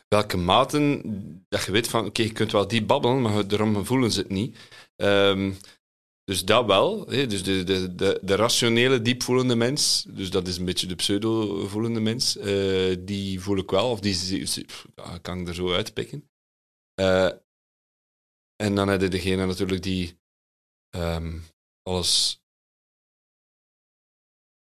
welke 0.08 0.38
maten 0.38 1.02
dat 1.50 1.64
je 1.64 1.72
weet 1.72 1.88
van, 1.88 2.06
oké, 2.06 2.22
je 2.22 2.32
kunt 2.32 2.52
wel 2.52 2.68
die 2.68 2.86
babbelen, 2.86 3.22
maar 3.22 3.48
daarom 3.48 3.86
voelen 3.86 4.12
ze 4.12 4.20
het 4.20 4.30
niet. 4.30 4.58
Ehm, 4.96 5.54
dus 6.26 6.46
dat 6.46 6.66
wel. 6.66 7.08
Hè, 7.08 7.28
dus 7.28 7.44
de, 7.44 7.64
de, 7.64 7.96
de, 7.96 8.20
de 8.24 8.36
rationele, 8.36 9.02
diepvoelende 9.02 9.56
mens, 9.56 10.04
dus 10.10 10.30
dat 10.30 10.48
is 10.48 10.58
een 10.58 10.66
beetje 10.66 10.88
de 10.88 10.96
pseudo-voelende 10.96 12.00
mens, 12.00 12.38
eh, 12.38 12.96
die 13.00 13.40
voel 13.40 13.58
ik 13.58 13.70
wel, 13.70 13.90
of 13.90 14.00
die 14.00 14.48
ja, 14.96 15.18
kan 15.18 15.40
ik 15.40 15.48
er 15.48 15.56
zo 15.56 15.74
uitpikken. 15.74 16.30
Eh, 16.94 17.32
en 18.56 18.76
dan 18.76 18.88
heb 18.88 19.02
je 19.02 19.08
degene 19.08 19.46
natuurlijk 19.46 19.84
die 19.84 20.20
ehm, 20.90 21.40
alles. 21.84 22.44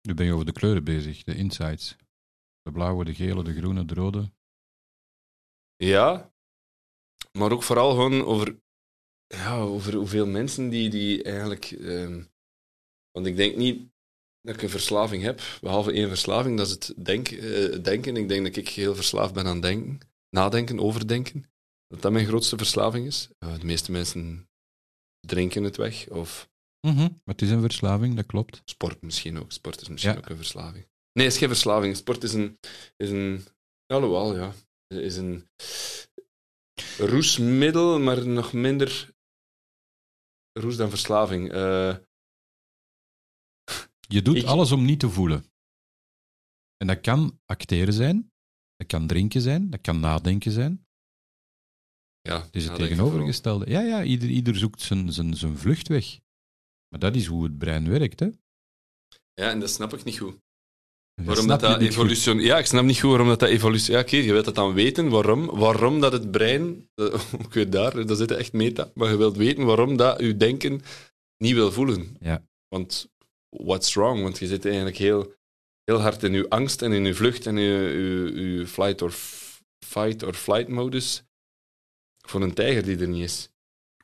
Nu 0.00 0.14
ben 0.14 0.26
je 0.26 0.32
over 0.32 0.46
de 0.46 0.52
kleuren 0.52 0.84
bezig, 0.84 1.22
de 1.22 1.34
insights. 1.34 1.96
De 2.62 2.72
blauwe, 2.72 3.04
de 3.04 3.14
gele, 3.14 3.44
de 3.44 3.54
groene, 3.54 3.84
de 3.84 3.94
rode. 3.94 4.32
Ja, 5.76 6.32
maar 7.32 7.52
ook 7.52 7.62
vooral 7.62 7.90
gewoon 7.90 8.24
over, 8.24 8.60
ja, 9.28 9.56
over 9.60 9.94
hoeveel 9.94 10.26
mensen 10.26 10.68
die, 10.68 10.90
die 10.90 11.22
eigenlijk. 11.22 11.64
ehm, 11.70 12.22
want 13.12 13.26
ik 13.26 13.36
denk 13.36 13.56
niet 13.56 13.88
dat 14.40 14.54
ik 14.54 14.62
een 14.62 14.70
verslaving 14.70 15.22
heb, 15.22 15.40
behalve 15.60 15.92
één 15.92 16.08
verslaving, 16.08 16.56
dat 16.56 16.66
is 16.66 16.72
het 16.72 16.94
denk, 16.96 17.28
eh, 17.28 17.82
denken. 17.82 18.16
Ik 18.16 18.28
denk 18.28 18.46
dat 18.46 18.56
ik 18.56 18.68
heel 18.68 18.94
verslaafd 18.94 19.34
ben 19.34 19.46
aan 19.46 19.60
denken, 19.60 20.00
nadenken, 20.30 20.80
overdenken. 20.80 21.50
Dat 21.88 22.02
dat 22.02 22.12
mijn 22.12 22.26
grootste 22.26 22.56
verslaving 22.56 23.06
is. 23.06 23.28
Eh, 23.38 23.58
de 23.58 23.66
meeste 23.66 23.90
mensen 23.90 24.48
drinken 25.20 25.62
het 25.62 25.76
weg, 25.76 26.08
of 26.08 26.48
Maar 26.80 27.10
het 27.24 27.42
is 27.42 27.50
een 27.50 27.60
verslaving, 27.60 28.16
dat 28.16 28.26
klopt. 28.26 28.62
Sport 28.64 29.02
misschien 29.02 29.38
ook. 29.38 29.52
Sport 29.52 29.80
is 29.80 29.88
misschien 29.88 30.12
Ja. 30.12 30.18
ook 30.18 30.28
een 30.28 30.36
verslaving. 30.36 30.86
Nee, 31.12 31.24
het 31.24 31.32
is 31.34 31.38
geen 31.38 31.48
verslaving. 31.48 31.96
Sport 31.96 32.22
is 32.22 32.32
een... 32.32 32.58
Is 32.96 33.10
een 33.10 33.44
alhoewel, 33.86 34.36
ja. 34.36 34.52
Is 34.86 35.16
een 35.16 35.48
roesmiddel, 36.98 37.98
maar 38.00 38.26
nog 38.26 38.52
minder 38.52 39.10
roes 40.58 40.76
dan 40.76 40.90
verslaving. 40.90 41.50
Eh, 41.52 41.96
Je 44.08 44.22
doet 44.22 44.36
Ik- 44.36 44.44
alles 44.44 44.72
om 44.72 44.84
niet 44.84 45.00
te 45.00 45.10
voelen. 45.10 45.44
En 46.76 46.86
dat 46.86 47.00
kan 47.00 47.40
acteren 47.46 47.92
zijn, 47.94 48.32
dat 48.76 48.86
kan 48.86 49.06
drinken 49.06 49.40
zijn, 49.40 49.70
dat 49.70 49.80
kan 49.80 50.00
nadenken 50.00 50.52
zijn. 50.52 50.86
ja, 52.20 52.42
Het 52.44 52.54
is 52.56 52.64
het 52.64 52.74
tegenovergestelde. 52.76 53.70
Ja, 53.70 53.80
ja, 53.80 54.04
ieder, 54.04 54.28
ieder 54.28 54.56
zoekt 54.56 54.80
zijn, 54.80 55.12
zijn, 55.12 55.34
zijn 55.36 55.58
vluchtweg. 55.58 56.20
Maar 56.88 57.00
dat 57.00 57.14
is 57.16 57.26
hoe 57.26 57.44
het 57.44 57.58
brein 57.58 57.88
werkt, 57.88 58.20
hè. 58.20 58.26
Ja, 59.34 59.50
en 59.50 59.60
dat 59.60 59.70
snap 59.70 59.92
ik 59.92 60.04
niet 60.04 60.18
goed. 60.18 60.38
Waarom 61.24 61.46
dat, 61.46 61.60
dat 61.60 61.80
evolutie... 61.80 62.34
Ja, 62.34 62.58
ik 62.58 62.66
snap 62.66 62.84
niet 62.84 63.00
goed 63.00 63.08
waarom 63.10 63.28
dat, 63.28 63.40
dat 63.40 63.48
evolutie... 63.48 63.92
Ja, 63.92 64.00
oké, 64.00 64.16
je 64.16 64.32
wilt 64.32 64.44
dat 64.44 64.54
dan 64.54 64.72
weten, 64.74 65.08
waarom. 65.08 65.46
Waarom 65.46 66.00
dat 66.00 66.12
het 66.12 66.30
brein... 66.30 66.88
eh, 66.94 67.04
Ik 67.46 67.52
weet 67.52 67.72
daar, 67.72 68.06
daar 68.06 68.16
zit 68.16 68.30
echt 68.30 68.52
meta. 68.52 68.90
Maar 68.94 69.10
je 69.10 69.16
wilt 69.16 69.36
weten 69.36 69.64
waarom 69.64 69.96
dat 69.96 70.20
je 70.20 70.36
denken 70.36 70.80
niet 71.36 71.54
wil 71.54 71.72
voelen. 71.72 72.16
Ja. 72.20 72.46
Want 72.68 73.10
what's 73.48 73.94
wrong? 73.94 74.22
Want 74.22 74.38
je 74.38 74.46
zit 74.46 74.64
eigenlijk 74.64 74.96
heel, 74.96 75.34
heel 75.84 76.00
hard 76.00 76.22
in 76.22 76.32
je 76.32 76.48
angst 76.48 76.82
en 76.82 76.92
in 76.92 77.04
je 77.04 77.14
vlucht 77.14 77.46
en 77.46 77.56
je, 77.56 78.32
je, 78.34 78.40
je 78.58 78.66
flight 78.66 79.02
or 79.02 79.12
fight 79.86 80.22
or 80.22 80.34
flight 80.34 80.68
modus 80.68 81.22
voor 82.26 82.42
een 82.42 82.54
tijger 82.54 82.84
die 82.84 82.98
er 82.98 83.08
niet 83.08 83.22
is. 83.24 83.48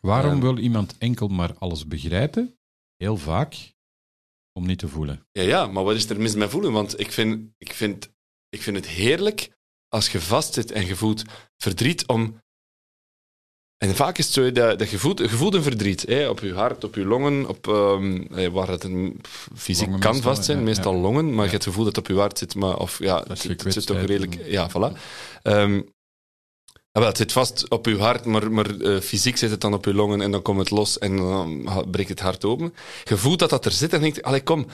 Waarom 0.00 0.32
Ehm. 0.32 0.40
wil 0.40 0.58
iemand 0.58 0.94
enkel 0.98 1.28
maar 1.28 1.54
alles 1.58 1.86
begrijpen? 1.86 2.58
Heel 2.96 3.16
vaak 3.16 3.72
om 4.58 4.66
niet 4.66 4.78
te 4.78 4.88
voelen. 4.88 5.26
Ja, 5.32 5.42
ja, 5.42 5.66
maar 5.66 5.84
wat 5.84 5.94
is 5.94 6.10
er 6.10 6.20
mis 6.20 6.34
met 6.34 6.50
voelen? 6.50 6.72
Want 6.72 7.00
ik 7.00 7.12
vind, 7.12 7.50
ik 7.58 7.72
vind, 7.72 8.10
ik 8.48 8.62
vind 8.62 8.76
het 8.76 8.86
heerlijk 8.86 9.50
als 9.88 10.12
je 10.12 10.20
vastzit 10.20 10.72
en 10.72 10.86
je 10.86 10.96
voelt 10.96 11.22
verdriet 11.56 12.06
om... 12.06 12.42
En 13.76 13.94
vaak 13.94 14.18
is 14.18 14.24
het 14.24 14.34
zo 14.34 14.52
dat, 14.52 14.78
dat 14.78 14.90
je, 14.90 14.98
voelt, 14.98 15.18
je 15.18 15.28
voelt 15.28 15.54
een 15.54 15.62
verdriet 15.62 16.02
hè, 16.06 16.28
op 16.28 16.40
je 16.40 16.54
hart, 16.54 16.84
op 16.84 16.94
je 16.94 17.04
longen, 17.04 17.48
op, 17.48 17.68
ehm, 17.68 18.16
eh, 18.16 18.48
waar 18.48 18.68
het 18.68 18.84
een, 18.84 19.20
fysiek 19.54 19.86
Longen 19.86 20.00
kan 20.00 20.12
meestal, 20.12 20.34
vast 20.34 20.44
zijn, 20.44 20.58
ja, 20.58 20.64
meestal 20.64 20.94
ja. 20.94 21.00
longen, 21.00 21.24
maar 21.24 21.34
Ja. 21.34 21.42
je 21.44 21.50
hebt 21.50 21.52
het 21.52 21.64
gevoel 21.64 21.84
dat 21.84 21.96
het 21.96 22.04
op 22.04 22.14
je 22.14 22.20
hart 22.20 22.38
zit, 22.38 22.54
maar 22.54 22.76
of, 22.76 22.98
ja, 22.98 23.24
het, 23.28 23.40
zit 23.68 23.86
toch 23.86 24.00
redelijk... 24.00 24.46
Ja, 24.46 24.70
voilà. 24.70 24.98
Ehm, 25.42 25.80
ah, 27.02 27.06
het 27.06 27.16
zit 27.16 27.32
vast 27.32 27.68
op 27.68 27.86
je 27.86 27.98
hart, 27.98 28.24
maar, 28.24 28.52
maar 28.52 28.80
eh, 28.80 29.00
fysiek 29.00 29.36
zit 29.36 29.50
het 29.50 29.60
dan 29.60 29.74
op 29.74 29.84
je 29.84 29.94
longen 29.94 30.20
en 30.20 30.30
dan 30.30 30.42
komt 30.42 30.58
het 30.58 30.70
los 30.70 30.98
en 30.98 31.16
dan 31.16 31.86
breekt 31.90 32.08
het 32.08 32.20
hart 32.20 32.44
open. 32.44 32.74
Je 33.04 33.16
voelt 33.16 33.38
dat 33.38 33.50
dat 33.50 33.64
er 33.64 33.72
zit 33.72 33.92
en 33.92 34.00
denkt, 34.00 34.22
allee, 34.22 34.42
kom, 34.42 34.66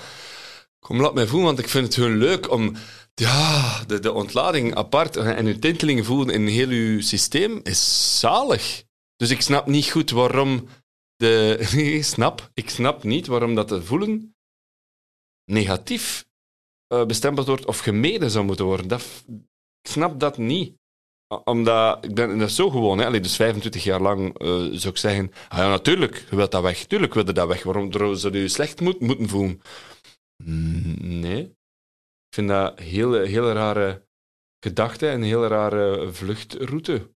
kom, 0.78 1.00
laat 1.00 1.14
mij 1.14 1.26
voelen, 1.26 1.46
want 1.46 1.58
ik 1.58 1.68
vind 1.68 1.84
het 1.84 1.94
gewoon 1.94 2.16
leuk 2.16 2.50
om 2.50 2.76
ja, 3.14 3.84
de, 3.84 3.98
de 4.00 4.12
ontlading 4.12 4.74
apart 4.74 5.16
en 5.16 5.46
je 5.46 5.58
tintelingen 5.58 6.04
voelen 6.04 6.34
in 6.34 6.46
heel 6.46 6.70
je 6.70 7.02
systeem 7.02 7.60
is 7.62 8.18
zalig. 8.20 8.84
Dus 9.16 9.30
ik 9.30 9.40
snap 9.40 9.66
niet 9.66 9.90
goed 9.90 10.10
waarom 10.10 10.68
de... 11.16 11.58
snap, 12.14 12.50
ik 12.54 12.70
snap 12.70 13.02
niet 13.02 13.26
waarom 13.26 13.54
dat 13.54 13.68
te 13.68 13.82
voelen 13.82 14.34
negatief 15.50 16.26
eh, 16.86 17.06
bestempeld 17.06 17.46
wordt 17.46 17.66
of 17.66 17.78
gemeden 17.78 18.30
zou 18.30 18.44
moeten 18.44 18.64
worden. 18.64 18.88
Dat, 18.88 19.02
ik 19.82 19.90
snap 19.90 20.20
dat 20.20 20.38
niet. 20.38 20.78
Omdat, 21.44 22.04
ik 22.04 22.14
ben 22.14 22.38
dat 22.38 22.50
zo 22.50 22.70
gewoon, 22.70 22.98
hè. 22.98 23.06
Allee, 23.06 23.20
dus 23.20 23.36
25 23.36 23.84
jaar 23.84 24.00
lang 24.00 24.38
eh, 24.38 24.48
zou 24.56 24.88
ik 24.88 24.96
zeggen, 24.96 25.32
ah 25.48 25.58
ja, 25.58 25.68
natuurlijk, 25.68 26.26
je 26.30 26.36
wilt 26.36 26.50
dat 26.50 26.62
weg. 26.62 26.84
Tuurlijk 26.84 27.14
wil 27.14 27.26
je 27.26 27.32
dat 27.32 27.48
weg. 27.48 27.62
Waarom 27.62 27.92
zou 27.92 28.34
je 28.34 28.40
je 28.40 28.48
slecht 28.48 28.80
moet, 28.80 29.00
moeten 29.00 29.28
voelen? 29.28 29.60
Mm, 30.44 31.18
Nee. 31.20 31.42
Ik 32.30 32.36
vind 32.36 32.48
dat 32.48 32.78
een 32.78 32.84
hele, 32.84 33.26
hele 33.26 33.52
rare 33.52 34.06
gedachte 34.64 35.08
en 35.08 35.14
een 35.14 35.22
hele 35.22 35.46
rare 35.46 36.12
vluchtroute. 36.12 37.14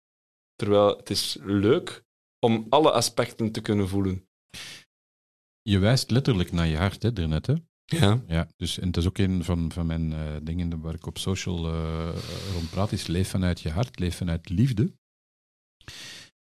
Terwijl 0.55 0.97
het 0.97 1.11
is 1.11 1.37
leuk 1.41 2.05
om 2.39 2.67
alle 2.69 2.91
aspecten 2.91 3.53
te 3.53 3.61
kunnen 3.61 3.89
voelen. 3.89 4.29
Je 5.63 5.79
wijst 5.79 6.11
letterlijk 6.11 6.53
naar 6.53 6.67
je 6.67 6.77
hart, 6.77 7.03
hè, 7.03 7.13
daarnet, 7.13 7.47
hè. 7.47 7.55
Ja. 7.99 8.23
Ja, 8.27 8.49
dus, 8.57 8.79
en 8.79 8.87
het 8.87 8.97
is 8.97 9.07
ook 9.07 9.19
een 9.19 9.45
van, 9.45 9.73
van 9.73 9.87
mijn 9.87 10.13
eh, 10.13 10.37
dingen 10.43 10.81
waar 10.81 10.95
ik 10.95 11.07
op 11.07 11.19
social 11.19 11.67
eh, 11.67 12.09
rond 12.53 12.71
praat, 12.71 12.93
is 12.93 13.07
leef 13.07 13.29
vanuit 13.29 13.61
je 13.61 13.71
hart, 13.71 13.99
leef 13.99 14.17
vanuit 14.17 14.49
liefde. 14.49 14.93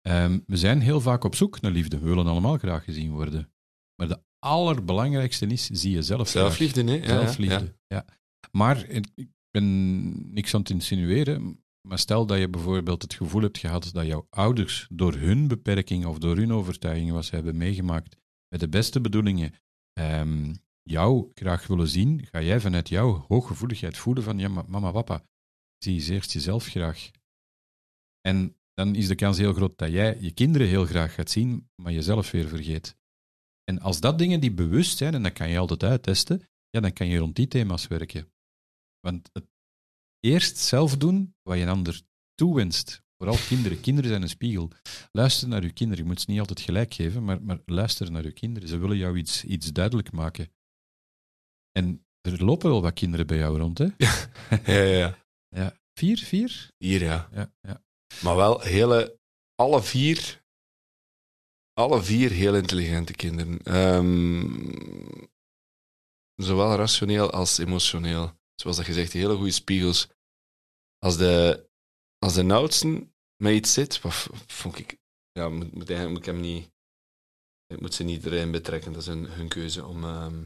Ehm, 0.00 0.38
we 0.46 0.56
zijn 0.56 0.80
heel 0.80 1.00
vaak 1.00 1.24
op 1.24 1.34
zoek 1.34 1.60
naar 1.60 1.72
liefde. 1.72 1.98
We 1.98 2.08
willen 2.08 2.26
allemaal 2.26 2.58
graag 2.58 2.84
gezien 2.84 3.10
worden. 3.10 3.52
Maar 3.94 4.08
de 4.08 4.20
allerbelangrijkste 4.38 5.46
is, 5.46 5.66
zie 5.66 5.90
je 5.90 6.02
zelf. 6.02 6.28
Zelfliefde, 6.28 6.82
nee? 6.82 7.00
Ja, 7.00 7.06
Zelfliefde, 7.06 7.74
ja. 7.86 8.04
Maar 8.52 8.88
ik 8.88 9.06
ik 9.14 9.28
ben 9.62 10.32
niks 10.34 10.54
aan 10.54 10.60
het 10.60 10.70
insinueren, 10.70 11.64
maar 11.88 11.98
stel 11.98 12.26
dat 12.26 12.38
je 12.38 12.48
bijvoorbeeld 12.48 13.02
het 13.02 13.14
gevoel 13.14 13.42
hebt 13.42 13.58
gehad 13.58 13.90
dat 13.92 14.06
jouw 14.06 14.26
ouders 14.30 14.86
door 14.92 15.14
hun 15.14 15.48
beperking 15.48 16.06
of 16.06 16.18
door 16.18 16.36
hun 16.36 16.52
overtuigingen 16.52 17.14
wat 17.14 17.24
ze 17.24 17.34
hebben 17.34 17.56
meegemaakt, 17.56 18.16
met 18.48 18.60
de 18.60 18.68
beste 18.68 19.00
bedoelingen, 19.00 19.54
ehm, 19.92 20.54
jou 20.90 21.30
graag 21.34 21.66
willen 21.66 21.88
zien, 21.88 22.26
ga 22.26 22.42
jij 22.42 22.60
vanuit 22.60 22.88
jouw 22.88 23.24
hooggevoeligheid 23.28 23.96
voelen 23.96 24.22
van, 24.22 24.38
ja, 24.38 24.48
mama, 24.48 24.90
papa, 24.90 25.24
zie 25.78 25.94
je 25.94 26.12
eerst 26.12 26.32
jezelf 26.32 26.66
graag. 26.66 27.10
En 28.20 28.56
dan 28.74 28.94
is 28.94 29.08
de 29.08 29.14
kans 29.14 29.38
heel 29.38 29.52
groot 29.52 29.78
dat 29.78 29.90
jij 29.90 30.20
je 30.20 30.32
kinderen 30.32 30.68
heel 30.68 30.86
graag 30.86 31.14
gaat 31.14 31.30
zien, 31.30 31.70
maar 31.74 31.92
jezelf 31.92 32.30
weer 32.30 32.48
vergeet. 32.48 32.96
En 33.64 33.80
als 33.80 34.00
dat 34.00 34.18
dingen 34.18 34.40
die 34.40 34.52
bewust 34.52 34.96
zijn, 34.96 35.14
en 35.14 35.22
dat 35.22 35.32
kan 35.32 35.48
je 35.48 35.58
altijd 35.58 35.82
uittesten, 35.82 36.48
ja, 36.70 36.80
dan 36.80 36.92
kan 36.92 37.06
je 37.06 37.18
rond 37.18 37.36
die 37.36 37.48
thema's 37.48 37.86
werken. 37.86 38.32
Want 39.00 39.30
het 39.32 39.46
eerst 40.20 40.56
zelf 40.56 40.96
doen 40.96 41.34
wat 41.42 41.56
je 41.56 41.62
een 41.62 41.68
ander 41.68 42.02
toewenst. 42.34 43.02
Vooral 43.16 43.38
kinderen. 43.48 43.80
Kinderen 43.80 44.10
zijn 44.10 44.22
een 44.22 44.28
spiegel. 44.28 44.70
Luister 45.12 45.48
naar 45.48 45.62
uw 45.62 45.72
kinderen. 45.72 46.04
Je 46.04 46.10
moet 46.10 46.20
ze 46.20 46.30
niet 46.30 46.38
altijd 46.40 46.60
gelijk 46.60 46.94
geven, 46.94 47.24
maar, 47.24 47.42
maar 47.42 47.60
luister 47.66 48.10
naar 48.10 48.24
uw 48.24 48.32
kinderen. 48.32 48.68
Ze 48.68 48.78
willen 48.78 48.96
jou 48.96 49.16
iets, 49.16 49.44
iets 49.44 49.72
duidelijk 49.72 50.12
maken. 50.12 50.48
En 51.72 52.06
er 52.20 52.44
lopen 52.44 52.70
wel 52.70 52.82
wat 52.82 52.94
kinderen 52.94 53.26
bij 53.26 53.36
jou 53.36 53.58
rond, 53.58 53.78
hè? 53.78 53.86
Ja, 53.96 54.28
ja, 54.64 54.82
ja. 54.82 55.18
Ja. 55.48 55.78
Vier? 56.00 56.18
Vier? 56.18 56.70
Hier, 56.76 57.02
ja. 57.02 57.28
Ja. 57.32 57.52
ja. 57.60 57.82
Maar 58.22 58.36
wel 58.36 58.60
hele, 58.60 59.18
alle 59.54 59.82
vier, 59.82 60.44
alle 61.72 62.02
vier 62.02 62.30
heel 62.30 62.54
intelligente 62.54 63.12
kinderen. 63.12 63.62
Ehm, 63.62 64.40
zowel 66.34 66.74
rationeel 66.76 67.30
als 67.30 67.58
emotioneel. 67.58 68.38
Zoals 68.54 68.76
dat 68.76 68.86
gezegd, 68.86 69.12
hele 69.12 69.36
goede 69.36 69.50
spiegels. 69.50 70.08
Als 70.98 71.16
de, 71.16 71.68
als 72.18 72.34
de 72.34 72.52
oudste 72.52 73.08
met 73.42 73.54
iets 73.54 73.72
zit, 73.72 74.00
wat 74.00 74.28
vond 74.46 74.78
ik, 74.78 74.98
ja, 75.32 75.48
moet, 75.48 75.72
moet, 75.72 76.08
moet 76.08 76.18
ik 76.18 76.24
hem 76.24 76.40
niet, 76.40 76.70
ik 77.66 77.80
moet 77.80 77.94
ze 77.94 78.02
niet 78.04 78.26
erin 78.26 78.50
betrekken, 78.50 78.92
dat 78.92 79.00
is 79.00 79.06
hun, 79.06 79.24
hun 79.24 79.48
keuze 79.48 79.84
om... 79.86 80.04
ehm, 80.04 80.44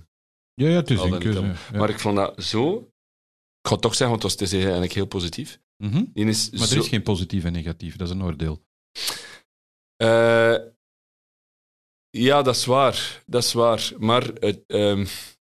Ja, 0.55 0.69
ja, 0.69 0.75
het 0.77 0.91
is 0.91 1.01
een 1.01 1.19
keuze. 1.19 1.41
ja. 1.73 1.79
Maar 1.79 1.89
ik 1.91 2.01
vond 2.01 2.17
dat 2.17 2.45
zo, 2.45 2.79
ik 2.79 3.67
ga 3.69 3.73
het 3.73 3.81
toch 3.83 3.95
zeggen, 3.95 4.09
want 4.19 4.23
het 4.23 4.23
was- 4.23 4.33
het 4.33 4.53
is 4.59 4.63
eigenlijk 4.65 4.93
heel 4.93 5.07
positief. 5.07 5.61
Die 6.13 6.27
is 6.27 6.51
Maar 6.51 6.67
zo, 6.67 6.75
er 6.75 6.81
is 6.81 6.89
geen 6.89 7.03
positief 7.03 7.45
en 7.45 7.53
negatief, 7.53 7.97
dat 7.97 8.09
is 8.09 8.15
een 8.15 8.23
oordeel. 8.23 8.65
Eh, 9.97 10.57
ja, 12.11 12.43
dat 12.43 12.55
is 12.57 12.65
waar. 12.65 13.23
Dat 13.27 13.43
is 13.45 13.53
waar. 13.53 13.93
Maar 13.99 14.23
het, 14.23 14.65
ehm, 14.67 15.07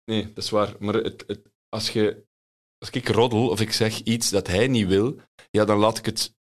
nee, 0.04 0.32
dat 0.32 0.44
is 0.44 0.50
waar. 0.50 0.74
Maar 0.78 0.94
het, 0.94 1.24
het, 1.26 1.40
als, 1.68 1.90
je, 1.90 2.26
als 2.78 2.90
ik 2.90 3.08
roddel 3.08 3.48
of 3.48 3.60
ik 3.60 3.72
zeg 3.72 3.98
iets 4.00 4.30
dat 4.30 4.46
hij 4.46 4.68
niet 4.68 4.86
wil, 4.86 5.20
ja, 5.50 5.64
dan 5.64 5.78
laat 5.78 5.98
ik 5.98 6.06
het. 6.06 6.34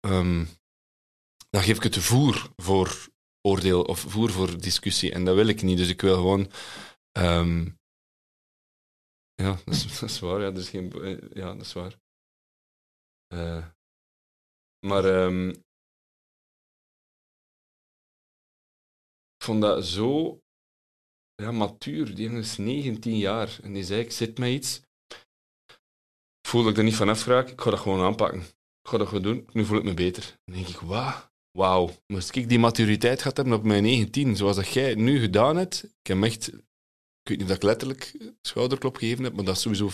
ehm, 0.00 0.44
dan 1.50 1.62
geef 1.62 1.76
ik 1.76 1.82
het 1.82 1.96
voer 1.98 2.50
voor 2.56 3.08
oordeel 3.48 3.82
of 3.82 3.98
voer 4.00 4.30
voor 4.30 4.60
discussie. 4.60 5.12
En 5.12 5.24
dat 5.24 5.34
wil 5.34 5.46
ik 5.46 5.62
niet. 5.62 5.76
Dus 5.76 5.88
ik 5.88 6.00
wil 6.00 6.14
gewoon. 6.14 6.50
ehm, 7.12 7.68
ja, 9.40 9.58
dat 9.64 10.02
is, 10.02 10.20
waar. 10.20 10.40
Ja, 10.40 10.50
dat 10.50 10.62
is 10.62 10.68
geen, 10.68 10.92
eh, 10.92 11.30
ja, 11.32 11.52
dat 11.52 11.60
is 11.60 11.72
waar. 11.72 11.98
Eh, 13.26 13.66
maar. 14.86 15.04
ehm, 15.04 15.48
ik 19.36 19.46
vond 19.46 19.60
dat 19.60 19.84
zo 19.86 20.40
ja, 21.34 21.52
matuur. 21.52 22.14
Die 22.14 22.30
is 22.30 22.56
19 22.56 23.16
jaar 23.16 23.58
en 23.62 23.72
die 23.72 23.84
zei: 23.84 24.00
Ik 24.00 24.12
zit 24.12 24.38
met 24.38 24.50
iets. 24.50 24.82
Ik 26.40 26.48
voel 26.48 26.68
ik 26.68 26.76
er 26.76 26.84
niet 26.84 26.96
vanaf 26.96 27.26
raak. 27.26 27.48
Ik 27.48 27.60
ga 27.60 27.70
dat 27.70 27.78
gewoon 27.80 28.00
aanpakken. 28.00 28.40
Ik 28.40 28.88
ga 28.88 28.98
dat 28.98 29.08
gewoon 29.08 29.22
doen. 29.22 29.48
Nu 29.52 29.64
voel 29.64 29.78
ik 29.78 29.84
me 29.84 29.94
beter. 29.94 30.38
Dan 30.44 30.54
denk 30.54 30.68
ik: 30.68 30.80
Wauw. 30.80 31.28
Wauw. 31.50 31.90
Moest 32.06 32.36
ik 32.36 32.48
die 32.48 32.58
maturiteit 32.58 33.18
gehad 33.18 33.36
hebben 33.36 33.54
op 33.54 33.64
mijn 33.64 33.82
19, 33.82 34.36
zoals 34.36 34.56
dat 34.56 34.68
jij 34.68 34.94
nu 34.94 35.20
gedaan 35.20 35.56
hebt. 35.56 35.84
Ik 35.84 36.06
heb 36.06 36.22
echt. 36.22 36.52
Ik 37.30 37.36
weet 37.36 37.48
niet 37.48 37.56
of 37.56 37.62
ik 37.62 37.70
letterlijk 37.70 38.32
schouderklop 38.42 38.96
gegeven 38.96 39.24
heb, 39.24 39.34
maar 39.34 39.44
dat 39.44 39.56
is 39.56 39.62
sowieso 39.62 39.90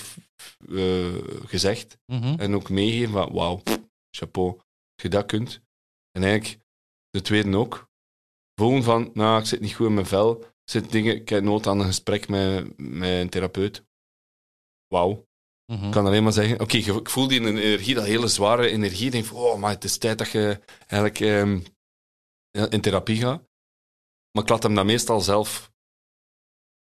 eh, 0.69 1.47
gezegd. 1.47 1.99
En 2.39 2.55
ook 2.55 2.71
meegeven 2.71 3.13
van, 3.13 3.33
wauw, 3.33 3.63
chapeau, 4.11 4.51
als 4.57 5.03
je 5.03 5.09
dat 5.09 5.27
kunt. 5.27 5.61
En 6.11 6.23
eigenlijk, 6.23 6.61
de 7.11 7.21
tweede 7.21 7.57
ook. 7.57 7.89
Voelen 8.55 8.83
van, 8.83 9.11
nou, 9.15 9.41
ik 9.41 9.47
zit 9.47 9.61
niet 9.61 9.75
goed 9.75 9.87
in 9.87 9.95
mijn 9.95 10.07
vel. 10.07 10.45
Zitten 10.65 10.93
dingen, 10.93 11.15
ik 11.15 11.29
heb 11.29 11.43
nood 11.43 11.67
aan 11.67 11.81
een 11.81 11.87
gesprek 11.87 12.29
met, 12.29 12.79
met 12.79 13.21
een 13.21 13.29
therapeut. 13.29 13.85
Wauw. 14.89 15.27
Mhm. 15.73 15.85
Ik 15.85 15.93
kan 15.93 16.07
alleen 16.07 16.23
maar 16.23 16.33
zeggen, 16.33 16.61
oké, 16.61 16.77
ik 16.77 17.11
voel 17.11 17.29
die 17.29 17.41
energie, 17.41 17.95
dat 17.95 18.05
hele 18.05 18.29
zware 18.29 18.69
energie. 18.69 19.07
Ik 19.07 19.13
denk 19.13 19.25
van, 19.25 19.37
oh, 19.37 19.59
maar 19.59 19.71
het 19.71 19.85
is 19.85 19.99
tijd 19.99 20.19
dat 20.19 20.31
je 20.31 20.61
eigenlijk 20.79 21.21
ehm, 21.21 21.61
in 22.73 22.81
therapie 22.81 23.17
gaat. 23.17 23.43
Maar 24.31 24.43
ik 24.43 24.49
laat 24.49 24.63
hem 24.63 24.75
dan 24.75 24.87
meestal 24.87 25.21
zelf 25.21 25.75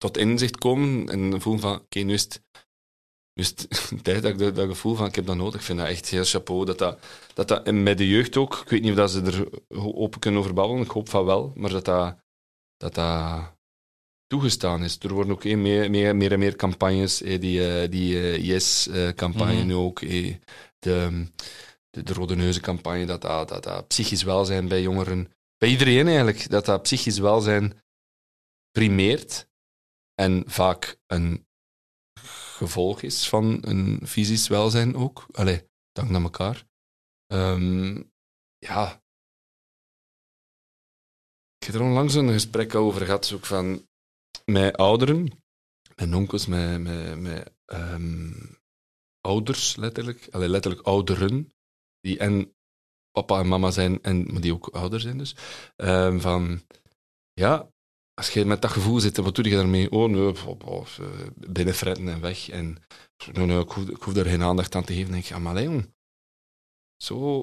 tot 0.03 0.17
inzicht 0.17 0.57
komen 0.57 1.09
en 1.09 1.41
voelen 1.41 1.61
van, 1.61 1.75
oké, 1.75 1.99
nu 1.99 2.13
is 2.13 2.23
het, 2.23 2.41
nu 3.33 3.43
is 3.43 3.47
het 3.49 3.67
tijd 4.03 4.21
dat 4.21 4.31
ik 4.31 4.37
dat, 4.37 4.55
dat 4.55 4.67
gevoel 4.67 4.95
van, 4.95 5.07
ik 5.07 5.15
heb 5.15 5.25
dat 5.25 5.35
nodig. 5.35 5.55
Ik 5.55 5.65
vind 5.65 5.79
dat 5.79 5.87
echt 5.87 6.09
heel 6.09 6.23
chapeau. 6.23 6.65
Dat 6.65 6.77
dat, 6.77 6.99
dat, 7.33 7.47
dat 7.47 7.63
en 7.63 7.83
met 7.83 7.97
de 7.97 8.07
jeugd 8.07 8.37
ook, 8.37 8.59
ik 8.63 8.69
weet 8.69 8.81
niet 8.81 8.91
of 8.91 8.97
dat 8.97 9.11
ze 9.11 9.21
er 9.21 9.47
open 9.95 10.19
kunnen 10.19 10.39
over 10.39 10.53
babbelen, 10.53 10.83
ik 10.83 10.91
hoop 10.91 11.09
van 11.09 11.25
wel, 11.25 11.51
maar 11.55 11.69
dat 11.69 11.85
dat, 11.85 12.17
dat, 12.77 12.93
dat 12.95 13.55
toegestaan 14.27 14.83
is. 14.83 14.97
Er 14.99 15.13
worden 15.13 15.33
ook 15.33 15.43
eh, 15.43 15.57
meer, 15.57 15.89
meer, 15.89 16.15
meer 16.15 16.31
en 16.31 16.39
meer 16.39 16.55
campagnes, 16.55 17.21
eh, 17.21 17.39
die, 17.39 17.67
eh, 17.67 17.91
die 17.91 18.19
eh, 18.19 18.45
Yes-campagne 18.45 19.63
Mhm. 19.63 19.73
ook, 19.73 20.01
eh, 20.01 20.35
de, 20.79 21.27
de, 21.89 22.03
de 22.03 22.13
Rode 22.13 22.35
Neuzen-campagne, 22.35 23.05
dat 23.05 23.21
dat, 23.21 23.49
dat 23.49 23.63
dat 23.63 23.87
psychisch 23.87 24.23
welzijn 24.23 24.67
bij 24.67 24.81
jongeren, 24.81 25.31
bij 25.57 25.69
iedereen 25.69 26.07
eigenlijk, 26.07 26.49
dat 26.49 26.65
dat 26.65 26.81
psychisch 26.81 27.19
welzijn 27.19 27.81
primeert 28.71 29.51
en 30.15 30.43
vaak 30.45 30.99
een 31.07 31.47
gevolg 32.57 33.01
is 33.01 33.29
van 33.29 33.57
een 33.61 34.07
fysisch 34.07 34.47
welzijn 34.47 34.95
ook. 34.95 35.25
Allee, 35.31 35.67
dank 35.91 36.09
naar 36.09 36.21
elkaar. 36.21 36.67
Ehm, 37.27 38.03
ja. 38.57 39.01
Ik 41.57 41.69
heb 41.69 41.75
er 41.75 41.81
onlangs 41.81 42.13
een 42.13 42.31
gesprek 42.31 42.75
over 42.75 43.05
gehad, 43.05 43.31
ook 43.33 43.45
van 43.45 43.87
met 44.45 44.77
ouderen, 44.77 45.43
met 45.95 46.13
onkels, 46.13 46.45
met 46.45 47.51
ehm, 47.65 48.31
ouders, 49.21 49.75
letterlijk. 49.75 50.27
Allee, 50.31 50.49
letterlijk 50.49 50.87
ouderen, 50.87 51.53
die 51.99 52.17
en 52.17 52.55
papa 53.11 53.39
en 53.39 53.47
mama 53.47 53.71
zijn, 53.71 54.01
en, 54.01 54.31
maar 54.31 54.41
die 54.41 54.53
ook 54.53 54.67
ouder 54.67 54.99
zijn 54.99 55.17
dus. 55.17 55.35
Ehm, 55.75 56.19
van, 56.19 56.61
ja, 57.33 57.72
als 58.13 58.29
je 58.29 58.45
met 58.45 58.61
dat 58.61 58.71
gevoel 58.71 58.99
zit, 58.99 59.17
wat 59.17 59.35
doe 59.35 59.49
je 59.49 59.55
daarmee? 59.55 59.91
Oh, 59.91 60.09
nee, 60.09 60.33
eh, 60.33 60.51
binnenfretten 61.35 62.07
en 62.07 62.21
weg. 62.21 62.49
En 62.49 62.77
nee, 63.33 63.59
ik, 63.59 63.69
hoef, 63.69 63.89
ik 63.89 64.01
hoef 64.01 64.13
daar 64.13 64.25
geen 64.25 64.43
aandacht 64.43 64.75
aan 64.75 64.83
te 64.83 64.93
geven. 64.93 65.11
Dan 65.11 65.21
denk 65.21 65.29
ik, 65.29 65.35
ah. 65.35 65.83
Zo, 66.97 67.41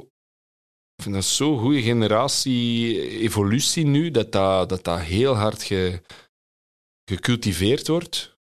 ik 0.94 1.02
vind 1.02 1.14
dat 1.14 1.24
zo'n 1.24 1.58
goede 1.58 1.82
generatie-evolutie 1.82 3.86
nu, 3.86 4.10
dat 4.10 4.32
dat, 4.32 4.68
dat, 4.68 4.84
dat 4.84 5.00
heel 5.00 5.34
hard 5.34 5.62
ge, 5.62 6.02
gecultiveerd 7.04 7.88
wordt. 7.88 8.38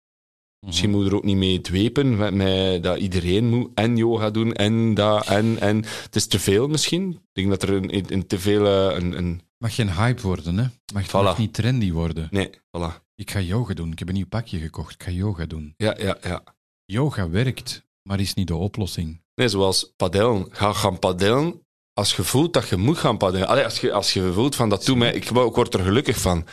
Misschien 0.61 0.91
moet 0.91 1.03
je 1.05 1.11
er 1.11 1.17
ook 1.17 1.25
niet 1.25 1.37
mee 1.37 1.61
dwepen, 1.61 2.37
met, 2.37 2.83
dat 2.83 2.99
iedereen 2.99 3.49
moet 3.49 3.71
en 3.75 3.97
yoga 3.97 4.31
doen 4.31 4.53
en 4.53 4.95
dat 4.95 5.27
en 5.27 5.61
en. 5.61 5.77
Het 5.77 6.17
is 6.17 6.27
te 6.27 6.39
veel 6.39 6.69
misschien. 6.69 7.11
Ik 7.11 7.19
denk 7.33 7.49
dat 7.49 7.63
er 7.63 7.73
een, 7.73 7.95
een, 7.95 8.05
een 8.09 8.27
te 8.27 8.39
veel 8.39 8.67
eh, 8.67 8.99
een, 8.99 9.19
een... 9.19 9.41
Mag 9.59 9.75
geen 9.75 9.93
hype 9.93 10.23
worden, 10.23 10.59
hè? 10.59 10.67
Mag, 10.95 11.09
Voilà. 11.09 11.11
mag 11.11 11.39
niet 11.39 11.55
trendy 11.55 11.93
worden. 11.93 12.29
Nee, 12.31 12.51
voilà. 12.51 13.05
Ik 13.15 13.31
ga 13.31 13.41
yoga 13.41 13.75
doen. 13.75 13.93
Ik 13.93 13.99
heb 13.99 14.09
een 14.09 14.15
nieuw 14.15 14.27
pakje 14.27 14.59
gekocht. 14.59 14.95
Ik 14.95 15.03
ga 15.03 15.11
yoga 15.11 15.47
doen. 15.47 15.75
Ja, 15.77 15.97
ja, 15.99 16.19
ja. 16.23 16.43
Yoga 16.85 17.29
werkt, 17.31 17.87
maar 18.03 18.21
is 18.21 18.35
niet 18.35 18.47
de 18.47 18.55
oplossing. 18.55 19.23
Nee, 19.35 19.49
zoals 19.49 19.93
padellen. 19.97 20.47
Ga 20.51 20.73
gaan 20.73 20.99
padellen 20.99 21.63
als 21.99 22.17
je 22.17 22.23
voelt 22.25 22.53
dat 22.53 22.69
je 22.69 22.77
moet 22.77 22.99
gaan 22.99 23.17
padellen. 23.17 23.49
Allee, 23.49 23.65
als, 23.65 23.81
je, 23.81 23.93
als 23.93 24.13
je 24.13 24.33
voelt 24.33 24.55
van 24.55 24.69
dat 24.69 24.85
doet 24.85 24.97
mij, 24.97 25.13
ik, 25.13 25.25
ik 25.25 25.31
word 25.31 25.75
er 25.75 25.81
gelukkig 25.81 26.21
van. 26.21 26.45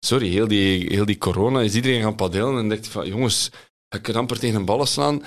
Sorry, 0.00 0.28
heel 0.28 0.48
die, 0.48 0.86
heel 0.86 1.04
die 1.04 1.18
corona 1.18 1.60
is 1.60 1.74
iedereen 1.74 2.02
gaan 2.02 2.14
padellen 2.14 2.58
en 2.58 2.68
denkt 2.68 2.88
van 2.88 3.06
jongens, 3.06 3.50
ik 3.88 4.02
kan 4.02 4.14
amper 4.14 4.38
tegen 4.38 4.56
een 4.56 4.64
ballen 4.64 4.86
slaan. 4.86 5.22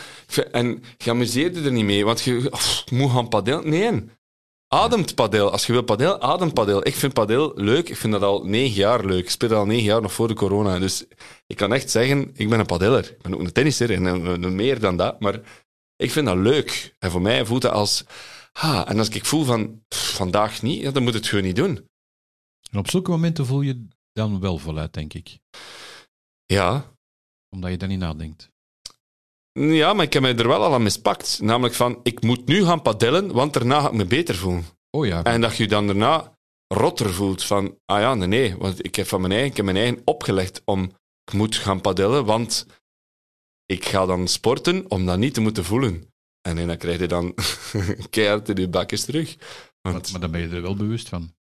En 0.51 0.83
je 0.97 1.09
amuseert 1.09 1.55
je 1.55 1.61
er 1.61 1.71
niet 1.71 1.85
mee, 1.85 2.05
want 2.05 2.21
je 2.21 2.51
moet 2.91 3.11
gaan 3.11 3.27
padellen. 3.27 3.69
Nee, 3.69 4.03
Ademt 4.73 5.15
padel. 5.15 5.51
Als 5.51 5.65
je 5.65 5.71
wil 5.71 5.83
padel, 5.83 6.21
adem 6.21 6.53
padel. 6.53 6.87
Ik 6.87 6.95
vind 6.95 7.13
padel 7.13 7.51
leuk. 7.55 7.89
Ik 7.89 7.95
vind 7.95 8.13
dat 8.13 8.21
al 8.21 8.45
negen 8.45 8.75
jaar 8.75 9.05
leuk. 9.05 9.23
Ik 9.23 9.29
speel 9.29 9.53
al 9.53 9.65
negen 9.65 9.83
jaar 9.83 10.01
nog 10.01 10.13
voor 10.13 10.27
de 10.27 10.33
corona. 10.33 10.79
Dus 10.79 11.05
ik 11.47 11.55
kan 11.55 11.73
echt 11.73 11.89
zeggen, 11.89 12.31
ik 12.33 12.49
ben 12.49 12.59
een 12.59 12.65
padeller. 12.65 13.09
Ik 13.09 13.21
ben 13.21 13.33
ook 13.33 13.39
een 13.39 13.51
tennisser 13.51 13.91
en 13.91 14.55
meer 14.55 14.79
dan 14.79 14.97
dat. 14.97 15.19
Maar 15.19 15.39
ik 15.95 16.11
vind 16.11 16.25
dat 16.25 16.37
leuk. 16.37 16.95
En 16.99 17.11
voor 17.11 17.21
mij 17.21 17.45
voelt 17.45 17.61
dat 17.61 17.71
als... 17.71 18.03
Ha, 18.51 18.87
en 18.87 18.97
als 18.97 19.09
ik 19.09 19.25
voel 19.25 19.43
van, 19.43 19.83
vandaag 19.89 20.61
niet, 20.61 20.93
dan 20.93 21.03
moet 21.03 21.13
het 21.13 21.27
gewoon 21.27 21.43
niet 21.43 21.55
doen. 21.55 21.87
En 22.71 22.79
op 22.79 22.89
zulke 22.89 23.11
momenten 23.11 23.45
voel 23.45 23.61
je 23.61 23.87
dan 24.13 24.39
wel 24.39 24.57
voluit, 24.57 24.93
denk 24.93 25.13
ik. 25.13 25.39
Ja, 26.45 26.95
Omdat 27.49 27.71
je 27.71 27.77
daar 27.77 27.87
niet 27.89 27.99
nadenkt. 27.99 28.49
ja, 29.51 29.93
maar 29.93 30.05
ik 30.05 30.13
heb 30.13 30.21
mij 30.21 30.35
er 30.37 30.47
wel 30.47 30.63
al 30.63 30.73
aan 30.73 30.83
mispakt. 30.83 31.39
Namelijk 31.41 31.75
van, 31.75 31.99
ik 32.03 32.21
moet 32.21 32.45
nu 32.45 32.63
gaan 32.65 32.81
padellen, 32.81 33.31
want 33.33 33.53
daarna 33.53 33.81
ga 33.81 33.87
ik 33.87 33.93
me 33.93 34.05
beter 34.05 34.35
voelen. 34.35 34.65
Oh 34.89 35.05
ja, 35.05 35.23
En 35.23 35.41
dat 35.41 35.55
je 35.57 35.67
dan 35.67 35.87
daarna 35.87 36.37
rotter 36.67 37.13
voelt 37.13 37.43
van, 37.43 37.77
ah 37.85 37.99
ja, 37.99 38.13
nee, 38.13 38.27
nee, 38.27 38.57
want 38.57 38.85
ik 38.85 38.95
heb 38.95 39.07
van 39.07 39.21
mijn 39.21 39.33
eigen, 39.33 39.49
ik 39.49 39.55
heb 39.55 39.65
mijn 39.65 39.77
eigen 39.77 40.01
opgelegd 40.05 40.61
om, 40.65 40.83
ik 41.23 41.33
moet 41.33 41.55
gaan 41.55 41.81
padellen, 41.81 42.25
want 42.25 42.65
ik 43.65 43.85
ga 43.85 44.05
dan 44.05 44.27
sporten 44.27 44.89
om 44.89 45.05
dat 45.05 45.17
niet 45.17 45.33
te 45.33 45.41
moeten 45.41 45.65
voelen. 45.65 46.11
En 46.41 46.55
nee, 46.55 46.65
dan 46.65 46.77
krijg 46.77 46.99
je 46.99 47.07
dan 47.07 47.33
keihard 48.09 48.49
in 48.49 48.55
je 48.55 48.67
bakjes 48.69 49.05
terug. 49.05 49.37
maar, 49.81 49.93
Want 49.93 50.11
maar 50.11 50.21
dan 50.21 50.31
ben 50.31 50.41
je 50.41 50.55
er 50.55 50.61
wel 50.61 50.75
bewust 50.75 51.09
van. 51.09 51.35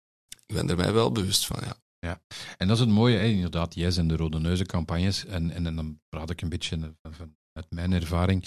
ik 0.45 0.55
ben 0.55 0.69
er 0.69 0.77
mij 0.77 0.93
wel 0.93 1.11
bewust 1.11 1.45
van, 1.45 1.59
ja. 1.63 1.77
En 2.57 2.67
dat 2.67 2.77
is 2.77 2.79
het 2.79 2.89
mooie, 2.89 3.31
inderdaad, 3.31 3.75
Yes 3.75 3.97
en 3.97 4.07
de 4.07 4.15
Rode 4.15 4.39
Neuzencampagnes. 4.39 5.25
En, 5.25 5.51
en, 5.51 5.65
en 5.65 5.75
dan 5.75 5.99
praat 6.09 6.29
ik 6.29 6.41
een 6.41 6.49
beetje 6.49 6.95
uit 7.53 7.65
mijn 7.69 7.93
ervaring. 7.93 8.45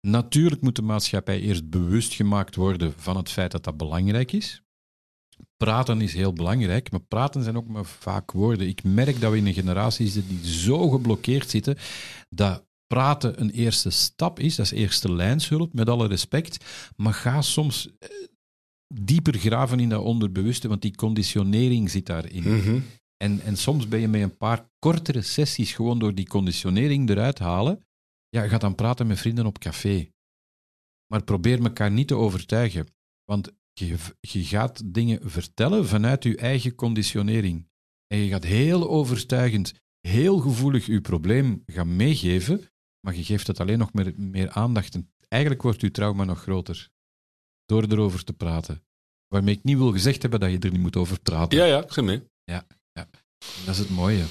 Natuurlijk 0.00 0.62
moet 0.62 0.76
de 0.76 0.82
maatschappij 0.82 1.40
eerst 1.40 1.70
bewust 1.70 2.14
gemaakt 2.14 2.54
worden 2.54 2.92
van 2.96 3.16
het 3.16 3.30
feit 3.30 3.50
dat 3.50 3.64
dat 3.64 3.76
belangrijk 3.76 4.32
is. 4.32 4.62
Praten 5.56 6.00
is 6.00 6.14
heel 6.14 6.32
belangrijk, 6.32 6.90
maar 6.90 7.00
praten 7.00 7.42
zijn 7.42 7.56
ook 7.56 7.68
maar 7.68 7.84
vaak 7.84 8.30
woorden. 8.30 8.68
Ik 8.68 8.84
merk 8.84 9.20
dat 9.20 9.30
we 9.30 9.36
in 9.36 9.46
een 9.46 9.54
generatie 9.54 10.08
zitten 10.08 10.40
die 10.40 10.52
zo 10.52 10.88
geblokkeerd 10.88 11.50
zitten 11.50 11.76
dat 12.28 12.64
praten 12.86 13.40
een 13.40 13.50
eerste 13.50 13.90
stap 13.90 14.38
is, 14.38 14.56
dat 14.56 14.66
is 14.66 14.72
eerste 14.72 15.12
lijnshulp, 15.12 15.72
met 15.72 15.88
alle 15.88 16.06
respect. 16.06 16.64
Maar 16.96 17.14
ga 17.14 17.42
soms 17.42 17.88
eh, 17.98 18.08
dieper 18.94 19.38
graven 19.38 19.80
in 19.80 19.88
dat 19.88 20.02
onderbewuste, 20.02 20.68
want 20.68 20.82
die 20.82 20.94
conditionering 20.94 21.90
zit 21.90 22.06
daarin. 22.06 22.42
Mhm. 22.42 22.80
En, 23.16 23.40
en 23.40 23.56
soms 23.56 23.88
ben 23.88 24.00
je 24.00 24.08
met 24.08 24.22
een 24.22 24.36
paar 24.36 24.70
kortere 24.78 25.22
sessies 25.22 25.72
gewoon 25.72 25.98
door 25.98 26.14
die 26.14 26.26
conditionering 26.26 27.10
eruit 27.10 27.38
halen. 27.38 27.82
Ja, 28.28 28.42
je 28.42 28.48
gaat 28.48 28.60
dan 28.60 28.74
praten 28.74 29.06
met 29.06 29.18
vrienden 29.18 29.46
op 29.46 29.58
café. 29.58 30.08
Maar 31.12 31.24
probeer 31.24 31.62
elkaar 31.62 31.90
niet 31.90 32.08
te 32.08 32.14
overtuigen. 32.14 32.86
Want 33.24 33.52
je, 33.72 33.96
je 34.20 34.44
gaat 34.44 34.94
dingen 34.94 35.30
vertellen 35.30 35.86
vanuit 35.86 36.24
je 36.24 36.36
eigen 36.36 36.74
conditionering. 36.74 37.68
En 38.06 38.18
je 38.18 38.28
gaat 38.28 38.44
heel 38.44 38.88
overtuigend, 38.88 39.74
heel 40.00 40.38
gevoelig 40.38 40.86
je 40.86 41.00
probleem 41.00 41.62
gaan 41.66 41.96
meegeven, 41.96 42.60
maar 43.00 43.16
je 43.16 43.24
geeft 43.24 43.46
het 43.46 43.60
alleen 43.60 43.78
nog 43.78 43.92
meer, 43.92 44.12
meer 44.16 44.50
aandacht. 44.50 44.94
En 44.94 45.12
eigenlijk 45.28 45.62
wordt 45.62 45.80
je 45.80 45.90
trauma 45.90 46.24
nog 46.24 46.40
groter. 46.42 46.90
Door 47.66 47.82
erover 47.88 48.24
te 48.24 48.32
praten. 48.32 48.82
Waarmee 49.28 49.54
ik 49.54 49.64
niet 49.64 49.76
wil 49.76 49.92
gezegd 49.92 50.22
hebben 50.22 50.40
dat 50.40 50.50
je 50.50 50.58
er 50.58 50.70
niet 50.70 50.80
moet 50.80 50.96
over 50.96 51.20
praten. 51.20 51.58
Ja, 51.58 51.64
ja, 51.64 51.82
ik 51.82 51.92
zeg 51.92 52.04
mee. 52.04 52.22
Dat 53.64 53.74
is 53.74 53.78
het 53.78 53.90
mooie. 53.90 54.22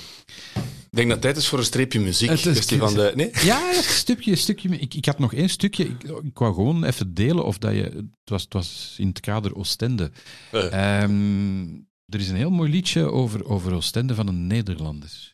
Ik 0.54 1.00
denk 1.00 1.08
dat 1.08 1.18
het 1.18 1.22
tijd 1.22 1.38
is 1.38 1.48
voor 1.48 1.60
een 1.60 1.66
streepje 1.66 2.00
muziek. 2.00 2.30
Het 2.30 2.46
is- 2.46 2.56
Dus 2.56 2.68
die 2.68 2.78
van 2.80 2.94
de... 2.94 3.12
Nee? 3.16 3.32
Ja, 3.44 3.68
een 3.76 3.84
stukje, 3.84 4.32
een 4.32 4.38
stukje. 4.38 4.70
Ik, 4.70 4.94
ik 4.94 5.06
had 5.06 5.20
nog 5.20 5.34
één 5.34 5.50
stukje. 5.50 5.84
Ik, 5.84 6.04
ik 6.04 6.38
wou 6.38 6.54
gewoon 6.54 6.84
even 6.84 7.14
delen 7.14 7.46
of 7.46 7.58
dat 7.58 7.72
je. 7.74 7.82
Het 7.82 8.06
was, 8.30 8.44
het 8.44 8.54
was 8.54 8.96
in 8.98 9.08
het 9.08 9.20
kader 9.20 9.56
Oostende. 9.56 10.12
Eh. 10.52 11.02
Ehm, 11.02 11.64
er 12.06 12.20
is 12.20 12.30
een 12.30 12.36
heel 12.36 12.50
mooi 12.52 12.72
liedje 12.72 13.12
over, 13.12 13.46
over 13.46 13.74
Oostende 13.74 14.16
van 14.16 14.28
een 14.28 14.48
Nederlander. 14.48 15.32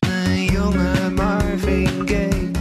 jonge 0.52 1.10
Marvin 1.10 2.08
Gaye. 2.08 2.52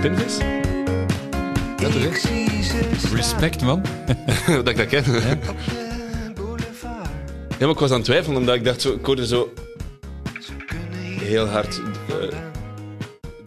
Spinvis? 0.00 0.38
Dat 1.76 1.92
staan 1.92 3.14
Respect, 3.14 3.62
man. 3.62 3.82
dat 4.64 4.68
ik 4.68 4.76
dat 4.76 4.86
ken. 4.86 5.04
boulevard. 6.34 7.08
Ja, 7.48 7.56
maar 7.58 7.68
ik 7.68 7.78
was 7.78 7.90
aan 7.90 7.96
het 7.96 8.04
twijfelen, 8.04 8.38
omdat 8.38 8.54
ik 8.54 8.64
dacht, 8.64 8.80
zo, 8.80 8.92
ik 8.92 9.04
hoorde 9.04 9.26
zo 9.26 9.52
heel 11.20 11.46
hard... 11.46 11.80
eh, 12.08 12.38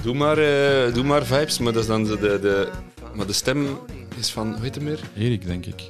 doe, 0.04 0.14
maar, 0.14 0.38
eh, 0.38 0.94
doe 0.94 1.04
maar 1.04 1.26
vibes, 1.26 1.60
maar 1.60 1.74
dat 1.74 1.82
is 1.82 1.88
dan 1.88 2.04
de, 2.04 2.18
de... 2.18 2.68
Maar 3.14 3.28
de 3.28 3.34
stem 3.34 3.80
is 4.18 4.32
van... 4.32 4.52
Hoe 4.54 4.62
heet 4.64 4.76
hem 4.76 4.84
meer? 4.84 5.00
Erik, 5.18 5.46
denk 5.46 5.66
ik. 5.66 5.82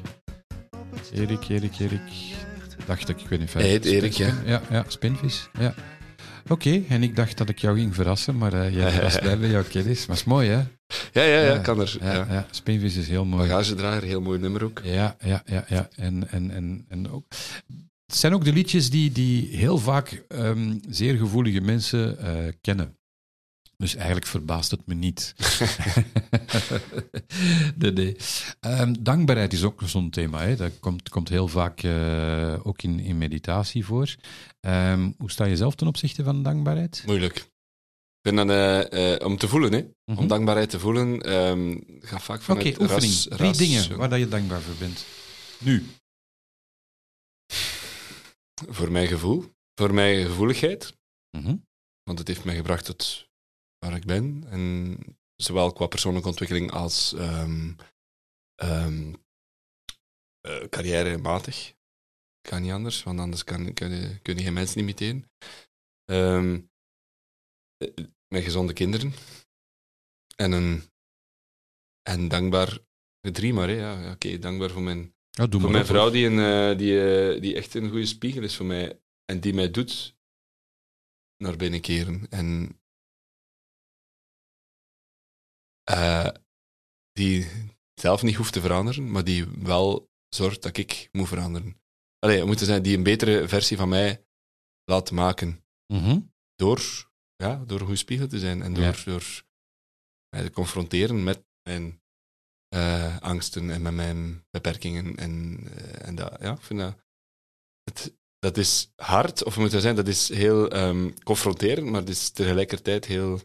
Erik, 1.13 1.49
Erik, 1.49 1.79
Erik. 1.79 2.01
Dacht 2.85 3.09
ik, 3.09 3.21
ik 3.21 3.27
weet 3.29 3.39
niet. 3.39 3.53
Hij 3.53 3.63
heet 3.63 3.85
Erik, 3.85 4.13
ja. 4.13 4.33
Ja, 4.45 4.61
ja, 4.69 4.83
Spinvis. 4.87 5.49
Ja. 5.59 5.73
Oké, 6.47 6.83
en 6.87 7.03
ik 7.03 7.15
dacht 7.15 7.37
dat 7.37 7.49
ik 7.49 7.59
jou 7.59 7.77
ging 7.77 7.95
verrassen, 7.95 8.37
maar 8.37 8.53
eh 8.53 8.73
jij 8.73 8.91
verrast 8.91 9.23
mij 9.23 9.39
bij 9.39 9.49
jouw 9.49 9.63
kennis. 9.63 10.05
Maar 10.05 10.15
is 10.15 10.23
mooi, 10.23 10.49
hè? 10.49 10.61
Ja, 11.13 11.23
ja, 11.23 11.39
ja, 11.39 11.57
kan 11.57 11.79
er. 11.79 11.97
Ja, 12.01 12.13
Ja. 12.13 12.25
ja. 12.29 12.47
Spinvis 12.51 12.95
is 12.95 13.07
heel 13.07 13.25
mooi. 13.25 13.47
Bagagedrager, 13.47 14.03
heel 14.03 14.21
mooi 14.21 14.39
nummer 14.39 14.63
ook. 14.63 14.81
Ja, 14.83 15.15
ja, 15.19 15.43
ja, 15.45 15.65
ja. 15.67 15.89
En, 15.95 16.29
en, 16.29 16.51
en, 16.51 16.85
en 16.89 17.11
ook. 17.11 17.25
Het 18.05 18.15
zijn 18.15 18.33
ook 18.33 18.43
de 18.43 18.53
liedjes 18.53 18.89
die, 18.89 19.11
die 19.11 19.57
heel 19.57 19.77
vaak 19.77 20.23
ehm, 20.27 20.73
zeer 20.89 21.15
gevoelige 21.17 21.61
mensen 21.61 22.19
eh, 22.19 22.53
kennen. 22.61 22.97
Dus 23.83 23.95
eigenlijk 23.95 24.25
verbaast 24.27 24.71
het 24.71 24.85
me 24.85 24.93
niet. 24.93 25.33
nee, 27.75 27.91
nee. 27.91 28.15
Ehm, 28.59 28.93
dankbaarheid 28.99 29.53
is 29.53 29.63
ook 29.63 29.81
zo'n 29.85 30.09
thema. 30.09 30.41
Hè. 30.41 30.55
Dat 30.55 30.79
komt, 30.79 31.09
komt 31.09 31.29
heel 31.29 31.47
vaak 31.47 31.83
eh, 31.83 32.59
ook 32.63 32.81
in, 32.81 32.99
in 32.99 33.17
meditatie 33.17 33.85
voor. 33.85 34.15
Ehm, 34.59 35.11
hoe 35.17 35.31
sta 35.31 35.45
je 35.45 35.55
zelf 35.57 35.75
ten 35.75 35.87
opzichte 35.87 36.23
van 36.23 36.43
dankbaarheid? 36.43 37.03
Moeilijk. 37.05 37.35
Ik 37.37 37.49
vind 38.21 38.37
dat, 38.37 38.49
eh, 38.49 39.13
eh, 39.13 39.25
om 39.25 39.37
te 39.37 39.47
voelen, 39.47 39.73
hè. 39.73 39.85
Mhm. 40.11 40.19
Om 40.19 40.27
dankbaarheid 40.27 40.69
te 40.69 40.79
voelen, 40.79 41.21
ehm 41.21 41.77
gaat 41.99 42.23
vaak 42.23 42.37
Oké, 42.41 42.45
vanuit 42.45 42.79
oefening. 42.79 43.11
ras- 43.13 43.23
Drie 43.27 43.47
ras- 43.47 43.57
dingen 43.57 43.97
waar 43.97 44.09
dat 44.09 44.19
je 44.19 44.27
dankbaar 44.27 44.61
voor 44.61 44.75
bent. 44.75 45.05
Nu. 45.57 45.85
Voor 48.69 48.91
mijn 48.91 49.07
gevoel, 49.07 49.45
voor 49.75 49.93
mijn 49.93 50.25
gevoeligheid. 50.25 50.93
Mhm. 51.37 51.55
Want 52.03 52.19
het 52.19 52.27
heeft 52.27 52.43
mij 52.43 52.55
gebracht 52.55 52.85
tot 52.85 53.27
waar 53.83 53.95
ik 53.95 54.05
ben. 54.05 54.43
En 54.49 54.97
zowel 55.35 55.73
qua 55.73 55.87
persoonlijke 55.87 56.27
ontwikkeling 56.27 56.71
als 56.71 57.13
ehm, 57.13 57.73
eh, 58.55 59.13
carrièrematig. 60.69 61.73
Kan 62.41 62.61
niet 62.61 62.71
anders, 62.71 63.03
want 63.03 63.19
anders 63.19 63.43
kan, 63.43 63.73
kan, 63.73 63.89
je- 63.91 64.19
kun 64.21 64.37
je 64.37 64.43
geen 64.43 64.53
mensen 64.53 64.79
imiteren. 64.79 65.31
Eh, 66.03 66.57
met 68.27 68.43
gezonde 68.43 68.73
kinderen. 68.73 69.13
En 70.35 70.51
een... 70.51 70.83
En 72.01 72.27
dankbaar... 72.27 72.79
Drie 73.21 73.53
maar, 73.53 73.67
hè. 73.67 73.73
Ja, 73.75 74.11
Oké, 74.11 74.39
dankbaar 74.39 74.69
voor 74.69 74.81
mijn 74.81 75.15
Ja, 75.29 75.47
voor 75.49 75.71
mijn 75.71 75.85
vrouw, 75.85 76.09
die, 76.09 76.25
een, 76.25 76.39
eh, 76.39 76.77
die, 76.77 77.39
die 77.39 77.55
echt 77.55 77.73
een 77.73 77.89
goede 77.89 78.05
spiegel 78.05 78.43
is 78.43 78.55
voor 78.55 78.65
mij. 78.65 79.01
En 79.25 79.39
die 79.39 79.53
mij 79.53 79.71
doet 79.71 80.15
naar 81.43 81.55
binnen 81.57 81.81
keren. 81.81 82.29
En 82.29 82.79
eh, 85.83 86.29
die 87.11 87.47
zelf 87.93 88.21
niet 88.21 88.35
hoeft 88.35 88.53
te 88.53 88.61
veranderen, 88.61 89.11
maar 89.11 89.23
die 89.23 89.45
wel 89.47 90.09
zorgt 90.29 90.61
dat 90.61 90.77
ik 90.77 91.09
moet 91.11 91.27
veranderen. 91.27 91.81
Allee, 92.19 92.37
het 92.37 92.45
moet 92.45 92.59
zijn 92.59 92.83
die 92.83 92.97
een 92.97 93.03
betere 93.03 93.47
versie 93.47 93.77
van 93.77 93.89
mij 93.89 94.25
laat 94.83 95.11
maken. 95.11 95.65
Mhm. 95.93 96.19
Door, 96.55 97.11
ja, 97.35 97.55
door 97.65 97.79
een 97.79 97.85
goede 97.85 97.99
spiegel 97.99 98.27
te 98.27 98.39
zijn. 98.39 98.61
En 98.61 98.73
door, 98.73 98.83
Ja. 98.83 99.03
door 99.05 99.43
mij 100.29 100.43
te 100.43 100.51
confronteren 100.51 101.23
met 101.23 101.45
mijn 101.69 102.01
eh, 102.67 103.19
angsten 103.19 103.69
en 103.69 103.81
met 103.81 103.93
mijn 103.93 104.45
beperkingen. 104.49 105.15
En, 105.15 105.59
eh, 105.75 106.07
en 106.07 106.15
dat, 106.15 106.37
ja, 106.39 106.51
ik 106.53 106.61
vind 106.61 106.79
dat... 106.79 106.95
Het, 107.83 108.15
dat 108.39 108.57
is 108.57 108.91
hard, 108.95 109.43
of 109.43 109.55
we 109.55 109.61
moeten 109.61 109.81
zijn, 109.81 109.95
dat 109.95 110.07
is 110.07 110.29
heel 110.29 110.69
ehm, 110.69 111.11
confronterend, 111.23 111.87
maar 111.89 111.99
het 111.99 112.09
is 112.09 112.29
tegelijkertijd 112.29 113.05
heel... 113.05 113.39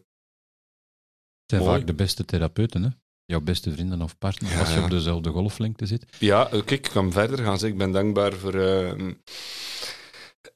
Het 1.48 1.56
zijn 1.56 1.62
Mooi. 1.68 1.78
vaak 1.78 1.86
de 1.86 1.94
beste 2.04 2.24
therapeuten, 2.24 2.82
hè? 2.82 2.88
Jouw 3.24 3.40
beste 3.40 3.72
vrienden 3.72 4.02
of 4.02 4.18
partner, 4.18 4.50
Ja, 4.50 4.58
als 4.58 4.68
je 4.68 4.74
ja. 4.74 4.84
op 4.84 4.90
dezelfde 4.90 5.30
golflengte 5.30 5.86
zit. 5.86 6.06
Ja, 6.18 6.48
oké, 6.52 6.74
ik 6.74 6.82
kan 6.82 7.12
verder 7.12 7.38
gaan. 7.38 7.58
zeg. 7.58 7.70
Ik 7.70 7.78
ben 7.78 7.90
dankbaar 7.92 8.32
voor, 8.32 8.54
ehm, 8.54 9.14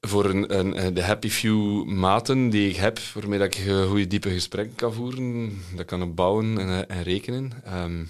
voor 0.01 0.25
een, 0.25 0.59
een, 0.59 0.73
eh, 0.73 0.93
de 0.95 1.03
happy 1.03 1.29
few 1.29 1.83
maten 1.85 2.49
die 2.49 2.69
ik 2.69 2.75
heb, 2.75 2.99
waarmee 2.99 3.39
dat 3.39 3.55
ik 3.55 3.65
eh, 3.65 3.87
goede 3.89 4.07
diepe 4.07 4.29
gesprekken 4.29 4.75
kan 4.75 4.93
voeren. 4.93 5.61
Dat 5.75 5.85
kan 5.85 6.01
op 6.01 6.15
bouwen 6.15 6.57
en, 6.57 6.67
eh, 6.87 6.97
en 6.97 7.03
rekenen. 7.03 7.63
Ehm, 7.63 8.05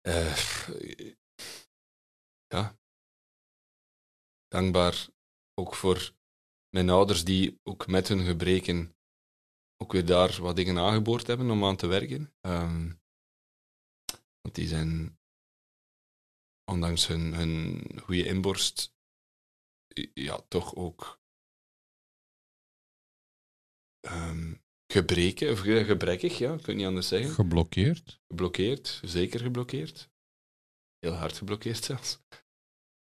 eh, 0.00 0.38
ja. 2.46 2.76
Dankbaar 4.48 5.06
ook 5.54 5.74
voor 5.74 6.10
mijn 6.70 6.90
ouders 6.90 7.24
die 7.24 7.58
ook 7.62 7.86
met 7.86 8.08
hun 8.08 8.20
gebreken 8.24 8.92
ook 9.82 9.92
weer 9.92 10.06
daar 10.06 10.40
wat 10.40 10.56
dingen 10.56 10.78
aangeboord 10.78 11.26
hebben 11.26 11.50
om 11.50 11.64
aan 11.64 11.76
te 11.76 11.86
werken. 11.86 12.34
Ehm, 12.40 12.92
Want 14.40 14.54
die 14.54 14.66
zijn, 14.68 15.18
ondanks 16.70 17.06
hun, 17.06 17.34
hun 17.34 17.82
goede 18.00 18.24
inborst, 18.24 18.94
ja, 20.14 20.40
toch 20.48 20.74
ook 20.74 21.20
ehm, 24.00 24.54
gebreken, 24.92 25.50
of 25.52 25.58
ge- 25.60 25.84
gebrekkig, 25.84 26.38
ja, 26.38 26.52
ik 26.52 26.56
kan 26.58 26.66
het 26.66 26.76
niet 26.76 26.86
anders 26.86 27.08
zeggen. 27.08 27.30
Geblokkeerd. 27.30 28.20
Geblokkeerd, 28.26 29.00
zeker 29.04 29.40
geblokkeerd. 29.40 30.10
Heel 30.98 31.12
hard 31.12 31.36
geblokkeerd 31.36 31.84
zelfs. 31.84 32.18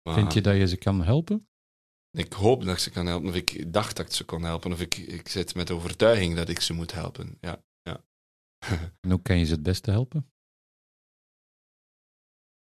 Maar 0.02 0.14
Vind 0.14 0.32
je 0.32 0.40
dat 0.40 0.56
je 0.56 0.66
ze 0.66 0.76
kan 0.76 1.02
helpen? 1.02 1.48
Ik 2.16 2.32
hoop 2.32 2.64
dat 2.64 2.74
ik 2.74 2.78
ze 2.78 2.90
kan 2.90 3.06
helpen, 3.06 3.28
of 3.28 3.34
ik 3.34 3.72
dacht 3.72 3.96
dat 3.96 4.06
ik 4.06 4.12
ze 4.12 4.24
kon 4.24 4.42
helpen, 4.42 4.72
of 4.72 4.80
ik, 4.80 4.96
ik 4.96 5.28
zit 5.28 5.54
met 5.54 5.66
de 5.66 5.74
overtuiging 5.74 6.34
dat 6.34 6.48
ik 6.48 6.60
ze 6.60 6.72
moet 6.72 6.92
helpen. 6.92 7.38
Ja, 7.40 7.64
ja. 7.82 8.04
En 9.00 9.10
hoe 9.10 9.22
kan 9.22 9.38
je 9.38 9.44
ze 9.44 9.52
het 9.52 9.62
beste 9.62 9.90
helpen? 9.90 10.32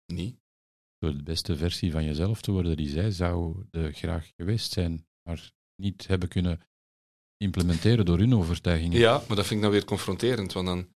Niet. 0.05 0.39
Door 0.97 1.11
de 1.17 1.23
beste 1.23 1.57
versie 1.57 1.91
van 1.91 2.03
jezelf 2.03 2.41
te 2.41 2.51
worden 2.51 2.77
die 2.77 2.89
zij 2.89 3.11
zouden 3.11 3.93
graag 3.93 4.31
geweest 4.35 4.71
zijn, 4.71 5.07
maar 5.21 5.51
niet 5.75 6.07
hebben 6.07 6.29
kunnen 6.29 6.61
implementeren 7.37 8.05
door 8.05 8.17
hun 8.17 8.35
overtuigingen. 8.35 8.99
Ja, 8.99 9.17
maar 9.17 9.35
dat 9.35 9.45
vind 9.47 9.51
ik 9.51 9.59
nou 9.59 9.71
weer 9.71 9.85
confronterend, 9.85 10.53
want 10.53 10.67
dan 10.67 10.95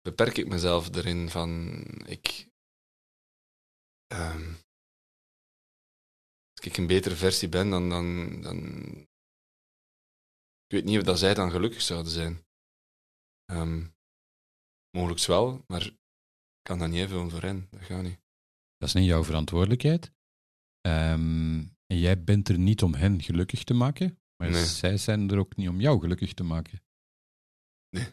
beperk 0.00 0.36
ik 0.36 0.48
mezelf 0.48 0.94
erin 0.94 1.30
van 1.30 1.82
ik. 2.06 2.48
ehm, 4.06 4.52
ik 6.64 6.76
een 6.76 6.86
betere 6.86 7.16
versie 7.16 7.48
ben, 7.48 7.70
dan, 7.70 7.88
dan, 7.88 8.40
dan. 8.42 8.58
Ik 10.66 10.76
weet 10.76 10.84
niet 10.84 10.98
of 10.98 11.04
dat 11.04 11.18
zij 11.18 11.34
dan 11.34 11.50
gelukkig 11.50 11.82
zouden 11.82 12.12
zijn. 12.12 12.44
Ehm 13.44 13.86
mogelijk 14.90 15.24
wel, 15.24 15.64
maar 15.66 15.86
ik 15.86 15.96
kan 16.62 16.78
dat 16.78 16.88
niet 16.88 17.00
even 17.00 17.30
voor 17.30 17.42
hen. 17.42 17.66
Dat 17.70 17.80
gaat 17.80 18.02
niet. 18.02 18.20
Dat 18.76 18.88
is 18.88 18.94
niet 18.94 19.04
jouw 19.06 19.24
verantwoordelijkheid. 19.24 20.12
Ehm, 20.80 21.58
en 21.86 21.98
jij 21.98 22.24
bent 22.24 22.48
er 22.48 22.58
niet 22.58 22.82
om 22.82 22.94
hen 22.94 23.22
gelukkig 23.22 23.64
te 23.64 23.74
maken, 23.74 24.18
maar 24.36 24.50
Nee. 24.50 24.64
zij 24.64 24.96
zijn 24.96 25.30
er 25.30 25.38
ook 25.38 25.56
niet 25.56 25.68
om 25.68 25.80
jou 25.80 26.00
gelukkig 26.00 26.34
te 26.34 26.42
maken. 26.42 26.82
Nee. 27.90 28.06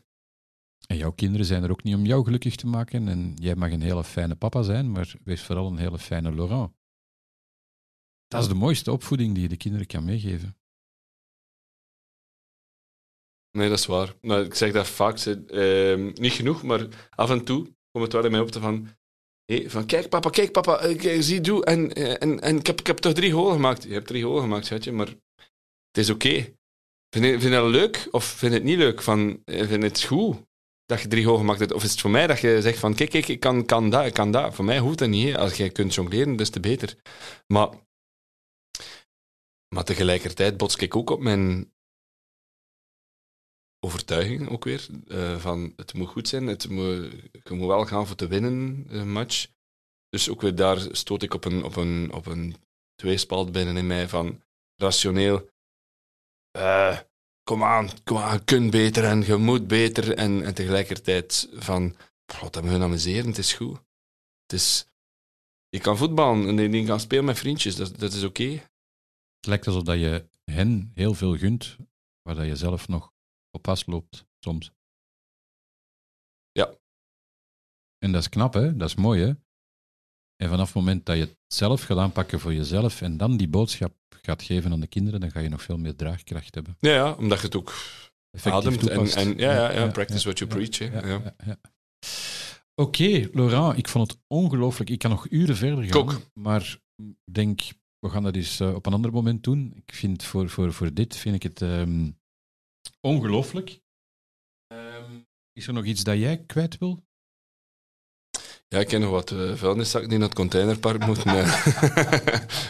En 0.88 0.98
jouw 0.98 1.12
kinderen 1.12 1.46
zijn 1.46 1.64
er 1.64 1.72
ook 1.72 1.84
niet 1.84 1.96
om 1.96 2.06
jou 2.06 2.24
gelukkig 2.24 2.56
te 2.56 2.68
maken. 2.68 3.08
En 3.08 3.34
jij 3.34 3.56
mag 3.56 3.72
een 3.72 3.82
hele 3.82 4.04
fijne 4.04 4.36
papa 4.36 4.62
zijn, 4.62 4.92
maar 4.92 5.16
wees 5.24 5.44
vooral 5.44 5.68
een 5.68 5.78
hele 5.78 6.00
fijne 6.00 6.36
Laurent. 6.36 6.74
Dat 8.28 8.42
is 8.42 8.48
de 8.48 8.54
mooiste 8.56 8.92
opvoeding 8.92 9.34
die 9.34 9.44
je 9.44 9.50
de 9.50 9.58
kinderen 9.58 9.88
kan 9.88 10.06
meegeven. 10.06 10.58
Nee, 13.52 13.70
dat 13.70 13.80
is 13.80 13.86
waar. 13.86 14.16
Ik 14.22 14.54
zeg 14.54 14.72
dat 14.72 14.88
vaak, 14.88 15.18
ehm, 15.18 16.12
niet 16.14 16.32
genoeg, 16.32 16.64
maar 16.64 17.10
af 17.10 17.30
en 17.30 17.46
toe 17.46 17.64
komt 17.92 18.04
het 18.04 18.14
wel 18.14 18.26
in 18.26 18.32
mij 18.32 18.40
op 18.40 18.52
te 18.52 18.60
van, 18.60 18.88
hey, 19.46 19.70
van 19.70 19.86
kijk 19.86 20.10
papa, 20.10 20.30
kijk 20.30 20.52
papa, 20.52 20.82
ik, 20.82 21.04
ik 21.04 21.22
zie 21.22 21.42
doe 21.42 21.66
en, 21.66 21.94
eh, 21.94 22.22
en, 22.22 22.42
en 22.42 22.58
ik, 22.58 22.68
heb, 22.68 22.80
ik 22.80 22.88
heb 22.88 22.98
toch 22.98 23.14
drie 23.14 23.34
holen 23.34 23.54
gemaakt. 23.54 23.84
Je 23.84 23.94
hebt 23.94 24.08
drie 24.08 24.26
holen 24.26 24.42
gemaakt, 24.42 24.66
schatje, 24.66 24.92
maar 24.92 25.08
het 25.08 25.98
is 25.98 26.10
oké. 26.10 26.56
Vind, 27.10 27.44
je, 27.44 27.50
dat 27.50 27.70
leuk 27.70 28.08
of 28.12 28.26
vind 28.26 28.52
je 28.52 28.58
het 28.58 28.68
niet 28.68 28.78
leuk? 28.78 29.02
Van, 29.02 29.42
eh, 29.46 29.58
vind 29.58 29.82
je 29.82 29.88
het 29.88 30.04
goed 30.04 30.36
dat 30.86 31.02
je 31.02 31.08
drie 31.08 31.26
holen 31.26 31.40
gemaakt 31.40 31.60
hebt? 31.60 31.74
Of 31.74 31.84
is 31.84 31.92
het 31.92 32.02
voor 32.02 32.10
mij 32.10 32.28
dat 32.28 32.40
je 32.40 32.62
zegt 32.62 32.80
van 32.80 32.96
kijk, 32.96 33.10
kijk 33.10 33.28
ik 33.28 33.40
kan, 33.40 33.66
kan 33.66 33.90
dat, 33.90 34.06
ik 34.06 34.14
kan 34.14 34.32
dat. 34.32 34.56
Voor 34.56 34.66
mij 34.66 34.80
hoeft 34.80 34.98
dat 34.98 35.10
niet. 35.10 35.36
Als 35.36 35.54
jij 35.54 35.70
kunt 35.70 35.94
jongleren, 35.94 36.36
des 36.36 36.50
te 36.50 36.60
beter. 36.60 36.96
Maar, 37.48 37.70
maar 39.76 39.84
tegelijkertijd 39.84 40.58
bots 40.58 40.76
ik 40.76 40.96
ook 40.96 41.10
op 41.10 41.20
mijn 41.20 41.74
overtuiging 43.80 44.50
ook 44.50 44.64
weer. 44.64 44.88
eh, 45.08 45.38
van 45.40 45.74
het 45.76 45.94
moet 45.94 46.08
goed 46.08 46.28
zijn, 46.28 46.48
het 46.48 46.70
moet, 46.70 47.12
je 47.44 47.54
moet 47.54 47.68
wel 47.68 47.86
gaan 47.86 48.08
voor 48.08 48.16
te 48.16 48.28
winnen, 48.28 48.86
een 48.88 49.12
match. 49.12 49.48
Dus 50.10 50.30
ook 50.30 50.42
weer 50.42 50.56
daar 50.56 50.96
stoot 50.96 51.24
ik 51.24 51.34
op 51.34 51.46
een, 51.46 51.64
op 51.64 51.76
een, 51.76 52.12
op 52.14 52.26
een 52.26 52.56
tweespalt 52.96 53.52
binnen 53.52 53.78
in 53.78 53.88
mij 53.88 54.08
van 54.10 54.44
rationeel. 54.76 55.50
eh, 56.52 57.00
kom 57.44 57.64
aan, 57.64 57.90
kom 58.04 58.18
aan, 58.18 58.34
je 58.38 58.44
kunt 58.44 58.72
beter 58.72 59.04
en 59.04 59.26
je 59.26 59.36
moet 59.36 59.68
beter. 59.68 60.16
En, 60.16 60.44
en 60.44 60.54
tegelijkertijd 60.54 61.50
van, 61.54 61.96
wat 62.42 62.54
hebben 62.54 62.78
we 62.80 62.84
amuseren, 62.84 63.28
het 63.28 63.38
is 63.38 63.54
goed. 63.54 63.78
Het 64.42 64.54
is, 64.54 64.88
je 65.70 65.80
kan 65.80 65.98
voetballen 65.98 66.60
en 66.60 66.74
je 66.74 66.86
kan 66.86 67.00
spelen 67.00 67.26
met 67.26 67.38
vriendjes, 67.38 67.76
dat, 67.76 68.00
dat 68.00 68.14
is 68.14 68.24
oké. 68.24 68.70
Lijkt 69.48 69.68
alsof 69.68 69.84
dat 69.84 70.00
je 70.00 70.30
hen 70.44 70.92
heel 70.94 71.14
veel 71.14 71.38
gunt, 71.38 71.78
waar 72.22 72.36
dat 72.36 72.46
je 72.46 72.56
zelf 72.56 72.88
nog 72.88 73.14
op 73.52 73.66
vastloopt 73.66 74.26
soms. 74.40 74.72
Ja. 76.52 76.76
En 77.98 78.12
dat 78.12 78.22
is 78.22 78.30
knap, 78.30 78.54
hè? 78.54 78.78
Dat 78.78 78.88
is 78.90 78.96
mooi, 78.96 79.22
hè? 79.22 79.34
En 80.36 80.50
vanaf 80.50 80.66
het 80.66 80.76
moment 80.76 81.06
dat 81.06 81.16
je 81.16 81.22
het 81.22 81.38
zelf 81.48 81.84
gaat 81.84 81.98
aanpakken 81.98 82.40
voor 82.40 82.54
jezelf 82.54 83.02
en 83.02 83.18
dan 83.18 83.38
die 83.38 83.48
boodschap 83.48 83.94
gaat 84.22 84.42
geven 84.42 84.72
aan 84.72 84.80
de 84.80 84.88
kinderen, 84.88 85.20
dan 85.20 85.32
ga 85.32 85.40
je 85.40 85.50
nog 85.50 85.62
veel 85.62 85.78
meer 85.78 85.96
draagkracht 85.96 86.56
hebben. 86.56 86.78
Ja, 86.80 86.94
ja, 86.94 87.14
omdat 87.14 87.40
je 87.40 87.46
het 87.46 87.56
ook 87.56 87.74
Effectief 88.32 88.66
ademt 88.66 88.88
en, 88.88 89.28
en 89.28 89.38
ja, 89.38 89.54
ja, 89.54 89.72
ja, 89.72 89.88
practice 89.88 90.24
what 90.24 90.38
you 90.38 90.50
preach. 90.50 90.78
ja. 90.78 91.60
Oké, 92.76 93.30
Laurent, 93.34 93.78
ik 93.78 93.88
vond 93.88 94.12
het 94.12 94.22
ongelooflijk. 94.28 94.90
Ik 94.90 95.00
kan 95.00 95.10
nog 95.10 95.30
uren 95.30 95.56
verder 95.56 95.84
gaan, 95.84 96.22
maar 96.34 96.80
ik 96.96 97.34
denk, 97.34 97.62
we 98.00 98.10
gaan 98.10 98.24
dat 98.24 98.36
eens 98.36 98.60
eh, 98.60 98.76
op 98.76 98.86
een 98.86 98.94
ander 98.94 99.12
moment 99.12 99.44
doen. 99.44 99.74
Ik 99.76 99.96
vind 99.96 100.24
voor, 100.24 100.50
voor, 100.50 100.74
voor 100.74 100.94
dit 100.94 101.16
vind 101.16 101.36
ik 101.36 101.44
het 101.44 101.62
ehm, 101.62 102.10
ongelooflijk. 103.02 103.80
Ehm, 104.68 105.20
is 105.54 105.68
er 105.68 105.74
nog 105.74 105.86
iets 105.86 106.04
dat 106.04 106.18
jij 106.18 106.38
kwijt 106.38 106.78
wil? 106.78 107.06
Ja, 108.68 108.80
ik 108.80 108.88
ken 108.88 109.02
nog 109.02 109.12
wat 109.12 109.32
uh, 109.32 109.56
vuilniszakken 109.56 110.10
die 110.10 110.18
naar 110.18 110.28
het 110.28 110.38
containerpark 110.38 111.06
moeten. 111.06 111.32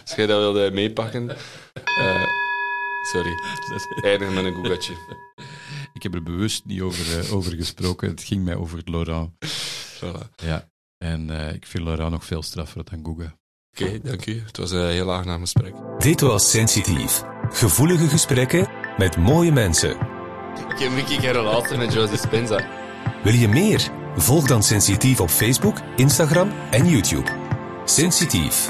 Als 0.01 0.15
jij 0.15 0.25
dat 0.25 0.39
wilde 0.39 0.71
meepakken. 0.71 1.29
Eh, 1.97 2.27
sorry, 3.11 3.33
eindig 4.01 4.33
met 4.33 4.45
een 4.45 4.53
goegatje. 4.53 4.93
Ik 5.93 6.03
heb 6.03 6.13
er 6.13 6.23
bewust 6.23 6.65
niet 6.65 6.81
over, 6.81 7.33
over 7.33 7.55
gesproken. 7.55 8.09
Het 8.09 8.23
ging 8.23 8.43
mij 8.43 8.55
over 8.55 8.81
Laurent. 8.85 9.31
Voilà. 9.95 10.35
Ja. 10.35 10.69
En 10.97 11.29
ik 11.29 11.65
vind 11.65 11.83
Laurent 11.83 12.11
nog 12.11 12.25
veel 12.25 12.43
straffer 12.43 12.83
dan 12.83 13.05
Google. 13.05 13.37
Oké, 13.81 13.99
dank 14.03 14.25
u. 14.25 14.43
Het 14.45 14.57
was 14.57 14.71
een 14.71 14.89
heel 14.89 15.13
aangenaam 15.13 15.41
gesprek. 15.41 15.73
Dit 15.97 16.21
was 16.21 16.49
Sensitief. 16.49 17.23
Gevoelige 17.49 18.07
gesprekken 18.07 18.67
met 18.97 19.17
mooie 19.17 19.51
mensen. 19.51 19.91
Ik 20.69 20.79
heb 20.79 20.91
een 20.91 21.19
keer 21.19 21.31
relatie 21.31 21.77
met 21.77 21.93
Josie 21.93 22.17
Spenza. 22.17 22.65
Wil 23.23 23.33
je 23.33 23.47
meer? 23.47 23.89
Volg 24.15 24.47
dan 24.47 24.63
Sensitief 24.63 25.19
op 25.19 25.29
Facebook, 25.29 25.77
Instagram 25.95 26.51
en 26.71 26.89
YouTube. 26.89 27.31
Sensitief, 27.85 28.69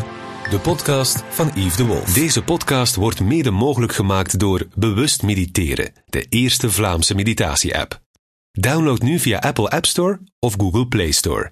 de 0.49 0.59
podcast 0.59 1.23
van 1.29 1.51
Yves 1.55 1.75
de 1.75 1.85
Wolf. 1.85 2.13
Deze 2.13 2.43
podcast 2.43 2.95
wordt 2.95 3.19
mede 3.19 3.51
mogelijk 3.51 3.93
gemaakt 3.93 4.39
door 4.39 4.67
Bewust 4.75 5.23
Mediteren, 5.23 5.93
de 6.05 6.25
eerste 6.29 6.71
Vlaamse 6.71 7.15
meditatie-app. 7.15 8.01
Download 8.51 9.01
nu 9.01 9.19
via 9.19 9.39
Apple 9.39 9.69
App 9.69 9.85
Store 9.85 10.19
of 10.39 10.53
Google 10.57 10.87
Play 10.87 11.11
Store. 11.11 11.51